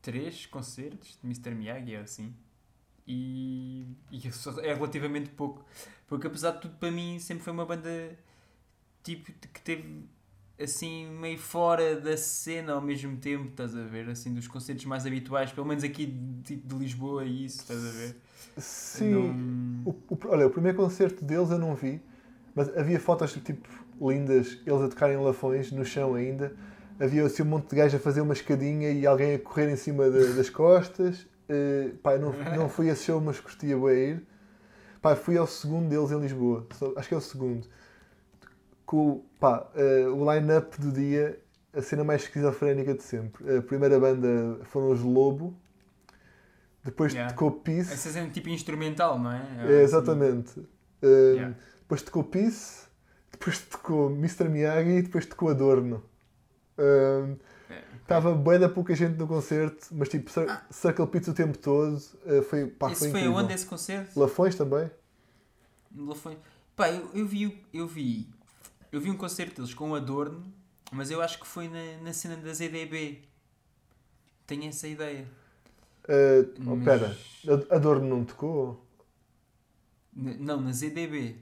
Três 0.00 0.46
concertos 0.46 1.18
de 1.22 1.26
Mr. 1.26 1.54
Miyagi, 1.54 1.96
ou 1.96 2.02
assim. 2.02 2.34
E... 3.06 3.86
E 4.10 4.22
é 4.62 4.72
relativamente 4.72 5.28
pouco. 5.30 5.64
Porque 6.06 6.26
apesar 6.26 6.52
de 6.52 6.62
tudo, 6.62 6.76
para 6.78 6.90
mim, 6.90 7.18
sempre 7.18 7.44
foi 7.44 7.52
uma 7.52 7.66
banda... 7.66 8.18
Tipo, 9.04 9.32
que 9.32 9.62
teve... 9.62 10.08
Assim, 10.60 11.06
meio 11.08 11.38
fora 11.38 12.00
da 12.00 12.16
cena 12.16 12.74
ao 12.74 12.82
mesmo 12.82 13.16
tempo, 13.18 13.48
estás 13.50 13.76
a 13.76 13.84
ver? 13.84 14.08
Assim, 14.08 14.34
dos 14.34 14.48
concertos 14.48 14.84
mais 14.86 15.06
habituais. 15.06 15.52
Pelo 15.52 15.66
menos 15.66 15.84
aqui, 15.84 16.06
de, 16.06 16.56
de 16.56 16.76
Lisboa 16.76 17.24
e 17.24 17.44
isso, 17.46 17.62
estás 17.62 17.84
a 17.84 17.90
ver? 17.90 18.16
Sim. 18.58 19.10
Não- 19.10 19.36
O, 19.84 19.90
o- 20.08 20.18
olha, 20.28 20.46
o 20.46 20.50
primeiro 20.50 20.78
concerto 20.78 21.24
deles 21.24 21.50
eu 21.50 21.58
não 21.58 21.74
vi, 21.74 22.00
mas 22.54 22.74
havia 22.76 22.98
fotos 22.98 23.32
tipo 23.34 23.68
lindas, 24.00 24.58
eles 24.66 24.80
a 24.80 24.88
tocarem 24.88 25.16
lafões 25.18 25.70
no 25.72 25.84
chão 25.84 26.14
ainda. 26.14 26.56
Havia 26.98 27.24
assim 27.26 27.42
um 27.42 27.46
monte 27.46 27.70
de 27.70 27.76
gajos 27.76 28.00
a 28.00 28.02
fazer 28.02 28.20
uma 28.22 28.32
escadinha 28.32 28.90
e 28.90 29.06
alguém 29.06 29.34
a 29.34 29.38
correr 29.38 29.70
em 29.70 29.76
cima 29.76 30.08
da- 30.10 30.32
das 30.32 30.48
costas. 30.48 31.26
Pá, 32.02 32.14
eu 32.14 32.20
não, 32.20 32.32
não 32.50 32.68
fui 32.68 32.88
a 32.90 32.92
esse 32.92 33.04
show, 33.04 33.20
mas 33.20 33.40
curtia 33.40 33.76
bem 33.78 34.10
ir. 34.10 34.26
Pá, 35.02 35.16
fui 35.16 35.36
ao 35.38 35.46
segundo 35.46 35.88
deles 35.88 36.10
em 36.12 36.20
Lisboa, 36.20 36.66
acho 36.96 37.08
que 37.08 37.14
é 37.14 37.18
o 37.18 37.20
segundo. 37.20 37.66
Com, 38.86 39.24
pá, 39.40 39.66
eh, 39.74 40.06
o 40.08 40.30
line-up 40.32 40.78
do 40.80 40.92
dia, 40.92 41.40
a 41.72 41.80
cena 41.82 42.04
mais 42.04 42.22
esquizofrénica 42.22 42.94
de 42.94 43.02
sempre. 43.02 43.56
A 43.58 43.62
primeira 43.62 43.98
banda 43.98 44.60
foram 44.64 44.90
os 44.90 45.00
Lobo, 45.00 45.56
depois 46.84 47.12
Yeah. 47.12 47.32
tocou 47.32 47.50
Peace. 47.50 47.92
Essa 47.92 48.10
cena 48.10 48.28
tipo 48.30 48.48
instrumental, 48.50 49.18
não 49.18 49.32
é? 49.32 49.42
É, 49.68 49.82
exatamente. 49.82 50.60
Um, 51.02 51.34
Yeah. 51.34 51.56
Depois 51.80 52.02
tocou 52.02 52.24
Peace, 52.24 52.86
depois 53.32 53.58
tocou 53.60 54.10
Mr. 54.10 54.48
Miyagi 54.48 54.90
e 54.90 55.02
depois 55.02 55.26
tocou 55.26 55.48
Adorno. 55.50 56.02
Um, 56.78 57.36
É. 57.70 57.82
Estava 58.02 58.34
bué 58.34 58.58
da 58.58 58.68
pouca 58.68 58.94
gente 58.94 59.16
no 59.16 59.26
concerto, 59.26 59.88
mas 59.92 60.10
tipo 60.10 60.30
Cir- 60.30 60.46
Circle 60.70 61.06
Pits 61.06 61.28
o 61.28 61.32
tempo 61.34 61.56
todo. 61.56 61.96
uh, 62.26 62.42
foi, 62.42 62.66
pá, 62.66 62.92
Esse 62.92 63.10
foi 63.10 63.22
foi 63.22 63.28
onde 63.28 63.54
esse 63.54 63.64
concerto? 63.64 64.20
Lafões 64.20 64.54
também? 64.54 64.90
Foi. 66.16 66.36
Pá, 66.76 66.90
eu, 66.90 67.08
eu 67.14 67.26
vi, 67.26 67.64
eu 67.72 67.86
vi, 67.86 68.28
eu 68.94 69.00
vi 69.00 69.10
um 69.10 69.16
concerto 69.16 69.56
deles 69.56 69.74
com 69.74 69.90
o 69.90 69.94
Adorno, 69.94 70.44
mas 70.92 71.10
eu 71.10 71.20
acho 71.20 71.38
que 71.40 71.46
foi 71.46 71.68
na, 71.68 72.02
na 72.02 72.12
cena 72.12 72.36
da 72.36 72.52
ZDB. 72.52 73.22
Tenho 74.46 74.68
essa 74.68 74.86
ideia. 74.86 75.26
Uh, 76.06 76.52
oh, 76.66 76.76
Mas- 76.76 76.84
pera, 76.84 77.18
Ad- 77.48 77.66
Adorno 77.70 78.06
não 78.08 78.24
tocou? 78.24 78.84
N- 80.14 80.36
não, 80.38 80.60
na 80.60 80.72
ZDB. 80.72 81.36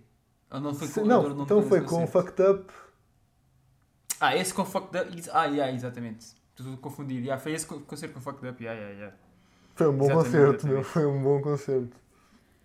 Ou 0.50 0.60
não 0.60 0.74
foi 0.74 0.86
Se- 0.88 1.00
com 1.00 1.06
não, 1.06 1.20
Adorno? 1.20 1.42
então 1.44 1.56
tocou 1.60 1.68
foi 1.68 1.80
com 1.82 1.86
concerto. 2.06 2.12
Fucked 2.12 2.42
Up. 2.42 2.72
Ah, 4.20 4.36
esse 4.36 4.54
com 4.54 4.64
Fucked 4.64 4.96
Up. 4.98 5.30
Ah, 5.32 5.46
yeah, 5.46 5.72
exatamente. 5.72 6.26
Estou 6.56 6.74
a 6.74 6.76
confundir. 6.76 7.22
Yeah, 7.22 7.42
foi 7.42 7.52
esse 7.52 7.66
co- 7.66 7.80
concerto 7.80 8.14
com 8.14 8.20
Fucked 8.20 8.46
Up. 8.48 8.62
Yeah, 8.62 8.80
yeah, 8.80 8.98
yeah. 9.00 9.16
Foi 9.74 9.88
um 9.88 9.96
bom 9.96 10.04
Exatamente, 10.04 10.24
concerto, 10.32 10.66
meu. 10.66 10.78
exatamente. 10.80 10.92
Foi 10.92 11.06
um 11.06 11.22
bom 11.22 11.42
concerto. 11.42 11.96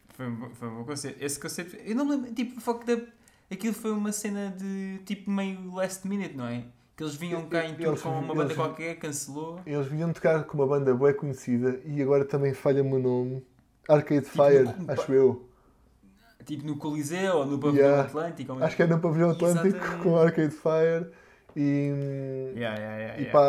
Foi 0.10 0.28
um, 0.28 0.36
bom- 0.36 0.50
foi 0.54 0.68
um 0.68 0.76
bom 0.76 0.84
concerto. 0.86 1.24
Esse 1.24 1.40
concerto. 1.40 1.76
Eu 1.78 1.96
não 1.96 2.06
me 2.06 2.12
lembro. 2.12 2.34
Tipo, 2.34 2.62
Fucked 2.62 2.94
Up. 2.94 3.12
Aquilo 3.50 3.74
foi 3.74 3.92
uma 3.92 4.12
cena 4.12 4.54
de 4.58 5.00
tipo 5.06 5.32
meio 5.32 5.74
last 5.74 6.08
minute, 6.08 6.36
não 6.36 6.46
é? 6.48 6.64
Que 6.96 7.04
eles 7.04 7.16
vinham 7.16 7.48
cá 7.48 7.66
em 7.66 7.76
tour 7.76 8.00
com 8.00 8.10
uma 8.10 8.34
banda 8.34 8.46
eles- 8.46 8.56
qualquer, 8.56 8.96
cancelou. 8.98 9.60
Eles 9.66 9.88
vinham 9.88 10.12
tocar 10.12 10.44
com 10.46 10.58
uma 10.58 10.68
banda 10.68 10.94
bué 10.94 11.14
conhecida 11.14 11.80
e 11.86 12.02
agora 12.02 12.26
também 12.26 12.54
falha-me 12.54 12.92
o 12.94 13.00
nome. 13.00 13.46
Arcade 13.88 14.26
Tipo, 14.26 14.44
Fire, 14.44 14.64
no- 14.64 14.92
acho 14.92 15.14
eu. 15.14 15.50
Tipo 16.46 16.66
no 16.66 16.78
Coliseu 16.78 17.38
ou 17.38 17.46
no 17.46 17.60
Pavilhão 17.60 17.86
Yeah. 17.86 18.04
Atlântico. 18.08 18.54
ou- 18.54 18.64
Acho 18.64 18.76
que 18.76 18.84
é 18.84 18.88
no 18.88 19.00
Pavilhão 19.00 19.30
Atlântico 19.32 19.68
Exatamente. 19.68 20.04
com 20.04 20.18
Arcade 20.18 20.54
Fire 20.56 21.08
e, 21.56 22.52
Yeah, 22.56 22.78
yeah, 22.80 22.98
yeah, 22.98 23.22
e 23.22 23.26
pá, 23.26 23.42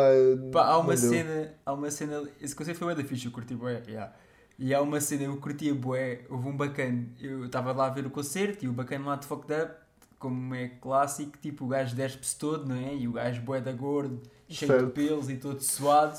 Pá, 0.51 0.65
há 0.67 0.77
uma 0.77 0.95
cena, 0.97 1.53
há 1.65 1.73
uma 1.73 1.91
cena, 1.91 2.23
esse 2.41 2.55
concerto 2.55 2.79
foi 2.79 2.93
bué 2.93 3.01
da 3.01 3.07
fixe, 3.07 3.25
eu 3.25 3.31
curti 3.31 3.55
bué, 3.55 3.81
yeah. 3.87 4.13
E 4.57 4.73
há 4.73 4.81
uma 4.81 4.99
cena, 4.99 5.23
eu 5.23 5.37
curtia 5.37 5.73
bué, 5.73 6.21
houve 6.29 6.47
um 6.49 6.55
bacana, 6.57 7.05
eu 7.21 7.45
estava 7.45 7.71
lá 7.71 7.87
a 7.87 7.89
ver 7.89 8.05
o 8.05 8.09
concerto 8.09 8.65
e 8.65 8.67
o 8.67 8.73
bacana 8.73 9.05
lá 9.07 9.15
de 9.15 9.25
Fucked 9.25 9.53
Up, 9.53 9.71
como 10.19 10.53
é 10.53 10.67
clássico, 10.67 11.37
tipo 11.37 11.65
o 11.65 11.67
gajo 11.69 11.95
despe-se 11.95 12.37
todo, 12.37 12.67
não 12.67 12.75
é? 12.75 12.93
E 12.93 13.07
o 13.07 13.13
gajo 13.13 13.41
bué 13.41 13.61
da 13.61 13.71
gordo, 13.71 14.21
cheio 14.47 14.71
Certo. 14.71 14.85
de 14.87 14.91
pelos 14.91 15.29
e 15.29 15.37
todo 15.37 15.61
suado. 15.61 16.17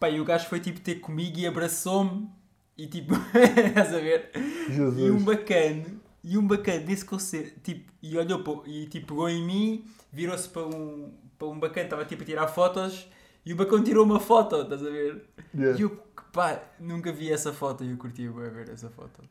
Pá, 0.00 0.08
e 0.08 0.20
o 0.20 0.24
gajo 0.24 0.46
foi 0.46 0.60
tipo 0.60 0.80
ter 0.80 0.96
comigo 0.96 1.38
e 1.38 1.46
abraçou-me 1.46 2.28
e 2.76 2.86
tipo, 2.86 3.12
estás 3.68 3.92
a 3.94 3.98
ver? 3.98 4.30
Jesus. 4.68 4.98
E 4.98 5.10
um 5.10 5.22
bacana, 5.22 5.84
e 6.24 6.38
um 6.38 6.46
bacana 6.46 6.80
desse 6.80 7.04
concerto, 7.04 7.60
tipo, 7.60 7.92
e 8.02 8.16
olhou 8.16 8.42
para, 8.42 8.70
e 8.70 8.86
tipo, 8.86 9.08
pegou 9.08 9.28
em 9.28 9.44
mim, 9.44 9.84
virou-se 10.12 10.48
para 10.48 10.66
um, 10.66 11.12
para 11.38 11.48
um 11.48 11.58
bacana, 11.58 11.84
estava 11.84 12.04
tipo 12.04 12.22
a 12.22 12.26
tirar 12.26 12.48
fotos, 12.48 13.08
e 13.44 13.52
o 13.52 13.56
bacana 13.56 13.84
tirou 13.84 14.04
uma 14.04 14.20
foto, 14.20 14.62
estás 14.62 14.82
a 14.84 14.90
ver? 14.90 15.24
Yeah. 15.54 15.78
E 15.78 15.82
eu, 15.82 15.90
pá, 16.32 16.62
nunca 16.78 17.12
vi 17.12 17.30
essa 17.32 17.52
foto 17.52 17.84
e 17.84 17.90
eu 17.90 17.96
curti 17.96 18.28
bué 18.28 18.48
ver 18.48 18.70
essa 18.70 18.88
foto. 18.88 19.22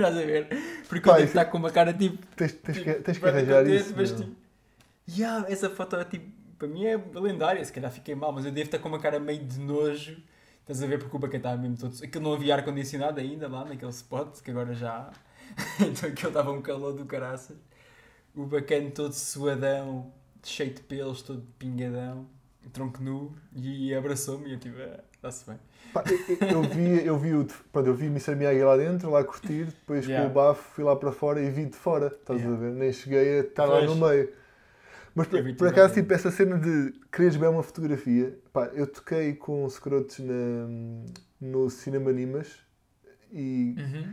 Estás 0.00 0.16
a 0.16 0.26
ver? 0.26 0.48
Porque 0.88 1.08
eu 1.08 1.14
devo 1.14 1.26
estar 1.26 1.44
com 1.46 1.58
uma 1.58 1.70
cara 1.70 1.92
tipo, 1.92 2.24
Tens, 2.36 2.52
tens 2.52 2.78
que, 2.78 2.94
tens 2.94 3.18
que 3.18 3.26
arranjar 3.26 3.64
contente, 3.64 3.80
isso. 3.80 3.94
mas 3.96 4.12
meu. 4.12 4.20
tipo, 4.20 4.36
yeah, 5.08 5.46
essa 5.50 5.70
foto 5.70 5.96
é 5.96 6.04
tipo, 6.04 6.30
para 6.58 6.68
mim 6.68 6.84
é 6.84 6.96
lendária, 7.14 7.64
se 7.64 7.72
calhar 7.72 7.90
fiquei 7.90 8.14
mal, 8.14 8.32
mas 8.32 8.44
eu 8.44 8.52
devo 8.52 8.66
estar 8.66 8.78
com 8.78 8.88
uma 8.88 8.98
cara 8.98 9.18
meio 9.18 9.44
de 9.44 9.58
nojo. 9.58 10.16
Estás 10.60 10.82
a 10.82 10.86
ver 10.86 10.98
porque 10.98 11.16
o 11.16 11.18
bacana 11.18 11.38
estava 11.38 11.56
mesmo 11.56 11.76
todo. 11.76 12.04
Aquilo 12.04 12.24
não 12.24 12.34
havia 12.34 12.54
ar-condicionado 12.54 13.18
ainda 13.18 13.48
lá 13.48 13.64
naquele 13.64 13.90
spot, 13.90 14.40
que 14.40 14.50
agora 14.50 14.72
já 14.74 14.92
há. 14.92 15.12
então 15.82 16.08
aquilo 16.08 16.28
estava 16.28 16.52
um 16.52 16.62
calor 16.62 16.92
do 16.92 17.04
caraças. 17.06 17.56
O 18.36 18.46
bacana 18.46 18.90
todo 18.90 19.12
suadão, 19.12 20.12
cheio 20.44 20.72
de 20.72 20.80
pelos, 20.82 21.22
todo 21.22 21.42
pingadão, 21.58 22.28
tronco 22.72 23.02
nu, 23.02 23.34
e 23.54 23.92
abraçou-me 23.94 24.50
e 24.50 24.52
eu 24.52 24.58
tipo, 24.58 24.76
ah, 24.80 25.00
está-se 25.20 25.44
bem. 25.50 25.58
Pá, 25.92 26.04
eu, 26.08 26.48
eu 26.48 26.62
vi, 26.62 27.06
eu 27.06 27.18
vi 27.18 27.34
o 27.34 27.46
pronto, 27.72 27.86
eu 27.88 27.94
vi 27.94 28.06
Mr. 28.06 28.34
Miyagi 28.36 28.62
lá 28.62 28.76
dentro, 28.76 29.10
lá 29.10 29.20
a 29.20 29.24
curtir, 29.24 29.64
depois 29.66 30.06
Yeah. 30.06 30.24
com 30.26 30.30
o 30.30 30.34
bafo 30.34 30.62
fui 30.74 30.84
lá 30.84 30.94
para 30.96 31.12
fora 31.12 31.40
e 31.42 31.50
vi 31.50 31.66
de 31.66 31.76
fora, 31.76 32.06
estás 32.08 32.40
Yeah. 32.40 32.56
a 32.56 32.60
ver? 32.60 32.72
Nem 32.72 32.92
cheguei 32.92 33.38
a 33.38 33.42
estar 33.42 33.64
lá 33.66 33.78
Pois. 33.84 33.90
no 33.90 33.96
meio. 34.08 34.32
Mas 35.14 35.26
por, 35.26 35.54
por 35.56 35.68
acaso, 35.68 35.94
tipo, 35.94 36.12
essa 36.14 36.30
cena 36.30 36.56
de 36.56 36.92
quereres 37.10 37.34
ver 37.36 37.48
uma 37.48 37.62
fotografia, 37.64 38.38
pá, 38.52 38.66
eu 38.72 38.86
toquei 38.86 39.34
com 39.34 39.64
os 39.64 39.74
scrotos 39.74 40.20
na, 40.20 40.68
no 41.40 41.68
Cinema 41.68 42.10
Animas 42.10 42.48
e 43.32 43.74
Uhum. 43.76 44.12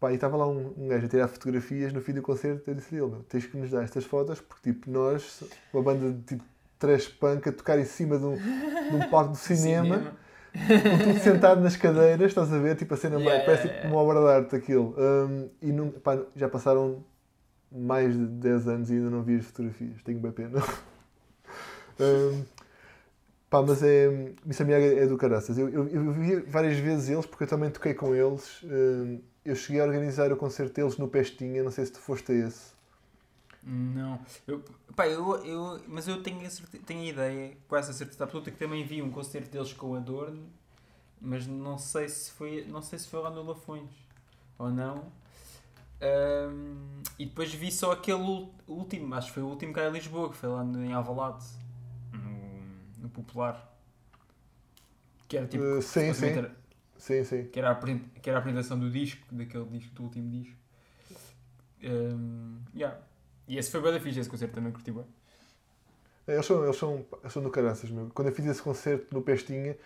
Pá, 0.00 0.12
e 0.12 0.14
estava 0.14 0.36
lá 0.36 0.46
um, 0.46 0.72
um 0.76 0.86
gajo 0.86 1.06
a 1.06 1.08
tirar 1.08 1.26
fotografias 1.26 1.92
no 1.92 2.00
fim 2.00 2.12
do 2.12 2.22
concerto. 2.22 2.70
Eu 2.70 2.74
disse-lhe, 2.76 3.00
"Meu, 3.00 3.24
tens 3.28 3.46
que 3.46 3.56
nos 3.56 3.68
dar 3.68 3.82
estas 3.82 4.04
fotos, 4.04 4.40
porque 4.40 4.72
tipo, 4.72 4.88
nós, 4.88 5.42
uma 5.74 5.82
banda 5.82 6.12
de 6.12 6.22
tipo 6.22 6.44
trash 6.78 7.08
punk, 7.08 7.48
a 7.48 7.52
tocar 7.52 7.80
em 7.80 7.84
cima 7.84 8.16
de 8.16 8.24
um, 8.24 8.36
de 8.36 8.94
um 8.94 9.10
palco 9.10 9.32
de 9.32 9.38
cinema, 9.40 9.98
com 9.98 10.27
tudo 11.04 11.18
sentado 11.18 11.60
nas 11.60 11.76
cadeiras, 11.76 12.28
estás 12.28 12.52
a 12.52 12.58
ver? 12.58 12.76
Tipo 12.76 12.94
a 12.94 12.96
cena 12.96 13.16
Yeah, 13.16 13.30
mais, 13.30 13.44
parece 13.44 13.66
yeah, 13.66 13.82
tipo 13.82 13.94
uma 13.94 14.02
obra 14.02 14.20
de 14.20 14.28
arte 14.28 14.56
aquilo. 14.56 14.94
Um, 14.98 15.48
e 15.62 15.72
não, 15.72 15.90
pá, 15.90 16.18
já 16.34 16.48
passaram 16.48 17.04
mais 17.70 18.14
de 18.14 18.26
10 18.26 18.68
anos 18.68 18.90
e 18.90 18.94
ainda 18.94 19.10
não 19.10 19.22
vi 19.22 19.36
as 19.36 19.46
fotografias. 19.46 20.02
Tenho 20.02 20.18
bem 20.18 20.32
pena. 20.32 20.62
Um, 22.00 22.44
pá, 23.50 23.60
mas 23.60 23.82
é. 23.82 24.08
Miyaga 24.64 25.02
é 25.02 25.06
do 25.06 25.16
caraças. 25.16 25.58
Eu, 25.58 25.68
eu, 25.68 25.88
eu 25.88 26.12
vi 26.12 26.36
várias 26.42 26.78
vezes 26.78 27.08
eles, 27.08 27.26
porque 27.26 27.42
eu 27.42 27.48
também 27.48 27.70
toquei 27.70 27.92
com 27.92 28.14
eles. 28.14 28.62
Um, 28.62 29.20
eu 29.44 29.56
cheguei 29.56 29.80
a 29.80 29.84
organizar 29.84 30.30
o 30.30 30.36
concerto 30.36 30.74
deles 30.74 30.96
no 30.96 31.08
Pestinha, 31.08 31.62
não 31.64 31.72
sei 31.72 31.86
se 31.86 31.92
tu 31.92 31.98
foste 31.98 32.30
a 32.30 32.34
esse. 32.36 32.77
Não. 33.70 34.18
Eu, 34.46 34.64
pá, 34.96 35.06
eu, 35.06 35.36
eu, 35.44 35.82
mas 35.86 36.08
eu 36.08 36.22
tenho 36.22 36.44
a, 36.46 36.48
certe- 36.48 36.78
tenho 36.78 37.00
a 37.02 37.04
ideia, 37.04 37.56
quase 37.68 37.90
a 37.90 37.94
certeza 37.94 38.24
absoluta, 38.24 38.50
que 38.50 38.56
também 38.56 38.82
vi 38.84 39.02
um 39.02 39.10
concerto 39.10 39.50
deles 39.50 39.74
com 39.74 39.88
o 39.90 39.94
Adorno, 39.96 40.48
mas 41.20 41.46
não 41.46 41.76
sei 41.76 42.08
se 42.08 42.30
foi, 42.30 42.64
não 42.64 42.80
sei 42.80 42.98
se 42.98 43.08
foi 43.08 43.20
lá 43.20 43.28
no 43.30 43.42
Lafões 43.42 43.90
ou 44.58 44.70
não. 44.70 45.12
Ahm, 46.00 47.02
e 47.18 47.26
depois 47.26 47.52
vi 47.52 47.70
só 47.70 47.92
aquele 47.92 48.48
último, 48.66 49.14
acho 49.14 49.26
que 49.28 49.34
foi 49.34 49.42
o 49.42 49.46
último 49.48 49.72
cá 49.74 49.86
em 49.86 49.92
Lisboa, 49.92 50.30
que 50.30 50.36
foi 50.36 50.48
lá 50.48 50.64
em 50.64 50.92
Alvalade, 50.94 51.44
no, 52.12 53.02
no 53.02 53.08
Popular. 53.10 53.70
Que 55.28 55.36
era 55.36 55.46
tipo. 55.46 55.62
Uh, 55.62 55.82
sim, 55.82 56.14
sim. 56.14 56.26
era- 56.26 56.56
Sim, 56.96 57.22
sim. 57.22 57.44
que 57.44 57.58
era, 57.58 57.70
a, 57.70 57.74
que 57.76 58.28
era 58.28 58.38
a 58.38 58.40
apresentação 58.40 58.76
do 58.78 58.90
disco, 58.90 59.22
daquele 59.30 59.64
disco, 59.66 59.94
do 59.94 60.02
último 60.04 60.30
disco. 60.30 60.56
Um, 61.82 62.58
yeah. 62.74 62.98
E 63.48 63.58
esse 63.58 63.70
foi 63.70 63.80
bem 63.80 63.92
da 63.92 64.00
fixe, 64.00 64.20
esse 64.20 64.28
concerto 64.30 64.54
também 64.54 64.72
curti 64.72 64.90
bem. 64.92 65.04
Eles 66.26 66.44
são, 66.44 66.62
eles 66.64 66.76
são, 66.76 67.06
eles 67.22 67.32
são 67.32 67.42
do 67.42 67.50
caraças, 67.50 67.90
meu. 67.90 68.10
Quando 68.14 68.28
eu 68.28 68.34
fiz 68.34 68.44
esse 68.46 68.62
concerto 68.62 69.14
no 69.14 69.22
Pestinha, 69.22 69.76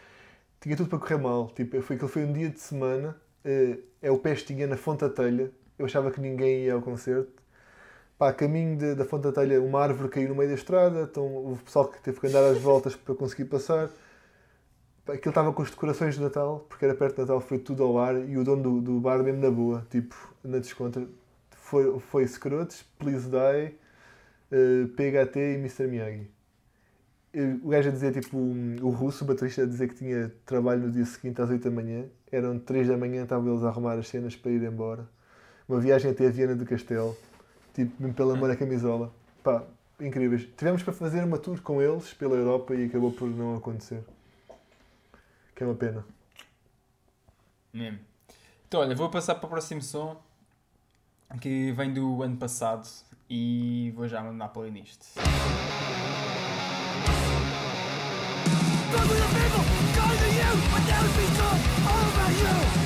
tinha 0.61 0.77
tudo 0.77 0.89
para 0.91 0.99
correr 0.99 1.19
mal. 1.19 1.49
Tipo, 1.51 1.81
foi, 1.83 1.97
aquilo 1.97 2.09
foi 2.11 2.25
um 2.25 2.33
dia 2.33 2.51
de 2.51 2.61
semana, 2.61 3.17
eh, 3.45 3.79
é 4.03 4.11
o 4.11 4.19
Pestinha 4.19 4.67
na 4.67 4.77
Fonte 4.77 5.01
da 5.03 5.11
Telha. 5.11 5.53
Eu 5.79 5.87
achava 5.87 6.11
que 6.11 6.21
ninguém 6.21 6.65
ia 6.65 6.75
ao 6.75 6.83
concerto. 6.83 7.33
Pá, 8.19 8.33
caminho 8.33 8.77
de- 8.79 8.95
da 8.97 9.05
Fonte 9.05 9.25
da 9.25 9.33
Telha, 9.33 9.61
uma 9.63 9.81
árvore 9.83 10.09
caiu 10.11 10.29
no 10.31 10.35
meio 10.37 10.49
da 10.51 10.55
estrada, 10.57 11.03
então 11.03 11.25
houve 11.35 11.63
pessoal 11.65 11.89
que 11.89 12.01
teve 12.03 12.21
que 12.21 12.27
andar 12.29 12.45
às 12.51 12.59
voltas 12.59 12.97
para 12.97 13.15
conseguir 13.15 13.47
passar. 13.47 13.91
Pá, 15.05 15.15
Aquilo 15.15 15.31
estava 15.31 15.53
com 15.53 15.63
as 15.63 15.71
decorações 15.71 16.15
de 16.17 16.21
Natal, 16.21 16.67
porque 16.69 16.85
era 16.85 16.95
perto 16.95 17.15
de 17.17 17.21
Natal, 17.23 17.41
foi 17.41 17.59
tudo 17.59 17.83
ao 17.83 17.99
ar, 17.99 18.15
e 18.29 18.37
o 18.37 18.45
dono 18.45 18.63
do, 18.63 18.81
do 18.81 19.01
bar 19.01 19.23
mesmo 19.23 19.41
na 19.41 19.51
boa, 19.51 19.87
tipo, 19.91 20.15
na 20.45 20.59
descontra, 20.59 21.07
foi, 21.73 21.99
foi 22.01 22.27
Scrotes, 22.27 22.85
Please 22.99 23.31
Die, 23.31 23.75
eh, 24.51 24.87
PHT 24.95 25.37
e 25.39 25.55
Mr. 25.55 25.87
Miyagi. 25.87 26.31
Eh, 27.33 27.57
O 27.63 27.69
gajo 27.71 27.89
a 27.89 27.93
dizer, 27.93 28.13
tipo, 28.13 28.37
o 28.37 28.91
russo, 28.91 29.25
o 29.25 29.27
baterista, 29.27 29.63
a 29.63 29.67
dizer 29.67 29.89
que 29.89 29.95
tinha 29.95 30.31
trabalho 30.45 30.83
no 30.83 30.91
dia 30.91 31.07
seguinte 31.07 31.41
às 31.41 31.49
8 31.49 31.65
da 31.65 31.71
manhã. 31.71 32.05
Eram 32.31 32.59
3 32.59 32.89
da 32.89 32.99
manhã, 32.99 33.23
estavam 33.23 33.51
eles 33.51 33.65
a 33.65 33.69
arrumar 33.69 33.95
as 33.95 34.07
cenas 34.07 34.37
para 34.37 34.51
ir 34.51 34.63
embora. 34.63 35.09
Uma 35.67 35.81
viagem 35.81 36.11
até 36.11 36.27
a 36.27 36.31
Viana 36.31 36.55
do 36.55 36.67
Castelo, 36.67 37.17
tipo, 37.73 37.91
mesmo 37.99 38.15
pela 38.15 38.35
amor 38.35 38.51
à 38.51 38.57
camisola. 38.57 39.11
Pá, 39.43 39.65
incríveis. 39.99 40.47
Tivemos 40.55 40.83
para 40.83 40.93
fazer 40.93 41.25
uma 41.25 41.39
tour 41.39 41.59
com 41.63 41.81
eles 41.81 42.13
pela 42.13 42.37
Europa 42.37 42.75
e 42.75 42.85
acabou 42.85 43.13
por 43.13 43.31
não 43.31 43.57
acontecer. 43.57 44.05
Que 45.55 45.63
é 45.65 45.67
uma 45.67 45.75
pena. 45.75 46.05
Mesmo. 47.73 47.99
Então, 48.69 48.81
olha, 48.81 48.95
vou 48.95 49.09
passar 49.09 49.37
para 49.37 49.47
o 49.47 49.49
próximo 49.49 49.81
som 49.81 50.21
que 51.41 51.73
vem 51.73 51.93
do 51.93 52.23
ano 52.23 52.37
passado 52.37 52.87
e 53.29 53.93
vou 53.97 54.07
já 54.09 54.23
mandar 54.23 54.49
people, 59.33 59.65
calling 59.95 60.19
to 60.19 60.29
you, 60.37 60.49
all 61.89 62.09
about 62.09 62.77
you. 62.77 62.82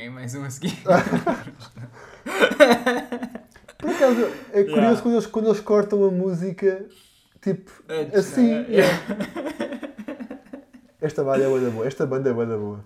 Aí 0.00 0.10
mais 0.10 0.34
um 0.34 0.44
a 0.44 0.50
seguir. 0.50 0.76
Por 3.78 3.90
acaso, 3.90 4.20
é 4.52 4.62
curioso 4.64 4.70
Yeah. 4.76 5.00
quando, 5.02 5.14
eles, 5.14 5.26
quando 5.26 5.46
eles 5.48 5.60
cortam 5.60 6.04
a 6.04 6.10
música, 6.10 6.86
tipo, 7.40 7.70
Antes, 7.88 8.14
assim. 8.18 8.50
né? 8.50 8.66
yeah. 8.68 8.98
Esta 11.00 11.24
banda 11.24 11.44
é 11.44 11.48
bué 11.48 11.60
da 11.60 11.70
boa. 11.70 11.86
Esta 11.86 12.06
banda 12.06 12.28
é 12.28 12.32
bué 12.32 12.44
da 12.46 12.58
boa. 12.58 12.84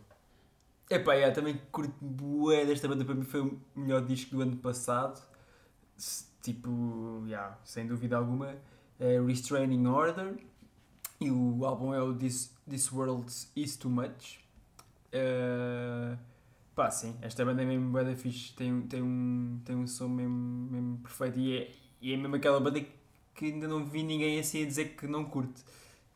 Epá, 0.88 1.14
yeah, 1.14 1.34
também 1.34 1.60
curto 1.72 1.92
bué 2.00 2.64
desta 2.64 2.86
banda, 2.86 3.04
para 3.04 3.14
mim 3.14 3.24
foi 3.24 3.40
o 3.40 3.58
melhor 3.74 4.04
disco 4.04 4.36
do 4.36 4.42
ano 4.42 4.56
passado. 4.56 5.20
Tipo, 6.42 7.22
yeah, 7.26 7.58
sem 7.64 7.86
dúvida 7.86 8.16
alguma, 8.16 8.54
é 9.00 9.20
Restraining 9.20 9.86
Order 9.86 10.34
e 11.20 11.30
o 11.30 11.64
álbum 11.64 11.92
é 11.94 12.00
o 12.02 12.14
This, 12.14 12.52
This 12.68 12.92
World 12.92 13.32
Is 13.56 13.76
Too 13.76 13.90
Much. 13.90 14.38
Eh, 15.10 16.16
pá, 16.74 16.90
sim, 16.90 17.16
esta 17.22 17.44
banda 17.44 17.62
é 17.62 17.64
mesmo 17.64 17.90
bué 17.90 18.04
da 18.04 18.16
fixe, 18.16 18.52
tem, 18.54 18.82
tem, 18.82 19.02
um, 19.02 19.60
tem 19.64 19.76
um 19.76 19.86
som 19.86 20.08
mesmo, 20.08 20.68
mesmo 20.70 20.98
perfeito 20.98 21.38
e 21.38 21.56
é, 21.58 21.72
e 22.00 22.12
é 22.12 22.16
mesmo 22.16 22.36
aquela 22.36 22.60
banda 22.60 22.84
que 23.34 23.46
ainda 23.46 23.66
não 23.66 23.84
vi 23.84 24.02
ninguém 24.02 24.38
assim 24.38 24.62
a 24.62 24.66
dizer 24.66 24.96
que 24.96 25.06
não 25.06 25.24
curte, 25.24 25.62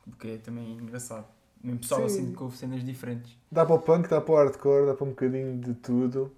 porque 0.04 0.28
é 0.28 0.36
também 0.38 0.72
engraçado. 0.72 1.26
Mesmo 1.62 1.80
pessoal 1.80 2.09
Sim. 2.09 2.22
assim 2.22 2.32
que 2.34 2.42
ouve 2.42 2.56
cenas 2.56 2.84
diferentes. 2.84 3.36
Dá 3.50 3.66
para 3.66 3.74
o 3.74 3.80
punk, 3.80 4.09
dá 4.09 4.20
para 4.20 4.32
o 4.32 4.36
hardcore, 4.36 4.86
dá 4.86 4.94
para 4.94 5.04
um 5.04 5.11
bocadinho 5.11 5.59
de 5.59 5.74
tudo. 5.74 6.32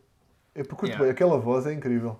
Eu 0.54 0.64
curto 0.64 0.86
Yeah. 0.86 1.04
bem, 1.04 1.10
aquela 1.12 1.38
voz 1.38 1.66
é 1.66 1.72
incrível. 1.72 2.18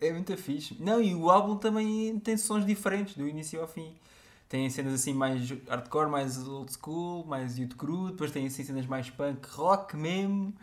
É 0.00 0.12
muito 0.12 0.36
fixe. 0.36 0.76
Não, 0.80 1.02
e 1.02 1.14
o 1.14 1.28
álbum 1.28 1.56
também 1.56 2.18
tem 2.20 2.36
sons 2.36 2.64
diferentes, 2.64 3.16
do 3.16 3.28
início 3.28 3.60
ao 3.60 3.66
fim. 3.66 3.94
Tem 4.48 4.68
cenas 4.70 4.94
assim 4.94 5.12
mais 5.12 5.50
hardcore, 5.68 6.08
mais 6.08 6.38
old 6.48 6.72
school, 6.72 7.26
mais 7.26 7.58
youth 7.58 7.74
cru, 7.76 8.10
depois 8.10 8.30
tem 8.30 8.46
assim 8.46 8.64
cenas 8.64 8.86
mais 8.86 9.10
punk, 9.10 9.46
rock 9.50 9.96
mesmo. 9.96 10.54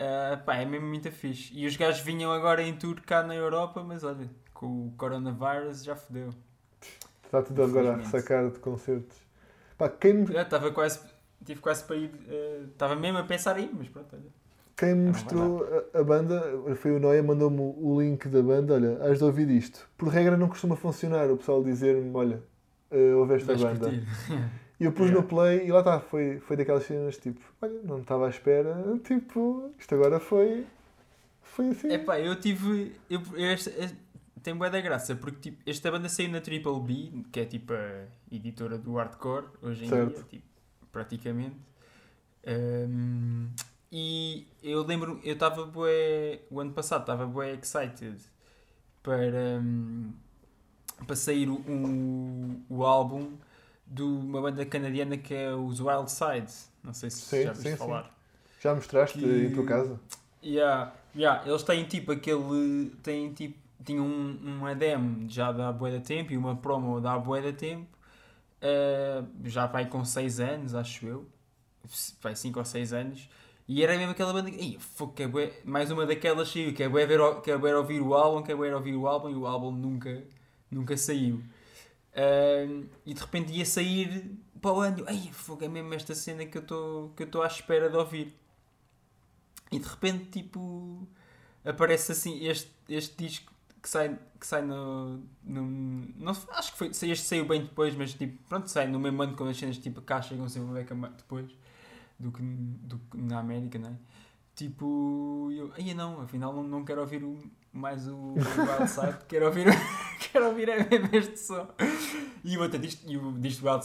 Ah, 0.00 0.36
pá, 0.44 0.56
é 0.56 0.64
mesmo 0.64 0.86
muito 0.88 1.10
fixe. 1.12 1.52
E 1.54 1.66
os 1.66 1.76
gajos 1.76 2.00
vinham 2.02 2.32
agora 2.32 2.62
em 2.62 2.74
tour 2.76 3.00
cá 3.02 3.22
na 3.22 3.34
Europa, 3.34 3.82
mas 3.84 4.02
olha, 4.04 4.28
com 4.54 4.88
o 4.88 4.92
coronavirus 4.96 5.84
já 5.84 5.94
fodeu. 5.96 6.30
Está 7.24 7.42
tudo 7.42 7.62
agora 7.62 7.94
a 7.96 7.98
Infelizmente. 7.98 8.08
sacar 8.10 8.50
de 8.50 8.58
concertos. 8.58 9.16
Pá, 9.78 9.88
quem, 9.88 10.14
me- 10.14 10.26
Já 10.32 10.42
estava 10.42 10.70
quase, 10.72 11.00
tive 11.44 11.60
quase 11.60 11.84
para 11.84 11.96
ir, 11.96 12.10
eh, 12.28 12.64
estava 12.72 12.94
mesmo 12.96 13.18
a 13.18 13.24
pensar 13.24 13.58
ir, 13.58 13.70
mas 13.72 13.88
pronto, 13.88 14.14
olha. 14.16 14.30
quem 14.76 14.94
me 14.94 15.08
mostrou 15.08 15.64
a, 15.94 16.00
a 16.00 16.04
banda 16.04 16.42
foi 16.76 16.92
o 16.92 16.98
Noia, 17.00 17.22
mandou-me 17.22 17.60
o 17.60 18.00
link 18.00 18.28
da 18.28 18.42
banda. 18.42 18.74
Olha, 18.74 19.02
has 19.04 19.18
de 19.18 19.24
ouvir 19.24 19.50
isto. 19.50 19.88
Por 19.96 20.08
regra 20.08 20.36
não 20.36 20.48
costuma 20.48 20.76
funcionar 20.76 21.30
o 21.30 21.36
pessoal 21.36 21.62
dizer-me: 21.62 22.10
Olha, 22.14 22.42
uh, 22.90 23.18
ouve 23.18 23.34
esta 23.34 23.54
Vais 23.54 23.62
banda. 23.62 23.86
E 24.80 24.84
eu 24.84 24.92
pus 24.92 25.08
Yeah. 25.10 25.20
no 25.20 25.28
play 25.28 25.66
e 25.66 25.70
lá 25.70 25.80
está, 25.80 26.00
foi, 26.00 26.40
foi 26.40 26.56
daquelas 26.56 26.84
cenas 26.84 27.18
tipo: 27.18 27.38
Olha, 27.60 27.80
não 27.84 28.00
estava 28.00 28.26
à 28.26 28.30
espera. 28.30 28.74
Tipo, 29.04 29.70
isto 29.78 29.94
agora 29.94 30.18
foi. 30.18 30.66
Foi 31.42 31.68
assim. 31.68 31.92
Epá, 31.92 32.18
eu 32.18 32.34
tive. 32.40 32.96
Eu, 33.10 33.20
este- 33.36 33.70
tem 34.42 34.54
bué 34.54 34.70
da 34.70 34.80
graça, 34.80 35.14
porque 35.14 35.50
tipo, 35.50 35.62
esta 35.68 35.90
banda 35.90 36.08
saiu 36.08 36.30
na 36.30 36.40
Triple 36.40 36.80
B, 36.80 37.24
que 37.30 37.40
é 37.40 37.44
tipo 37.44 37.74
a 37.74 38.06
editora 38.32 38.78
do 38.78 38.94
hardcore, 38.94 39.44
hoje 39.60 39.84
em 39.84 39.88
Certo. 39.88 40.14
dia, 40.14 40.24
tipo, 40.24 40.46
praticamente. 40.90 41.56
Ahm, 42.46 43.48
e 43.92 44.46
eu 44.62 44.82
lembro, 44.82 45.20
eu 45.22 45.34
estava 45.34 45.66
bué. 45.66 46.40
O 46.50 46.58
ano 46.60 46.72
passado 46.72 47.02
estava 47.02 47.26
bué 47.26 47.52
excited 47.54 48.16
para, 49.02 49.60
hum, 49.60 50.12
para 51.06 51.16
sair 51.16 51.48
o, 51.50 51.56
um- 51.68 52.62
o 52.68 52.84
álbum 52.84 53.32
de 53.90 54.02
uma 54.02 54.40
banda 54.42 54.66
canadiana 54.66 55.18
que 55.18 55.34
é 55.34 55.54
os 55.54 55.80
Wild 55.80 56.10
Sides. 56.12 56.70
Não 56.84 56.94
sei 56.94 57.10
se 57.10 57.24
Sim, 57.24 57.42
já 57.42 57.52
viste 57.54 57.74
sim, 57.74 57.76
sim. 57.76 57.76
falar. 57.76 58.10
Já 58.60 58.74
mostraste 58.74 59.24
Que- 59.24 59.26
em 59.26 59.52
tua 59.52 59.64
casa? 59.64 60.00
Yeah, 60.42 60.92
yeah, 61.14 61.42
eles 61.48 61.62
têm 61.64 61.84
tipo 61.86 62.12
aquele. 62.12 62.90
Têm 63.02 63.32
tipo. 63.34 63.58
Tinham 63.84 64.06
um, 64.06 64.58
uma 64.58 64.74
demo 64.74 65.28
já 65.30 65.52
da 65.52 65.72
da 65.72 66.00
tempo 66.00 66.32
e 66.32 66.36
uma 66.38 66.56
promo 66.56 67.00
da 67.00 67.16
da 67.42 67.52
tempo. 67.52 67.86
eh, 68.62 69.22
já 69.44 69.66
vai 69.66 69.88
com 69.88 70.04
6 70.04 70.40
anos, 70.40 70.74
acho 70.74 71.06
eu. 71.06 71.26
Vai 72.22 72.36
5 72.36 72.58
ou 72.58 72.64
6 72.64 72.92
anos. 72.92 73.28
E 73.68 73.82
era 73.84 73.96
mesmo 73.96 74.12
aquela 74.12 74.32
banda 74.32 74.50
"Ih, 74.50 74.78
fogo, 74.80 75.12
que 75.14 75.22
é 75.24 75.28
bué", 75.28 75.52
mais 75.64 75.90
uma 75.90 76.06
daquelas 76.06 76.48
saiu, 76.48 76.72
que 76.74 76.82
é 76.82 76.88
bué 76.88 77.06
ver, 77.06 77.20
que 77.42 77.50
é 77.50 77.56
bué 77.58 77.74
ouvir 77.76 78.00
o 78.02 78.14
álbum, 78.14 78.42
que 78.42 78.52
é 78.52 78.54
bué 78.56 78.74
ouvir 78.74 78.94
o 78.96 79.06
álbum 79.06 79.30
e 79.30 79.34
o 79.36 79.46
álbum 79.46 79.70
nunca, 79.72 80.22
nunca 80.70 80.96
saiu. 80.96 81.42
Ahm, 82.14 82.86
e 83.06 83.14
de 83.14 83.20
repente 83.20 83.52
ia 83.52 83.64
sair 83.66 84.36
para 84.60 84.72
o 84.72 84.80
ano, 84.80 85.04
ei, 85.08 85.30
fogo, 85.32 85.64
é 85.64 85.68
mesmo 85.68 85.94
esta 85.94 86.14
cena 86.14 86.44
que 86.46 86.58
eu 86.58 86.62
estou 87.24 87.42
à 87.42 87.46
espera 87.46 87.88
de 87.88 87.96
ouvir. 87.96 88.34
E 89.70 89.78
de 89.78 89.88
repente, 89.88 90.24
tipo, 90.42 91.06
aparece 91.64 92.12
assim 92.12 92.44
este, 92.46 92.70
este 92.88 93.16
disco 93.16 93.52
que 93.82 93.88
sai, 93.88 94.18
que 94.38 94.46
sai 94.46 94.62
no, 94.62 95.22
no. 95.44 95.62
Não, 96.16 96.32
acho 96.50 96.72
que 96.72 96.78
foi. 96.78 96.88
Este 96.88 97.18
saiu 97.18 97.46
bem 97.46 97.62
depois, 97.62 97.94
mas 97.94 98.12
tipo, 98.14 98.36
pronto, 98.48 98.68
sai 98.68 98.88
no 98.88 98.98
mesmo 99.00 99.22
ano 99.22 99.36
quando 99.36 99.50
as 99.50 99.56
cenas 99.56 99.78
tipo 99.78 100.02
cá 100.02 100.20
chegam 100.20 100.48
sempre 100.48 100.94
ma- 100.94 101.08
depois 101.08 101.48
do 102.18 102.30
que, 102.32 102.42
do 102.42 102.98
que 102.98 103.16
na 103.18 103.38
América, 103.40 103.78
não 103.78 103.90
é? 103.90 103.94
Tipo, 104.56 105.48
eu, 105.52 105.72
aí 105.74 105.94
não, 105.94 106.20
afinal 106.22 106.52
não, 106.52 106.62
não 106.62 106.84
quero 106.84 107.00
ouvir 107.00 107.24
o, 107.24 107.38
mais 107.72 108.06
o, 108.08 108.14
o 108.16 108.34
Wild 108.34 108.90
Side, 108.90 109.18
quero 109.28 109.46
ouvir, 109.46 109.66
quero 110.32 110.46
ouvir 110.48 110.68
é 110.68 110.76
mesmo 110.88 111.08
este 111.12 111.38
som. 111.38 111.68
E 112.44 112.56
o 112.56 112.62
outro 112.62 112.78
disco, 112.78 113.02
e 113.10 113.16
o 113.16 113.32
disco 113.32 113.62
do 113.62 113.70
Wild 113.70 113.84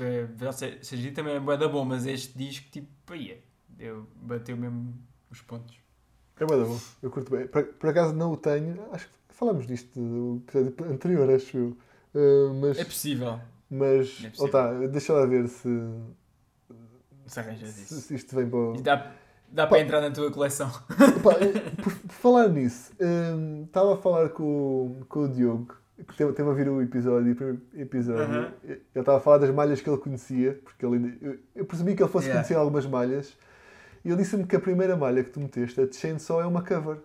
é, 0.00 0.46
é, 0.46 0.52
se- 0.52 0.78
seja 0.82 1.12
também 1.12 1.34
é 1.36 1.56
da 1.56 1.68
bom, 1.68 1.84
mas 1.84 2.06
este 2.06 2.36
disco, 2.36 2.68
tipo, 2.70 2.88
aí, 3.12 3.42
eu, 3.78 4.06
bateu 4.16 4.56
mesmo 4.56 4.94
os 5.30 5.40
pontos. 5.42 5.76
É 6.38 6.46
bem 6.46 6.64
bom, 6.64 6.78
eu 7.02 7.10
curto 7.10 7.30
bem. 7.36 7.46
Por, 7.46 7.64
por 7.64 7.90
acaso 7.90 8.14
não 8.14 8.32
o 8.32 8.36
tenho, 8.36 8.76
acho 8.92 9.06
que 9.06 9.14
falámos 9.28 9.66
disto 9.66 9.98
no 10.00 10.36
episódio 10.48 10.74
anterior, 10.92 11.30
acho 11.30 11.56
eu. 11.56 11.76
Uh, 12.14 12.54
mas, 12.54 12.78
É 12.78 12.84
possível, 12.84 13.40
mas 13.70 14.08
é 14.24 14.30
possível. 14.30 14.32
oh, 14.38 14.48
tá, 14.48 14.72
deixa 14.86 15.12
lá 15.12 15.26
ver 15.26 15.48
se, 15.48 15.68
se 17.26 17.40
arranjas 17.40 17.78
isso. 17.78 18.00
se 18.00 18.14
isto 18.14 18.34
vem 18.34 18.48
para 18.48 18.58
o. 18.58 18.72
Dá, 19.52 19.64
Pá. 19.64 19.70
para 19.70 19.80
entrar 19.80 20.00
na 20.00 20.10
tua 20.10 20.30
coleção. 20.30 20.70
Pá, 20.70 21.34
por, 21.82 21.92
por 21.92 22.12
falar 22.12 22.48
nisso, 22.48 22.92
hum, 23.00 23.64
estava 23.66 23.94
a 23.94 23.96
falar 23.96 24.28
com, 24.30 24.44
o- 24.44 25.04
com 25.08 25.24
o 25.24 25.28
Diogo, 25.28 25.74
que 26.06 26.14
teve, 26.16 26.32
teve 26.32 26.48
a 26.48 26.52
ouvir 26.52 26.68
o 26.68 26.80
episódio, 26.80 27.32
o 27.32 27.36
primeiro 27.36 27.60
episódio. 27.74 28.22
Aham. 28.22 28.52
Ele 28.64 28.80
estava 28.94 29.18
a 29.18 29.20
falar 29.20 29.38
das 29.38 29.50
malhas 29.50 29.80
que 29.80 29.90
ele 29.90 29.98
conhecia, 29.98 30.58
porque 30.64 30.86
ele, 30.86 31.18
eu, 31.20 31.38
eu 31.56 31.64
percebi 31.64 31.94
que 31.96 32.02
ele 32.02 32.10
fosse 32.10 32.26
Yeah. 32.26 32.40
conhecer 32.42 32.54
algumas 32.60 32.86
malhas, 32.86 33.36
e 34.04 34.08
ele 34.08 34.16
disse-me 34.22 34.46
que 34.46 34.54
a 34.56 34.60
primeira 34.60 34.96
malha 34.96 35.22
que 35.24 35.30
tu 35.30 35.40
meteste, 35.40 35.80
a 35.80 35.86
de 35.86 35.96
Chainsaw, 35.96 36.40
é 36.40 36.46
uma 36.46 36.62
cover. 36.64 36.98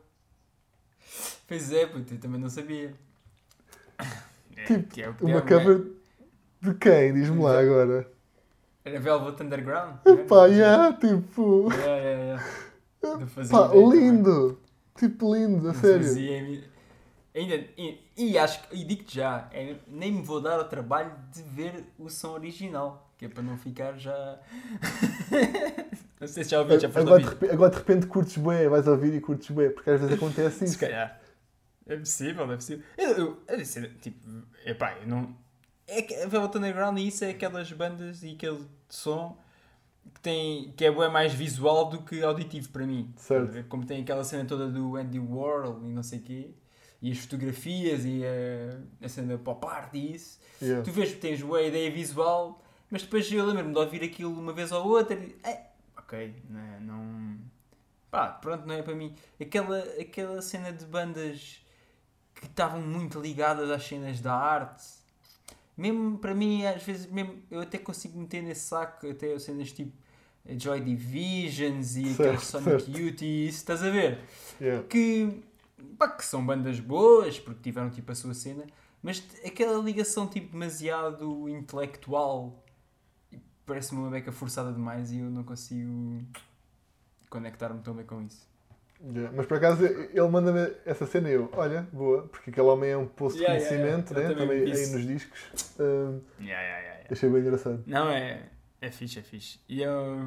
Pois 1.48 1.72
é, 1.74 1.86
puto, 1.88 2.14
eu 2.14 2.20
também 2.20 2.40
não 2.40 2.50
sabia. 2.50 2.94
É, 4.56 4.64
Tipo, 4.66 4.88
que 4.88 5.02
é 5.02 5.10
o- 5.10 5.16
Uma 5.22 5.32
é 5.32 5.38
o- 5.38 5.42
cover 5.46 5.82
de 6.62 6.74
quem? 6.76 7.14
Diz-me 7.14 7.42
lá 7.42 7.60
agora. 7.60 8.08
Era 8.86 9.00
Velvet 9.00 9.42
Underground? 9.44 9.96
Pá, 10.30 10.46
yeah, 10.46 10.94
tipo. 10.94 11.70
Yeah, 11.74 11.86
yeah, 11.98 12.24
yeah. 12.24 12.46
Não 13.20 13.28
fazia 13.28 13.52
Pá, 13.58 13.66
ideia 13.68 13.84
também. 13.84 14.00
lindo! 14.12 14.60
Tipo, 14.98 15.36
lindo, 15.36 15.70
a 15.70 15.74
sério. 15.74 16.04
fazia 16.06 16.38
imi- 16.40 16.64
Ainda, 17.36 17.56
e, 17.78 18.00
e 18.16 18.38
acho 18.38 18.62
que, 18.66 18.78
e 18.78 18.84
digo-te 18.86 19.16
já, 19.16 19.50
é, 19.52 19.76
nem 19.88 20.10
me 20.10 20.22
vou 20.22 20.40
dar 20.40 20.58
ao 20.58 20.70
trabalho 20.70 21.12
de 21.34 21.42
ver 21.44 21.84
o 22.00 22.10
som 22.10 22.30
original, 22.32 23.12
que 23.18 23.26
é 23.26 23.28
para 23.28 23.44
não 23.44 23.58
ficar 23.58 23.98
já. 23.98 24.40
não 26.20 26.28
sei 26.28 26.46
se 26.46 26.52
já 26.52 26.62
ouviste, 26.62 26.88
já 26.90 27.00
Agora 27.00 27.22
de, 27.22 27.50
agora 27.52 27.72
de 27.72 27.78
repente 27.78 28.08
curtes 28.08 28.38
bué, 28.38 28.70
vais 28.70 28.88
ouvir 28.88 29.14
e 29.16 29.20
curtes 29.20 29.50
bué, 29.50 29.70
porque 29.70 29.90
às 29.90 30.00
vezes 30.00 30.16
acontece 30.16 30.60
Se 30.60 30.66
isso. 30.66 30.80
calhar. 30.80 31.20
É 31.86 31.98
possível, 31.98 32.50
é 32.52 32.56
possível. 32.56 32.86
Eu, 32.98 33.10
eu, 33.12 33.38
eu 33.50 33.98
tipo, 34.00 34.20
epá, 34.66 34.96
eu 35.02 35.08
não. 35.08 35.36
É 35.88 36.24
a 36.24 36.28
Velvet 36.28 36.58
Underground 36.58 36.98
e 36.98 37.08
isso 37.08 37.24
é 37.24 37.30
aquelas 37.30 37.72
bandas 37.72 38.24
e 38.24 38.32
aquele 38.32 38.66
som 38.90 39.38
que, 40.14 40.20
tem, 40.22 40.74
que 40.76 40.86
é 40.86 40.92
bué 40.92 41.10
mais 41.10 41.34
visual 41.34 41.90
do 41.90 42.02
que 42.02 42.24
auditivo 42.24 42.70
para 42.70 42.86
mim. 42.86 43.14
Certo. 43.18 43.64
Como 43.68 43.86
tem 43.86 44.02
aquela 44.02 44.24
cena 44.24 44.46
toda 44.46 44.68
do 44.68 44.96
Andy 44.96 45.20
Warhol 45.20 45.84
e 45.84 45.92
não 45.92 46.04
sei 46.04 46.20
o 46.20 46.22
quê, 46.22 46.50
e 47.02 47.12
as 47.12 47.20
fotografias 47.20 48.04
e 48.06 48.24
a, 48.26 49.06
a 49.06 49.10
cena 49.10 49.38
pop 49.38 49.66
art 49.68 49.94
e 49.94 50.16
isso. 50.16 50.40
Yeah. 50.62 50.84
Tu 50.84 50.92
vês 50.92 51.12
que 51.12 51.20
tens 51.20 51.42
boa 51.42 51.62
ideia 51.62 51.92
visual, 51.92 52.64
mas 52.90 53.04
depois 53.04 53.32
eu 53.32 53.46
lembro-me 53.46 53.74
de 53.74 53.80
ouvir 53.80 54.04
aquilo 54.04 54.40
uma 54.40 54.54
vez 54.54 54.72
ou 54.72 54.88
outra 54.88 55.16
e. 55.16 55.36
É, 55.44 55.68
ok, 55.98 56.36
não, 56.50 56.80
não. 56.82 57.38
Pá, 58.10 58.30
pronto, 58.30 58.66
não 58.66 58.74
é 58.74 58.82
para 58.82 58.96
mim. 58.96 59.14
Aquela, 59.40 59.80
aquela 60.00 60.42
cena 60.42 60.72
de 60.72 60.86
bandas 60.86 61.64
que 62.34 62.46
estavam 62.46 62.82
muito 62.82 63.20
ligadas 63.20 63.70
às 63.70 63.84
cenas 63.84 64.20
da 64.20 64.34
arte. 64.34 64.84
Mesmo 65.78 66.18
para 66.18 66.34
mim, 66.34 66.66
às 66.66 66.84
vezes, 66.84 67.06
mesmo, 67.08 67.42
eu 67.52 67.60
até 67.60 67.78
consigo 67.78 68.18
meter 68.18 68.42
nesse 68.42 68.62
saco 68.62 69.10
até 69.10 69.38
cenas 69.40 69.72
tipo 69.72 69.92
Joy 70.48 70.80
Divisions 70.80 71.96
e 71.96 72.14
Certo, 72.14 72.40
Sonic 72.42 72.84
certo. 72.84 72.98
Youth 72.98 73.22
e 73.22 73.48
isso, 73.48 73.58
estás 73.58 73.84
a 73.84 73.90
ver? 73.90 74.20
Yeah. 74.62 74.88
que, 74.88 75.44
pá, 75.98 76.08
que 76.08 76.24
são 76.24 76.46
bandas 76.46 76.80
boas, 76.80 77.40
porque 77.40 77.62
tiveram 77.62 77.90
tipo 77.90 78.12
a 78.12 78.16
sua 78.16 78.34
cena, 78.34 78.66
mas 79.02 79.24
aquela 79.46 79.84
ligação 79.84 80.28
tipo 80.28 80.52
demasiado 80.52 81.50
intelectual 81.50 82.64
parece-me 83.66 84.02
uma 84.02 84.10
beca 84.10 84.32
forçada 84.32 84.72
demais 84.72 85.12
e 85.12 85.20
eu 85.20 85.30
não 85.30 85.44
consigo 85.44 86.24
conectar-me 87.30 87.82
tão 87.82 87.94
bem 87.94 88.06
com 88.06 88.22
isso. 88.22 88.48
Yeah. 89.14 89.32
Mas 89.36 89.46
por 89.46 89.58
acaso 89.58 89.86
ele 89.86 90.28
manda-me 90.28 90.74
essa 90.84 91.06
cena 91.06 91.30
e 91.30 91.34
eu, 91.34 91.50
olha, 91.54 91.88
boa, 91.94 92.24
porque 92.24 92.50
aquele 92.50 92.68
homem 92.68 92.90
é 92.90 92.98
um 92.98 93.06
poço 93.06 93.38
de 93.38 93.44
Yeah, 93.44 93.60
yeah, 93.60 93.78
conhecimento, 93.78 94.14
yeah. 94.14 94.30
Né? 94.30 94.36
também 94.36 94.60
também 94.60 94.74
aí 94.74 94.88
nos 94.88 95.08
discos. 95.08 95.50
Yeah, 95.80 96.22
yeah, 96.40 96.62
yeah, 96.62 96.80
yeah. 96.80 97.08
achei 97.12 97.30
bem 97.30 97.42
engraçado. 97.42 97.84
Não, 97.86 98.10
é, 98.10 98.50
é 98.82 98.90
fixe, 98.90 99.20
é 99.20 99.22
fixe. 99.22 99.60
E 99.70 99.84
eu, 99.84 100.20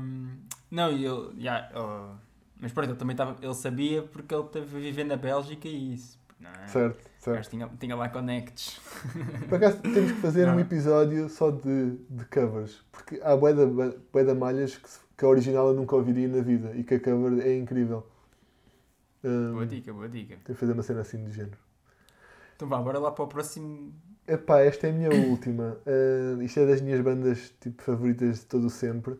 não, 0.70 0.93
e 0.93 1.05
eu, 1.05 1.33
yeah, 1.37 1.68
oh, 1.74 2.14
mas 2.61 2.72
pronto, 2.72 2.91
ele 2.91 2.99
também 2.99 3.14
estava, 3.14 3.37
ele 3.43 3.55
sabia 3.55 4.03
porque 4.03 4.35
ele 4.35 4.45
esteve 4.45 4.76
a 4.76 4.81
viver 4.81 5.05
na 5.05 5.16
Bélgica 5.16 5.66
e 5.66 5.95
isso. 5.95 6.18
Não 6.39 6.51
é? 6.51 6.66
Certo, 6.68 7.11
certo. 7.18 7.51
tinha, 7.51 7.68
tinha 7.81 7.97
lá 7.97 8.09
connects. 8.09 8.81
Por 9.49 9.57
acaso 9.57 9.79
temos 9.79 10.12
que 10.12 10.20
fazer 10.20 10.47
um 10.49 10.53
Não. 10.53 10.61
episódio 10.61 11.29
só 11.29 11.51
de, 11.51 11.97
de 12.09 12.24
covers, 12.26 12.81
porque 12.93 13.20
há 13.24 13.37
bué 13.37 13.53
da, 13.53 13.66
bué 13.66 14.24
da 14.24 14.35
malhas 14.37 14.76
que, 14.76 14.89
que 15.16 15.24
a 15.24 15.29
original 15.29 15.68
eu 15.68 15.74
nunca 15.74 15.97
ouviria 15.97 16.29
na 16.29 16.41
vida 16.41 16.72
e 16.76 16.85
que 16.85 16.95
a 16.95 17.01
cover 17.01 17.45
é 17.45 17.57
incrível. 17.57 18.07
Hum, 19.24 19.52
Boa 19.52 19.66
dica, 19.66 19.92
boa 19.92 20.08
dica. 20.08 20.36
Tenho 20.44 20.44
que 20.44 20.54
fazer 20.54 20.72
uma 20.72 20.82
cena 20.82 21.00
assim 21.00 21.22
do 21.22 21.30
género. 21.30 21.58
Então 22.56 22.68
vá, 22.68 22.78
bora 22.78 22.98
lá 22.98 23.10
para 23.10 23.24
o 23.24 23.28
próximo 23.28 23.92
Epá, 24.26 24.60
esta 24.60 24.86
é 24.86 24.90
a 24.90 24.92
minha 24.92 25.10
última. 25.30 25.78
Uh, 25.86 26.42
isto 26.42 26.60
é 26.60 26.66
das 26.66 26.80
minhas 26.82 27.00
bandas 27.00 27.52
tipo, 27.60 27.82
favoritas 27.82 28.40
de 28.40 28.44
todo 28.46 28.66
o 28.66 28.70
sempre. 28.70 29.16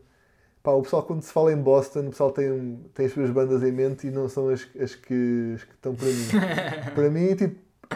Pá, 0.61 0.71
o 0.71 0.83
pessoal, 0.83 1.01
quando 1.03 1.23
se 1.23 1.31
fala 1.33 1.51
em 1.51 1.57
Boston, 1.57 2.01
o 2.01 2.09
pessoal 2.11 2.31
tem, 2.31 2.51
um- 2.51 2.83
tem 2.93 3.07
as 3.07 3.13
suas 3.13 3.29
bandas 3.31 3.63
em 3.63 3.71
mente 3.71 4.05
e 4.07 4.11
não 4.11 4.29
são 4.29 4.49
as, 4.49 4.67
as, 4.79 4.93
que, 4.93 5.53
as 5.55 5.63
que 5.63 5.73
estão 5.73 5.95
para 5.95 6.05
mim. 6.07 6.27
para 6.93 7.09
mim, 7.09 7.35
tipo, 7.35 7.55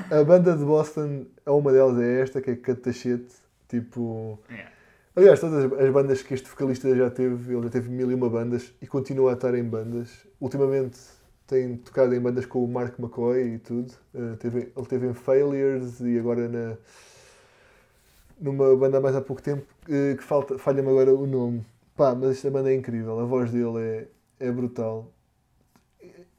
a 0.10 0.24
banda 0.24 0.58
de 0.58 0.64
Boston, 0.66 1.26
uma 1.46 1.72
delas 1.72 2.00
é 2.02 2.22
esta, 2.22 2.42
que 2.42 2.52
é 2.52 2.56
Catachete. 2.56 3.34
Tipo. 3.68 4.40
Yeah. 4.50 4.72
Aliás, 5.16 5.40
todas 5.40 5.72
as- 5.72 5.80
as 5.80 5.90
bandas 5.92 6.24
que 6.24 6.34
este 6.34 6.50
vocalista 6.50 6.96
já 6.96 7.12
teve, 7.12 7.54
ele 7.54 7.64
já 7.64 7.70
teve 7.70 7.90
mil 7.90 8.10
e 8.10 8.16
uma 8.16 8.30
bandas 8.30 8.74
e 8.82 8.88
continua 8.88 9.32
a 9.32 9.34
estar 9.36 9.54
em 9.54 9.64
bandas. 9.64 10.26
Ultimamente 10.42 10.98
tem 11.54 11.78
tocado 11.78 12.14
em 12.16 12.20
bandas 12.20 12.46
com 12.46 12.64
o 12.64 12.68
Mark 12.68 12.98
McCoy 13.00 13.56
e 13.56 13.60
tudo. 13.60 13.94
Uh, 14.14 14.36
teve- 14.38 14.72
ele 14.76 14.86
teve 14.88 15.08
em 15.08 15.14
Failures 15.14 16.00
e 16.02 16.18
agora 16.20 16.48
na, 16.50 16.78
numa 18.40 18.76
banda 18.76 19.00
mais 19.00 19.16
há 19.16 19.22
pouco 19.22 19.42
tempo 19.42 19.66
uh, 19.88 20.18
que 20.18 20.24
falta, 20.24 20.58
falha-me 20.58 20.90
agora 20.90 21.14
o 21.14 21.26
nome. 21.28 21.66
Pá, 21.96 22.16
mas 22.16 22.32
esta 22.32 22.50
banda 22.50 22.72
é 22.72 22.76
incrível, 22.76 23.20
a 23.20 23.26
voz 23.26 23.52
dele 23.52 24.08
é, 24.40 24.48
é 24.48 24.52
brutal. 24.52 25.12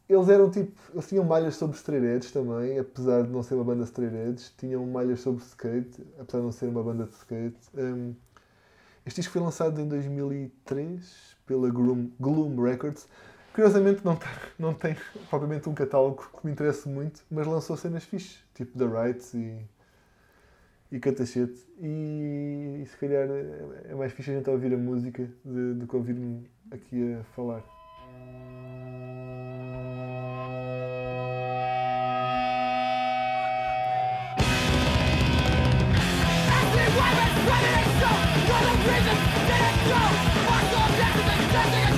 Eles 0.08 0.28
eram 0.28 0.50
tipo, 0.50 0.72
eles 0.92 1.08
tinham 1.08 1.24
malhas 1.24 1.56
sobre 1.56 1.76
straight 1.76 2.30
também, 2.32 2.78
apesar 2.78 3.22
de 3.22 3.30
não 3.30 3.42
ser 3.42 3.54
uma 3.54 3.64
banda 3.64 3.84
straight 3.84 4.52
tinham 4.58 4.84
malhas 4.86 5.20
sobre 5.20 5.42
skate, 5.42 6.02
apesar 6.20 6.38
de 6.40 6.44
não 6.44 6.52
ser 6.52 6.66
uma 6.68 6.82
banda 6.82 7.04
de 7.06 7.14
skate. 7.14 7.56
Um, 7.74 8.14
este 9.06 9.20
disco 9.20 9.32
foi 9.34 9.42
lançado 9.42 9.80
em 9.80 9.88
2003 9.88 11.36
pela 11.46 11.70
Gloom, 11.70 12.10
Gloom 12.20 12.60
Records. 12.60 13.08
Curiosamente 13.54 14.04
não 14.04 14.16
tem, 14.16 14.28
não 14.58 14.74
tem 14.74 14.96
propriamente 15.30 15.68
um 15.68 15.74
catálogo 15.74 16.28
que 16.40 16.44
me 16.44 16.50
interessa 16.50 16.88
muito, 16.88 17.22
mas 17.30 17.46
lançou 17.46 17.76
cenas 17.76 18.02
fixe, 18.02 18.38
tipo 18.52 18.76
The 18.76 18.84
Rights 18.84 19.32
e, 19.32 19.56
e 20.90 20.98
Catachete. 20.98 21.64
E, 21.80 22.80
e 22.82 22.86
se 22.86 22.96
calhar 22.96 23.28
é, 23.30 23.92
é 23.92 23.94
mais 23.94 24.12
fixe 24.12 24.32
a 24.32 24.34
gente 24.34 24.50
ouvir 24.50 24.74
a 24.74 24.76
música 24.76 25.30
do 25.44 25.86
que 25.86 25.94
ouvir-me 25.94 26.50
aqui 26.72 27.14
a 27.14 27.22
falar. 27.36 27.62
Not 41.54 41.93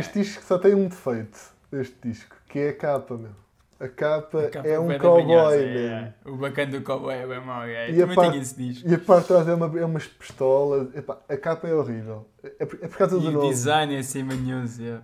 este 0.00 0.18
disco 0.20 0.42
só 0.44 0.58
tem 0.58 0.74
um 0.74 0.88
defeito, 0.88 1.38
este 1.72 1.96
disco, 2.02 2.34
que 2.48 2.58
é 2.58 2.68
a 2.70 2.76
capa, 2.76 3.16
meu. 3.16 3.30
A 3.78 3.88
capa, 3.88 4.40
A 4.42 4.50
capa 4.50 4.68
é 4.68 4.78
um 4.78 4.86
bué 4.86 4.98
da 4.98 5.00
cowboy, 5.04 5.26
man. 5.58 5.80
é. 5.80 6.14
O 6.26 6.36
bacana 6.36 6.70
do 6.72 6.82
cowboy 6.82 7.14
é 7.14 7.26
bem 7.26 7.40
mau. 7.40 7.62
É. 7.62 7.90
E 7.90 7.94
Eu 7.98 7.98
a 7.98 8.00
também 8.00 8.14
parte- 8.16 8.30
tenho 8.32 8.42
esse 8.42 8.54
disco. 8.56 8.86
E 8.88 8.94
a 8.94 8.98
parte 8.98 9.22
de 9.22 9.28
trás 9.28 9.48
é, 9.48 9.54
uma, 9.54 9.78
é 9.80 9.84
umas 9.86 10.06
pistolas. 10.06 10.94
Epá, 10.94 11.18
a 11.26 11.36
capa 11.38 11.66
é 11.66 11.74
horrível. 11.74 12.28
É, 12.58 12.66
por- 12.66 12.78
é 12.82 12.88
por 12.88 12.98
causa 12.98 13.16
E 13.16 13.20
do 13.20 13.28
o 13.28 13.32
nome. 13.32 13.48
design 13.48 13.94
é 13.96 13.98
assim 14.00 14.22
manhoso. 14.22 14.82
é. 14.84 15.00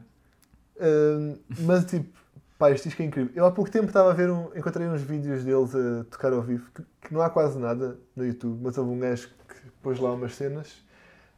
Hum, 0.79 1.39
mas 1.61 1.87
tipo, 1.87 2.19
pá, 2.59 2.71
este 2.71 2.89
disco 2.89 3.01
é 3.03 3.07
incrível. 3.07 3.33
Eu 3.35 3.47
há 3.47 3.51
pouco 3.51 3.71
tempo 3.71 3.87
estava 3.87 4.11
a 4.11 4.15
ver, 4.15 4.29
um, 4.31 4.51
encontrei 4.55 4.87
uns 4.87 5.01
vídeos 5.01 5.43
deles 5.43 5.75
a 5.75 6.05
tocar 6.11 6.33
ao 6.35 6.43
vivo, 6.43 6.71
que, 6.75 6.83
que 7.09 7.15
não 7.15 7.23
há 7.23 7.31
quase 7.31 7.59
nada 7.59 7.97
no 8.15 8.27
YouTube, 8.27 8.61
mas 8.63 8.77
houve 8.77 8.91
um 8.91 8.99
gajo 8.99 9.29
que 9.49 9.71
pôs 9.83 9.99
lá 9.99 10.13
umas 10.13 10.35
cenas. 10.35 10.85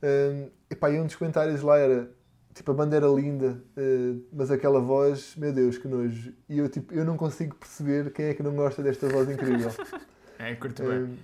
Hum, 0.02 0.48
epá, 0.68 0.90
e 0.90 0.98
um 1.00 1.06
dos 1.06 1.14
comentários 1.14 1.62
lá 1.62 1.78
era 1.78 2.10
tipo 2.54 2.70
a 2.70 2.74
banda 2.74 2.96
era 2.96 3.06
linda, 3.06 3.62
eh, 3.76 4.14
mas 4.32 4.50
aquela 4.50 4.80
voz, 4.80 5.34
meu 5.36 5.52
Deus, 5.52 5.78
que 5.78 5.88
nojo. 5.88 6.32
E 6.48 6.58
eu 6.58 6.68
tipo, 6.68 6.94
eu 6.94 7.04
não 7.04 7.16
consigo 7.16 7.54
perceber 7.56 8.12
quem 8.12 8.26
é 8.26 8.34
que 8.34 8.42
não 8.42 8.54
gosta 8.54 8.82
desta 8.82 9.08
voz 9.08 9.28
incrível. 9.28 9.70
É, 10.40 10.54
curto 10.54 10.84
bem. 10.84 10.98
Um, 11.02 11.16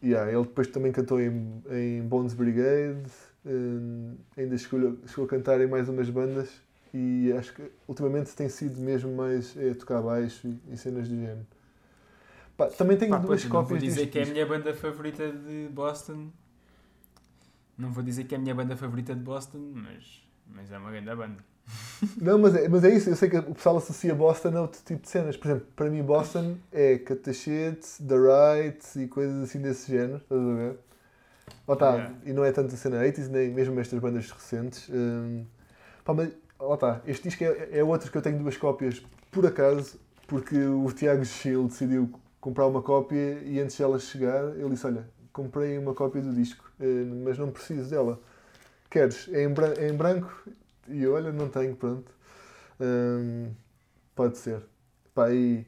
yeah, 0.00 0.30
ele 0.30 0.44
depois 0.44 0.68
também 0.68 0.92
cantou 0.92 1.20
em, 1.20 1.60
em 1.72 2.02
Bones 2.02 2.34
Brigade, 2.34 3.10
um, 3.44 4.14
ainda 4.36 4.56
chegou, 4.56 4.96
chegou 5.08 5.24
a 5.24 5.28
cantar 5.28 5.60
em 5.60 5.66
mais 5.66 5.88
umas 5.88 6.08
bandas 6.08 6.48
e 6.92 7.32
acho 7.36 7.54
que 7.54 7.62
ultimamente 7.88 8.34
tem 8.34 8.48
sido 8.48 8.80
mesmo 8.80 9.14
mais 9.14 9.56
é, 9.56 9.74
tocar 9.74 10.02
baixo 10.02 10.46
e, 10.46 10.72
e 10.72 10.76
cenas 10.76 11.08
do 11.08 11.16
género. 11.16 11.46
Pá, 12.56 12.66
também 12.66 12.96
tenho 12.96 13.12
Pá, 13.12 13.18
duas 13.18 13.28
pois, 13.28 13.44
eu 13.44 13.48
não 13.48 13.56
vou 13.56 13.62
cópias 13.62 13.82
dizer 13.82 14.06
que 14.08 14.18
é 14.18 14.22
a 14.22 14.26
minha 14.26 14.46
banda 14.46 14.74
favorita 14.74 15.32
de 15.32 15.68
Boston. 15.72 16.30
Não 17.78 17.90
vou 17.90 18.02
dizer 18.02 18.24
que 18.24 18.34
é 18.34 18.38
a 18.38 18.40
minha 18.40 18.54
banda 18.54 18.76
favorita 18.76 19.14
de 19.14 19.22
Boston, 19.22 19.72
mas, 19.74 20.22
mas 20.54 20.70
é 20.70 20.78
uma 20.78 20.90
grande 20.90 21.14
banda. 21.14 21.44
Não, 22.20 22.38
mas 22.38 22.54
é, 22.54 22.68
mas 22.68 22.82
é 22.84 22.90
isso, 22.94 23.10
eu 23.10 23.16
sei 23.16 23.28
que 23.30 23.38
o 23.38 23.54
pessoal 23.54 23.76
associa 23.76 24.14
Boston 24.14 24.56
a 24.56 24.62
outro 24.62 24.80
tipo 24.84 25.02
de 25.02 25.08
cenas. 25.08 25.36
Por 25.36 25.48
exemplo, 25.48 25.66
para 25.76 25.88
mim 25.88 26.02
Boston 26.02 26.56
é 26.72 26.98
Catachete, 26.98 28.02
The 28.02 28.14
Right 28.16 28.98
e 28.98 29.06
coisas 29.06 29.44
assim 29.44 29.60
desse 29.60 29.90
género, 29.90 30.16
estás 30.16 30.40
a 30.40 30.54
ver? 30.54 30.76
Lá 31.68 31.74
está, 31.74 31.90
Yeah. 31.94 32.14
e 32.26 32.32
não 32.32 32.44
é 32.44 32.52
tanto 32.52 32.74
a 32.74 32.76
cena 32.78 32.96
80s, 33.04 33.28
nem 33.28 33.50
mesmo 33.50 33.78
estas 33.78 33.98
bandas 34.00 34.30
recentes. 34.30 34.88
Hum, 34.88 35.44
pá, 36.04 36.14
mas 36.14 36.30
lá 36.58 36.74
está, 36.74 37.00
este 37.06 37.28
disco 37.28 37.44
é, 37.44 37.68
é 37.78 37.84
outro 37.84 38.10
que 38.10 38.18
eu 38.18 38.22
tenho 38.22 38.38
duas 38.38 38.56
cópias 38.56 39.02
por 39.30 39.46
acaso, 39.46 39.98
porque 40.26 40.56
o 40.58 40.90
Tiago 40.92 41.24
Gil 41.24 41.68
decidiu 41.68 42.10
comprar 42.40 42.66
uma 42.66 42.82
cópia 42.82 43.40
e 43.44 43.60
antes 43.60 43.76
dela 43.78 43.98
chegar, 43.98 44.56
ele 44.56 44.70
disse: 44.70 44.86
Olha, 44.86 45.06
comprei 45.32 45.78
uma 45.78 45.94
cópia 45.94 46.22
do 46.22 46.32
disco, 46.32 46.68
eh, 46.80 47.04
mas 47.24 47.38
não 47.38 47.50
preciso 47.50 47.88
dela. 47.90 48.18
Queres? 48.90 49.28
É 49.28 49.44
em, 49.44 49.52
bran- 49.52 49.74
é 49.78 49.88
em 49.88 49.96
branco? 49.96 50.42
E 50.88 51.02
eu, 51.02 51.14
olha, 51.14 51.32
não 51.32 51.48
tenho, 51.48 51.76
pronto. 51.76 52.12
Hum, 52.80 53.52
pode 54.14 54.38
ser. 54.38 54.62
Pá, 55.14 55.32
e 55.32 55.66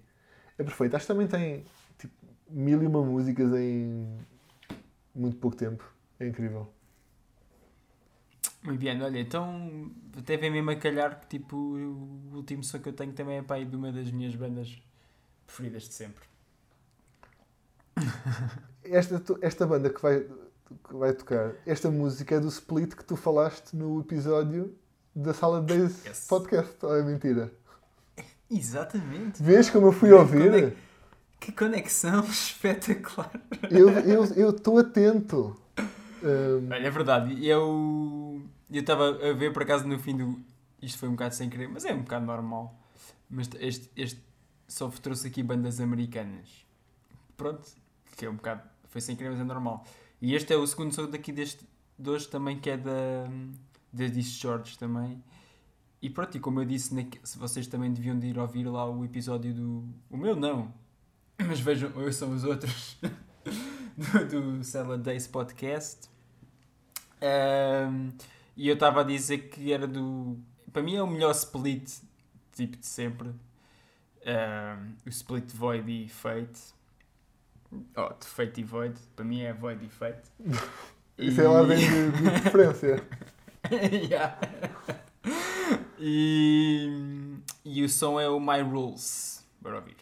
é 0.58 0.64
perfeito. 0.64 0.96
Acho 0.96 1.06
que 1.06 1.12
também 1.14 1.28
tem 1.28 1.64
tipo, 1.98 2.14
mil 2.50 2.82
e 2.82 2.86
uma 2.86 3.04
músicas 3.04 3.52
em 3.54 4.18
muito 5.14 5.36
pouco 5.38 5.56
tempo. 5.56 5.84
É 6.20 6.26
incrível. 6.26 6.68
Muito 8.62 8.80
bem, 8.80 9.00
olha, 9.02 9.18
então 9.20 9.90
até 10.16 10.36
vem 10.36 10.50
mesmo 10.50 10.70
a 10.70 10.76
calhar 10.76 11.20
que 11.20 11.26
tipo 11.38 11.56
o 11.56 12.34
último 12.36 12.62
som 12.64 12.78
que 12.80 12.88
eu 12.88 12.92
tenho 12.92 13.12
também 13.12 13.38
é 13.38 13.44
aí 13.48 13.64
de 13.64 13.76
uma 13.76 13.92
das 13.92 14.10
minhas 14.10 14.34
bandas 14.36 14.80
preferidas 15.46 15.84
de 15.88 15.94
sempre. 15.94 16.24
Esta, 18.84 19.22
esta 19.42 19.66
banda 19.66 19.90
que 19.90 20.00
vai, 20.02 20.26
que 20.88 20.94
vai 20.96 21.12
tocar, 21.12 21.52
esta 21.66 21.90
música 21.90 22.34
é 22.36 22.40
do 22.40 22.48
split 22.48 22.94
que 22.94 23.04
tu 23.04 23.16
falaste 23.16 23.74
no 23.74 24.00
episódio 24.00 24.74
da 25.14 25.32
Sala 25.34 25.60
de 25.62 25.74
Yes. 25.74 26.26
podcast. 26.28 26.74
Ou 26.84 26.96
é 26.96 27.02
mentira? 27.02 27.52
Exatamente. 28.50 29.42
Vês 29.42 29.70
como 29.70 29.86
eu 29.88 29.92
fui 29.92 30.12
ouvir? 30.12 30.52
é 30.52 30.70
que- 30.70 30.76
Que 31.40 31.52
conexão 31.52 32.20
espetacular. 32.28 33.30
Eu 33.70 33.88
Eu 34.36 34.50
estou 34.50 34.78
atento. 34.78 35.56
Hum, 36.22 36.68
Olha, 36.70 36.86
é 36.86 36.90
verdade, 36.90 37.44
eu 37.46 38.40
eu 38.70 38.80
estava 38.80 39.08
a 39.10 39.32
ver 39.32 39.52
por 39.52 39.62
acaso 39.62 39.86
no 39.88 39.98
fim 39.98 40.16
do. 40.16 40.38
Isto 40.80 40.98
foi 40.98 41.08
um 41.08 41.12
bocado 41.12 41.34
sem 41.34 41.48
querer, 41.50 41.68
mas 41.68 41.84
é 41.84 41.92
um 41.92 42.02
bocado 42.02 42.24
normal. 42.26 42.78
Mas 43.28 43.48
este, 43.58 43.90
este 43.96 44.22
só 44.68 44.88
trouxe 44.88 45.26
aqui 45.28 45.42
bandas 45.42 45.80
americanas. 45.80 46.64
Pronto, 47.36 47.66
que 48.16 48.24
é 48.24 48.30
um 48.30 48.36
bocado. 48.36 48.62
Foi 48.88 49.00
sem 49.00 49.16
querer, 49.16 49.30
mas 49.30 49.40
é 49.40 49.44
normal. 49.44 49.84
E 50.22 50.36
este 50.36 50.54
é 50.54 50.56
o 50.56 50.64
segundo 50.64 50.94
som 50.94 51.10
daqui 51.10 51.32
deste, 51.32 51.66
de 51.98 52.08
hoje 52.08 52.28
também, 52.28 52.56
que 52.56 52.70
é 52.70 52.76
da, 52.76 53.28
da 53.92 54.06
Discharge 54.06 54.78
também. 54.78 55.20
E 56.00 56.08
pronto, 56.08 56.36
e 56.36 56.40
como 56.40 56.60
eu 56.60 56.64
disse, 56.64 56.94
se 57.24 57.36
vocês 57.36 57.66
também 57.66 57.92
deviam 57.92 58.16
de 58.16 58.28
ir 58.28 58.38
ouvir 58.38 58.64
lá 58.68 58.88
o 58.88 59.04
episódio 59.04 59.52
do. 59.52 59.84
O 60.08 60.16
meu 60.16 60.36
não, 60.36 60.72
mas 61.44 61.58
vejam, 61.58 61.90
ouçam 61.96 62.32
os 62.32 62.44
outros 62.44 62.96
do, 64.30 64.58
do 64.58 64.64
Salad 64.64 65.02
Days 65.02 65.26
Podcast. 65.26 66.08
Ahm, 67.20 68.10
e 68.56 68.68
eu 68.68 68.74
estava 68.74 69.00
a 69.00 69.04
dizer 69.04 69.48
que 69.48 69.72
era 69.72 69.88
do. 69.88 70.38
Para 70.72 70.84
mim 70.84 70.94
é 70.94 71.02
o 71.02 71.06
melhor 71.06 71.32
split 71.32 71.98
tipo 72.52 72.76
de 72.76 72.86
sempre. 72.86 73.30
Ahm, 74.24 74.94
o 75.04 75.08
split 75.08 75.50
Void 75.52 75.90
e 75.90 76.08
Fate. 76.08 76.60
Oh, 77.96 78.12
de 78.18 78.26
Fate 78.26 78.60
e 78.60 78.64
Void. 78.64 78.98
Para 79.16 79.24
mim 79.24 79.42
é 79.42 79.52
Void 79.52 79.84
e 79.84 79.88
Fate. 79.88 80.28
Isso 81.18 81.40
é 81.40 81.46
a 81.46 81.50
ordem 81.50 81.78
de, 81.78 82.10
de 82.10 82.30
preferência. 82.40 83.02
Yeah. 83.70 84.36
e, 85.98 87.38
e 87.64 87.84
o 87.84 87.88
som 87.88 88.18
é 88.20 88.28
o 88.28 88.40
My 88.40 88.60
Rules. 88.60 89.46
Bora 89.60 89.76
ouvir. 89.76 89.96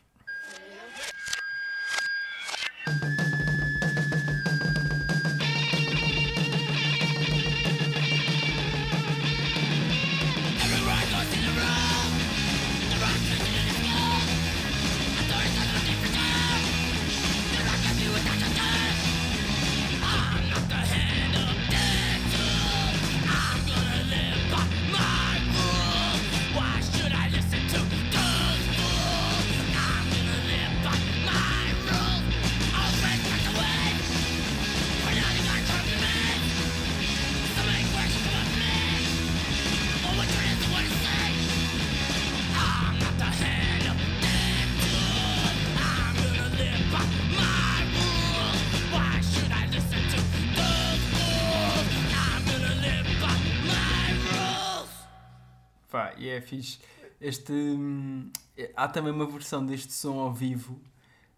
Fixe. 56.63 56.79
Este, 57.21 57.53
hum, 57.53 58.31
há 58.77 58.89
também 58.89 59.13
uma 59.13 59.27
versão 59.27 59.65
deste 59.65 59.93
som 59.93 60.19
ao 60.19 60.33
vivo 60.33 60.81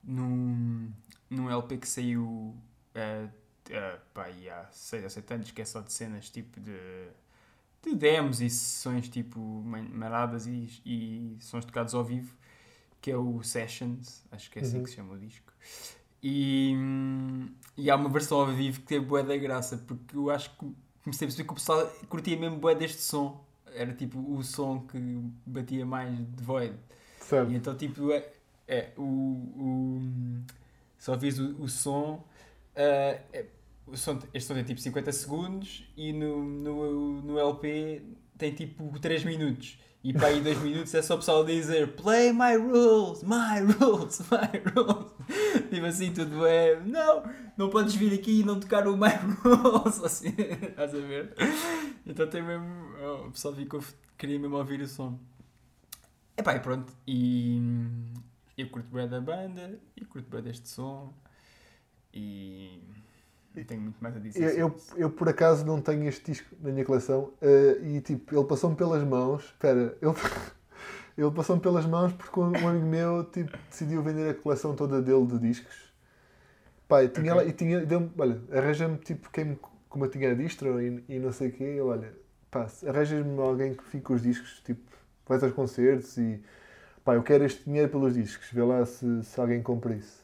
num, 0.05 0.93
num 1.31 1.51
LP 1.51 1.79
que 1.79 1.89
saiu 1.89 2.57
eh, 2.95 3.29
eh, 3.71 3.99
pá, 4.15 4.27
há 4.29 4.69
6 4.73 5.05
ou 5.05 5.11
7 5.11 5.35
anos, 5.35 5.51
que 5.51 5.63
é 5.63 5.65
só 5.65 5.81
de 5.81 5.93
cenas 5.93 6.31
tipo 6.31 6.61
de, 6.61 6.79
de 7.83 7.95
demos 7.95 8.41
e 8.41 8.49
sessões 8.51 9.09
tipo 9.09 9.41
maradas 9.65 10.47
e, 10.47 10.69
e 10.87 11.37
sons 11.41 11.65
tocados 11.65 11.95
ao 11.95 12.05
vivo, 12.05 12.35
que 13.01 13.11
é 13.11 13.17
o 13.17 13.43
Sessions, 13.43 14.25
acho 14.33 14.51
que 14.51 14.59
é 14.59 14.63
assim 14.63 14.79
Uhum. 14.79 14.83
que 14.83 14.91
se 14.91 14.97
chama 14.97 15.15
o 15.15 15.19
disco. 15.19 15.53
E, 16.23 16.75
hum, 16.77 17.49
e 17.77 17.91
há 17.91 17.97
uma 17.97 18.09
versão 18.09 18.41
ao 18.41 18.47
vivo 18.49 18.81
que 18.81 18.87
tem 18.87 19.01
bué 19.01 19.23
da 19.23 19.37
graça, 19.37 19.79
porque 19.79 20.17
eu 20.17 20.31
acho 20.31 20.51
que 20.57 20.75
comecei 21.05 21.27
a 21.27 21.29
perceber 21.29 21.45
que 21.47 21.53
o 21.53 21.57
pessoal 21.57 21.87
curtia 22.09 22.37
mesmo 22.39 22.59
bué 22.59 22.75
deste 22.75 23.03
som. 23.03 23.45
Era 23.75 23.93
tipo 23.95 24.19
o 24.19 24.43
som 24.43 24.81
que 24.81 24.99
batia 25.47 25.85
mais 25.87 26.17
de 26.19 26.43
void. 26.45 26.75
E 26.75 27.25
Certo. 27.25 27.53
então 27.53 27.75
tipo 27.77 28.11
é, 28.13 28.29
é 28.69 28.93
o, 28.97 29.03
o 29.03 30.03
só 30.99 31.17
vês 31.17 31.39
o, 31.39 31.63
o 31.63 31.69
som, 31.69 32.25
ah, 32.77 33.19
é- 33.33 33.47
o 33.87 33.97
som 33.97 34.19
este 34.35 34.47
som 34.49 34.55
tem 34.55 34.65
tipo 34.65 34.81
50 34.81 35.13
segundos 35.13 35.85
e 35.97 36.13
no, 36.13 36.43
no, 36.45 37.23
no 37.23 37.39
LP 37.39 38.03
tem 38.39 38.53
tipo 38.53 38.99
3 38.99 39.25
minutos 39.25 39.79
e 40.05 40.13
para 40.13 40.29
aí 40.29 40.41
2 40.41 40.59
minutos 40.63 40.95
é 40.95 41.03
só 41.03 41.15
o 41.15 41.19
pessoal 41.19 41.45
dizer 41.45 41.95
play 41.97 42.33
my 42.33 42.57
rules, 42.57 43.23
my 43.23 43.61
rules, 43.79 44.21
my 44.31 44.73
rules 44.75 45.12
tipo 45.71 45.87
assim, 45.87 46.13
tudo 46.13 46.47
é. 46.47 46.81
Não, 46.81 47.23
não 47.57 47.71
podes 47.71 47.95
vir 47.95 48.13
aqui 48.15 48.41
e 48.41 48.45
não 48.45 48.59
tocar 48.59 48.87
o 48.87 48.97
My 48.97 49.11
Rules. 49.43 50.03
Assim, 50.05 50.35
estás 50.39 50.95
a 50.95 50.99
ver? 50.99 51.35
Então 52.07 52.27
tem 52.29 52.43
mesmo. 52.43 52.67
oh, 53.01 53.29
o 53.29 53.31
pessoal 53.33 53.55
ficou. 53.55 53.83
queria 54.17 54.39
mesmo 54.39 54.57
ouvir 54.57 54.81
o 54.81 54.87
som. 54.89 55.19
Epá, 56.37 56.55
e 56.57 56.61
pronto. 56.61 56.93
E. 57.07 57.61
Eu 58.57 58.69
curto 58.69 58.89
bem 58.93 59.09
da 59.09 59.21
banda 59.21 59.79
e 59.97 60.05
curto 60.05 60.29
bem 60.31 60.43
deste 60.43 60.69
som. 60.69 61.13
E. 62.13 62.81
Não 63.55 63.65
tenho 63.65 63.83
muito 63.83 63.99
mais 64.01 64.17
a 64.17 64.19
dizer. 64.19 64.43
Eu, 64.43 64.57
eu, 64.57 64.77
eu, 64.97 65.11
por 65.11 65.29
acaso 65.29 65.65
não 65.65 65.81
tenho 65.81 66.09
este 66.09 66.33
disco 66.33 66.57
na 66.61 66.71
minha 66.71 66.85
coleção 66.85 67.33
eh, 67.43 67.79
e 67.83 68.01
tipo, 68.01 68.35
ele 68.35 68.47
passou-me 68.47 68.75
pelas 68.75 69.05
mãos. 69.05 69.45
Espera, 69.45 69.97
ele, 70.01 70.13
ele 71.17 71.31
passou-me 71.31 71.63
pelas 71.63 71.87
mãos 71.87 72.13
porque 72.13 72.39
um, 72.41 72.45
um 72.63 72.69
amigo 72.69 72.87
meu 72.87 73.25
tipo, 73.25 73.57
decidiu 73.71 74.03
vender 74.03 74.31
a 74.31 74.35
coleção 74.35 74.75
toda 74.75 75.01
dele 75.03 75.27
de 75.27 75.39
discos. 75.39 75.93
E 76.91 77.09
tinha, 77.09 77.33
Ok. 77.33 77.35
lá- 77.35 77.45
e 77.45 77.53
tinha, 77.53 77.87
olha, 78.19 78.41
arranja-me 78.53 78.99
tipo 78.99 79.31
quem, 79.31 79.59
como 79.89 80.05
eu 80.05 80.11
tinha 80.11 80.31
a 80.33 80.35
distro 80.35 80.81
e, 80.81 81.03
e 81.09 81.19
não 81.19 81.33
sei 81.33 81.49
o 81.49 81.53
quê. 81.53 81.81
Olha, 81.81 82.13
pá, 82.51 82.67
arranjas-me 82.87 83.41
alguém 83.41 83.75
que 83.75 83.83
fique 83.85 84.05
com 84.05 84.15
os 84.15 84.23
discos, 84.23 84.61
tipo, 84.65 84.81
vais 85.27 85.43
aos 85.43 85.53
concertos 85.55 86.19
e 86.19 86.43
pá, 87.05 87.15
eu 87.15 87.23
quero 87.23 87.45
este 87.45 87.65
dinheiro 87.65 87.89
pelos 87.91 88.15
discos, 88.15 88.51
vê 88.53 88.63
lá 88.63 88.85
se, 88.87 89.25
se 89.25 89.41
alguém 89.41 89.63
compra 89.63 89.95
isso. 89.95 90.23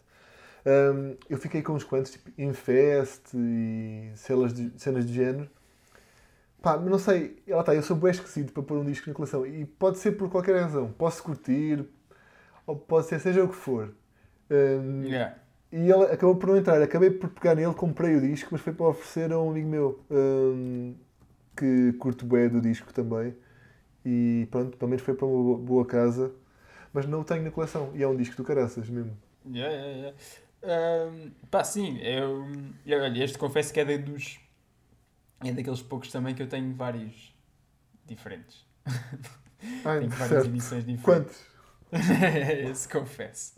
Hum, 0.66 1.16
eu 1.30 1.39
fiquei 1.39 1.62
com 1.62 1.74
uns 1.74 1.84
quantos, 1.84 2.12
tipo 2.12 2.30
Infest 2.41 3.34
e 3.34 4.12
cenas 4.16 4.53
de, 4.55 4.72
cenas 4.78 5.07
de 5.07 5.14
género. 5.14 5.51
Pá, 6.63 6.77
mas 6.77 6.91
não 6.91 6.99
sei, 6.99 7.37
lá 7.47 7.61
está, 7.61 7.75
eu 7.75 7.83
sou 7.83 7.97
bem 7.97 8.11
esquecido 8.11 8.53
para 8.53 8.63
pôr 8.63 8.79
um 8.79 8.85
disco 8.85 9.09
na 9.09 9.15
coleção 9.15 9.47
e 9.47 9.65
pode 9.65 9.99
ser 9.99 10.13
por 10.13 10.29
qualquer 10.31 10.61
razão. 10.61 10.93
Posso 10.93 11.23
curtir, 11.23 11.85
ou 12.67 12.77
pode 12.77 13.07
ser 13.09 13.21
seja 13.21 13.45
o 13.45 13.49
que 13.49 13.57
for. 13.57 13.95
Hum, 14.51 15.05
Yeah. 15.09 15.37
E 15.73 15.79
ele 15.91 16.05
acabou 16.05 16.37
por 16.37 16.49
não 16.51 16.57
entrar. 16.59 16.81
Acabei 16.83 17.11
por 17.11 17.31
pegar 17.31 17.55
nele, 17.55 17.75
comprei 17.75 18.17
o 18.17 18.21
disco, 18.23 18.51
mas 18.53 18.63
foi 18.63 18.73
para 18.73 18.87
oferecer 18.87 19.33
a 19.33 19.39
um 19.41 19.51
amigo 19.51 19.69
meu 19.69 20.01
hum, 20.11 20.95
que 21.57 21.93
curto 21.95 22.27
bem 22.27 22.49
do 22.49 22.61
disco 22.61 22.93
também. 22.93 23.35
E 24.05 24.49
pronto, 24.51 24.77
pelo 24.79 24.91
menos 24.91 25.05
foi 25.05 25.15
para 25.15 25.27
uma 25.27 25.59
boa- 25.59 25.87
casa. 25.87 26.33
Mas 26.93 27.07
não 27.07 27.21
o 27.23 27.25
tenho 27.25 27.43
na 27.45 27.51
coleção. 27.53 27.93
E 27.95 28.03
é 28.03 28.09
um 28.09 28.17
disco 28.17 28.37
do 28.37 28.45
caraças 28.45 28.89
mesmo. 28.91 29.17
Yeah, 29.45 29.73
yeah, 29.73 29.97
yeah. 29.97 30.15
Ahm, 30.63 31.31
pá, 31.51 31.63
sim, 31.65 31.99
eu, 32.03 32.47
eu, 32.85 33.05
este 33.17 33.39
confesso 33.39 33.73
que 33.73 33.81
é 33.81 33.99
dos. 33.99 34.39
É 35.45 35.53
daqueles 35.53 35.82
poucos 35.82 36.11
também 36.11 36.34
que 36.34 36.43
eu 36.43 36.49
tenho 36.49 36.74
vários 36.74 37.34
diferentes. 38.05 38.66
Ai, 39.84 40.01
tenho 40.01 40.11
várias 40.11 40.28
certo. 40.28 40.47
edições 40.47 40.84
diferentes. 40.84 41.03
Quantos? 41.05 41.47
Esse 42.70 42.89
confesso. 42.89 43.55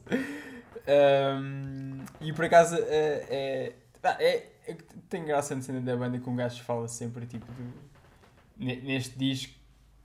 Ahm, 0.86 2.04
e 2.20 2.32
por 2.32 2.44
acaso 2.44 2.76
é, 2.76 3.26
é, 3.30 3.76
é, 4.02 4.52
é 4.66 4.74
que 4.74 4.84
tem 5.08 5.24
graça 5.24 5.54
na 5.54 5.62
cena 5.62 5.80
da 5.80 5.96
banda 5.96 6.18
que 6.18 6.28
um 6.28 6.36
gajo 6.36 6.62
fala 6.62 6.86
sempre 6.86 7.26
tipo 7.26 7.46
ne- 8.56 8.80
neste 8.80 9.18
disco, 9.18 9.54